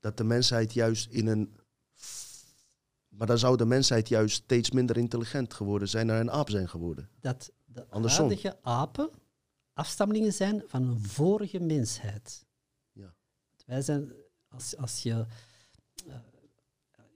[0.00, 1.56] Dat de mensheid juist in een.
[3.08, 6.68] Maar dan zou de mensheid juist steeds minder intelligent geworden zijn naar een aap zijn
[6.68, 7.08] geworden.
[7.20, 8.26] Dat de Andersom.
[8.26, 9.10] huidige apen
[9.76, 12.46] afstammelingen zijn van een vorige mensheid.
[12.92, 13.14] Ja.
[13.66, 14.12] Wij zijn,
[14.48, 15.26] als, als je,
[16.06, 16.14] eh,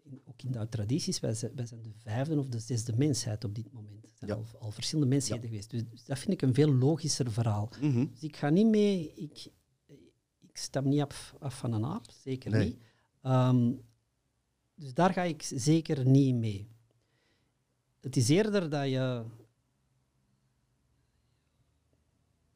[0.03, 3.45] in- ook in de tradities, wij zijn, wij zijn de vijfde of de zesde mensheid
[3.45, 4.05] op dit moment.
[4.05, 4.37] Er zijn Ja.
[4.37, 5.71] al, al verschillende mensheden geweest.
[5.71, 7.69] Dus, dus dat vind ik een veel logischer verhaal.
[7.81, 8.07] Mhm.
[8.11, 9.47] Dus ik ga niet mee, ik,
[10.41, 12.65] ik stam niet af, af van een aap, zeker Nee.
[12.67, 12.79] niet.
[13.23, 13.73] Ehm,
[14.75, 16.69] dus daar ga ik zeker niet mee.
[18.01, 19.25] Het is eerder dat je.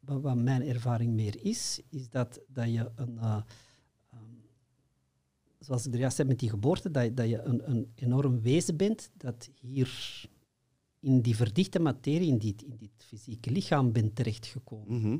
[0.06, 3.18] Wat, mijn ervaring meer is, is dat, dat je een.
[3.18, 3.42] eh,
[4.10, 4.20] ehm,
[5.58, 8.40] zoals ik er juist zei met die geboorte, dat, je- dat je een, een enorm
[8.40, 10.22] wezen bent dat hier
[11.00, 14.98] in die verdichte materie, in dit, in dit fysieke lichaam bent terechtgekomen.
[15.00, 15.18] Mhm.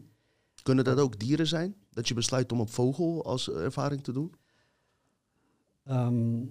[0.62, 1.74] Kunnen dat ook dieren zijn?
[1.90, 4.32] Dat je besluit om een vogel als ervaring te doen?
[5.84, 6.46] Ehm,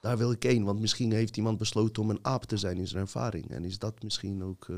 [0.00, 2.86] Daar wil ik één, want misschien heeft iemand besloten om een aap te zijn in
[2.88, 3.50] zijn ervaring.
[3.50, 4.68] En is dat misschien ook.
[4.68, 4.76] eh,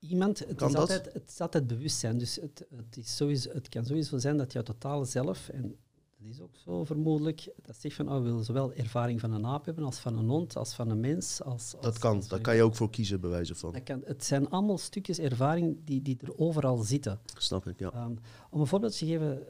[0.00, 2.18] iemand, het is, altijd, het is altijd bewustzijn.
[2.18, 5.76] Dus het, het, is sowieso, het kan sowieso zijn dat jouw totale zelf, en
[6.18, 9.46] dat is ook zo vermoedelijk, dat zegt van, oh, we willen zowel ervaring van een
[9.46, 11.42] aap hebben als van een hond, als van een mens.
[11.42, 13.72] Als, als, dat kan, als- daar kan je ook voor kiezen, bij wijze van.
[13.72, 17.20] Dat kan, het zijn allemaal stukjes ervaring die, die er overal zitten.
[17.36, 17.92] Snap ik, ja.
[17.92, 18.14] Ehm,
[18.50, 19.46] om een voorbeeld te geven,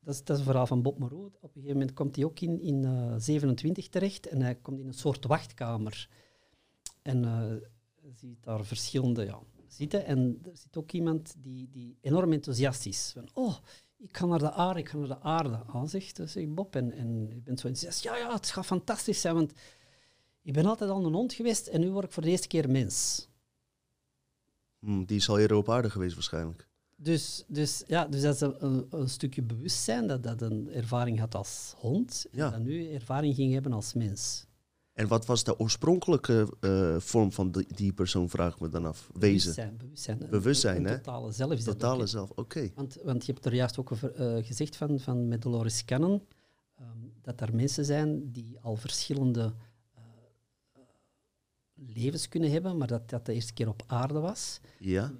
[0.00, 1.24] dat is, dat is een verhaal van Bob Moreau.
[1.24, 4.80] Op een gegeven moment komt hij ook in, in eh, 27 terecht en hij komt
[4.80, 6.08] in een soort wachtkamer.
[7.02, 7.68] En eh,
[8.12, 9.38] ziet daar verschillende ja,
[9.72, 10.04] zitten.
[10.04, 13.10] En er zit ook iemand die, die enorm enthousiast is.
[13.14, 13.56] Van, oh,
[13.96, 15.56] ik ga naar de aarde, ik ga naar de aarde.
[15.56, 16.76] Ah, zegt, zegt Bob.
[16.76, 18.02] En, en je bent zo enthousiast.
[18.02, 19.52] Ja, ja, het gaat fantastisch zijn, want
[20.42, 22.70] ik ben altijd al een hond geweest en nu word ik voor de eerste keer
[22.70, 23.28] mens.
[24.78, 26.68] Hm, die is al eerder op aarde geweest, waarschijnlijk.
[26.96, 31.34] Dus, dus, ja, dus dat is een, een, stukje bewustzijn dat dat een ervaring had
[31.34, 32.46] als hond Ja.
[32.46, 34.46] en dat nu ervaring ging hebben als mens.
[35.00, 38.86] En wat was de oorspronkelijke eh, vorm van die, die persoon, vraag ik me dan
[38.86, 39.10] af.
[39.14, 39.76] Wezen.
[39.78, 40.26] Bewustzijn.
[40.30, 40.96] Bewustzijn, hè?
[40.96, 42.70] totale zelf is dat Totale ook, zelf, oké.
[42.74, 46.22] Want, want je hebt er juist ook over eh, gezegd van, van met Dolores Cannon,
[46.76, 46.88] ehm,
[47.20, 49.52] dat er mensen zijn die al verschillende
[49.94, 50.02] eh,
[51.74, 54.60] levens kunnen hebben, maar dat dat de eerste keer op aarde was.
[54.78, 55.12] Ja?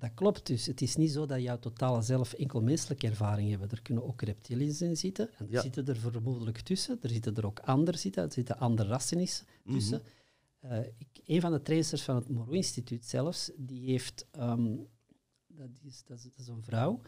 [0.00, 0.66] Dat klopt dus.
[0.66, 3.70] Het is niet zo dat jouw totale zelf enkel menselijke ervaring hebben.
[3.70, 5.30] Er kunnen ook reptiliëns in zitten.
[5.38, 5.60] En er Ja.
[5.60, 6.98] zitten er vermoedelijk tussen.
[7.02, 8.22] Er zitten er ook anderen zitten.
[8.24, 10.02] Er zitten andere rassen is tussen.
[10.02, 10.72] Mhm.
[10.72, 14.76] Eh, ik, een van de trainers van het Moreau Instituut zelfs, die heeft, ehm,
[15.46, 17.00] dat, is, dat, is, dat is een vrouw,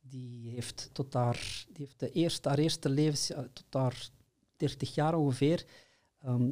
[0.00, 4.10] die heeft tot haar, die heeft de eerste, haar eerste levens, tot haar
[4.56, 5.64] 30 jaar ongeveer,
[6.18, 6.50] ehm,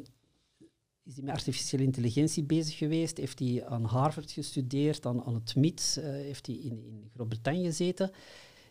[1.10, 5.54] is hij met artificiële intelligentie bezig geweest, heeft hij aan Harvard gestudeerd, aan, aan het
[5.54, 8.10] MIT, eh, heeft hij in, in Groot-Brittannië gezeten,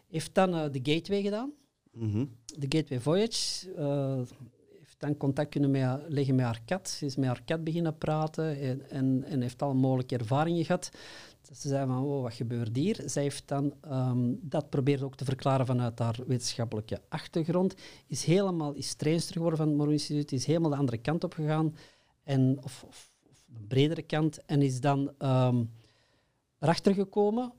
[0.09, 1.51] heeft dan eh, de Gateway gedaan,
[1.91, 2.25] Mhm.
[2.45, 3.73] de Gateway Voyage.
[3.75, 4.21] eh,
[4.79, 6.89] heeft dan contact kunnen met, leggen met haar kat.
[6.89, 10.89] Ze is met haar kat beginnen praten en, en, en heeft al mogelijke ervaringen gehad.
[11.49, 13.01] Dus ze zei van, oh, wat gebeurt hier?
[13.05, 17.75] Zij heeft dan ehm, dat probeert ook te verklaren vanuit haar wetenschappelijke achtergrond.
[18.07, 21.33] Is helemaal, is trainster geworden van het Moreau Instituut, is helemaal de andere kant op
[21.33, 21.75] gegaan.
[22.23, 24.45] En, of, of, of de bredere kant.
[24.45, 25.63] En is dan ehm,
[26.59, 27.53] erachter gekomen,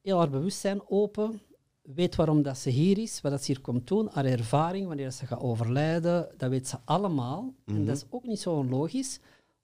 [0.00, 1.40] heel haar bewustzijn open,
[1.82, 5.10] weet waarom dat ze hier is, wat dat ze hier komt doen, haar ervaring, wanneer
[5.10, 7.54] ze gaat overlijden, dat weet ze allemaal.
[7.64, 7.84] En Mhm.
[7.84, 9.20] dat is ook niet zo onlogisch,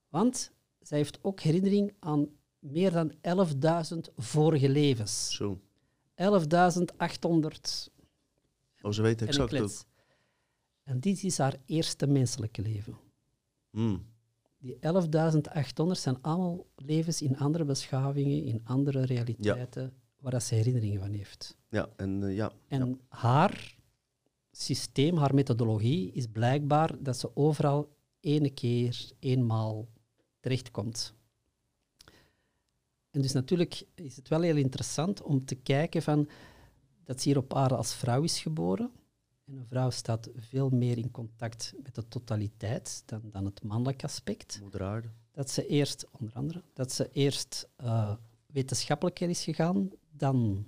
[0.09, 2.28] want zij heeft ook herinnering aan
[2.59, 5.35] meer dan 11.000 vorige levens.
[5.35, 5.60] Zo.
[6.15, 7.90] 11.800
[8.82, 9.86] Oh, ze een exact ook.
[10.82, 12.97] En dit is haar eerste menselijke leven.
[13.70, 13.97] Hm.
[14.59, 14.80] Die 11.800
[15.90, 21.56] zijn allemaal levens in andere beschavingen, in andere realiteiten, waar dat ze herinneringen van heeft.
[21.68, 22.52] Ja, en eh, ja.
[22.68, 22.97] En ja.
[23.09, 23.76] haar
[24.51, 29.89] systeem, haar methodologie is blijkbaar dat ze overal ene keer, eenmaal
[30.40, 31.14] terechtkomt.
[33.10, 36.28] En dus natuurlijk is het wel heel interessant om te kijken van
[37.05, 38.90] dat ze hier op aarde als vrouw is geboren.
[39.49, 44.05] En een vrouw staat veel meer in contact met de totaliteit dan, dan het mannelijke
[44.05, 44.59] aspect.
[44.62, 48.15] Moeder dat ze eerst, onder andere, dat ze eerst eh,
[48.47, 50.66] wetenschappelijker is gegaan, dan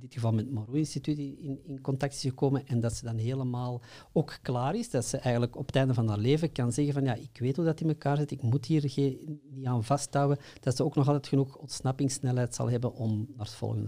[0.00, 3.04] in dit geval met het Moreau Instituut in, in contact is gekomen en dat ze
[3.04, 3.80] dan helemaal
[4.12, 7.04] ook klaar is, dat ze eigenlijk op het einde van haar leven kan zeggen van
[7.04, 10.38] ja, ik weet hoe dat in elkaar zit, ik moet hier geen, niet aan vasthouden,
[10.60, 13.84] dat ze ook nog altijd genoeg ontsnappingssnelheid zal hebben om naar het volgende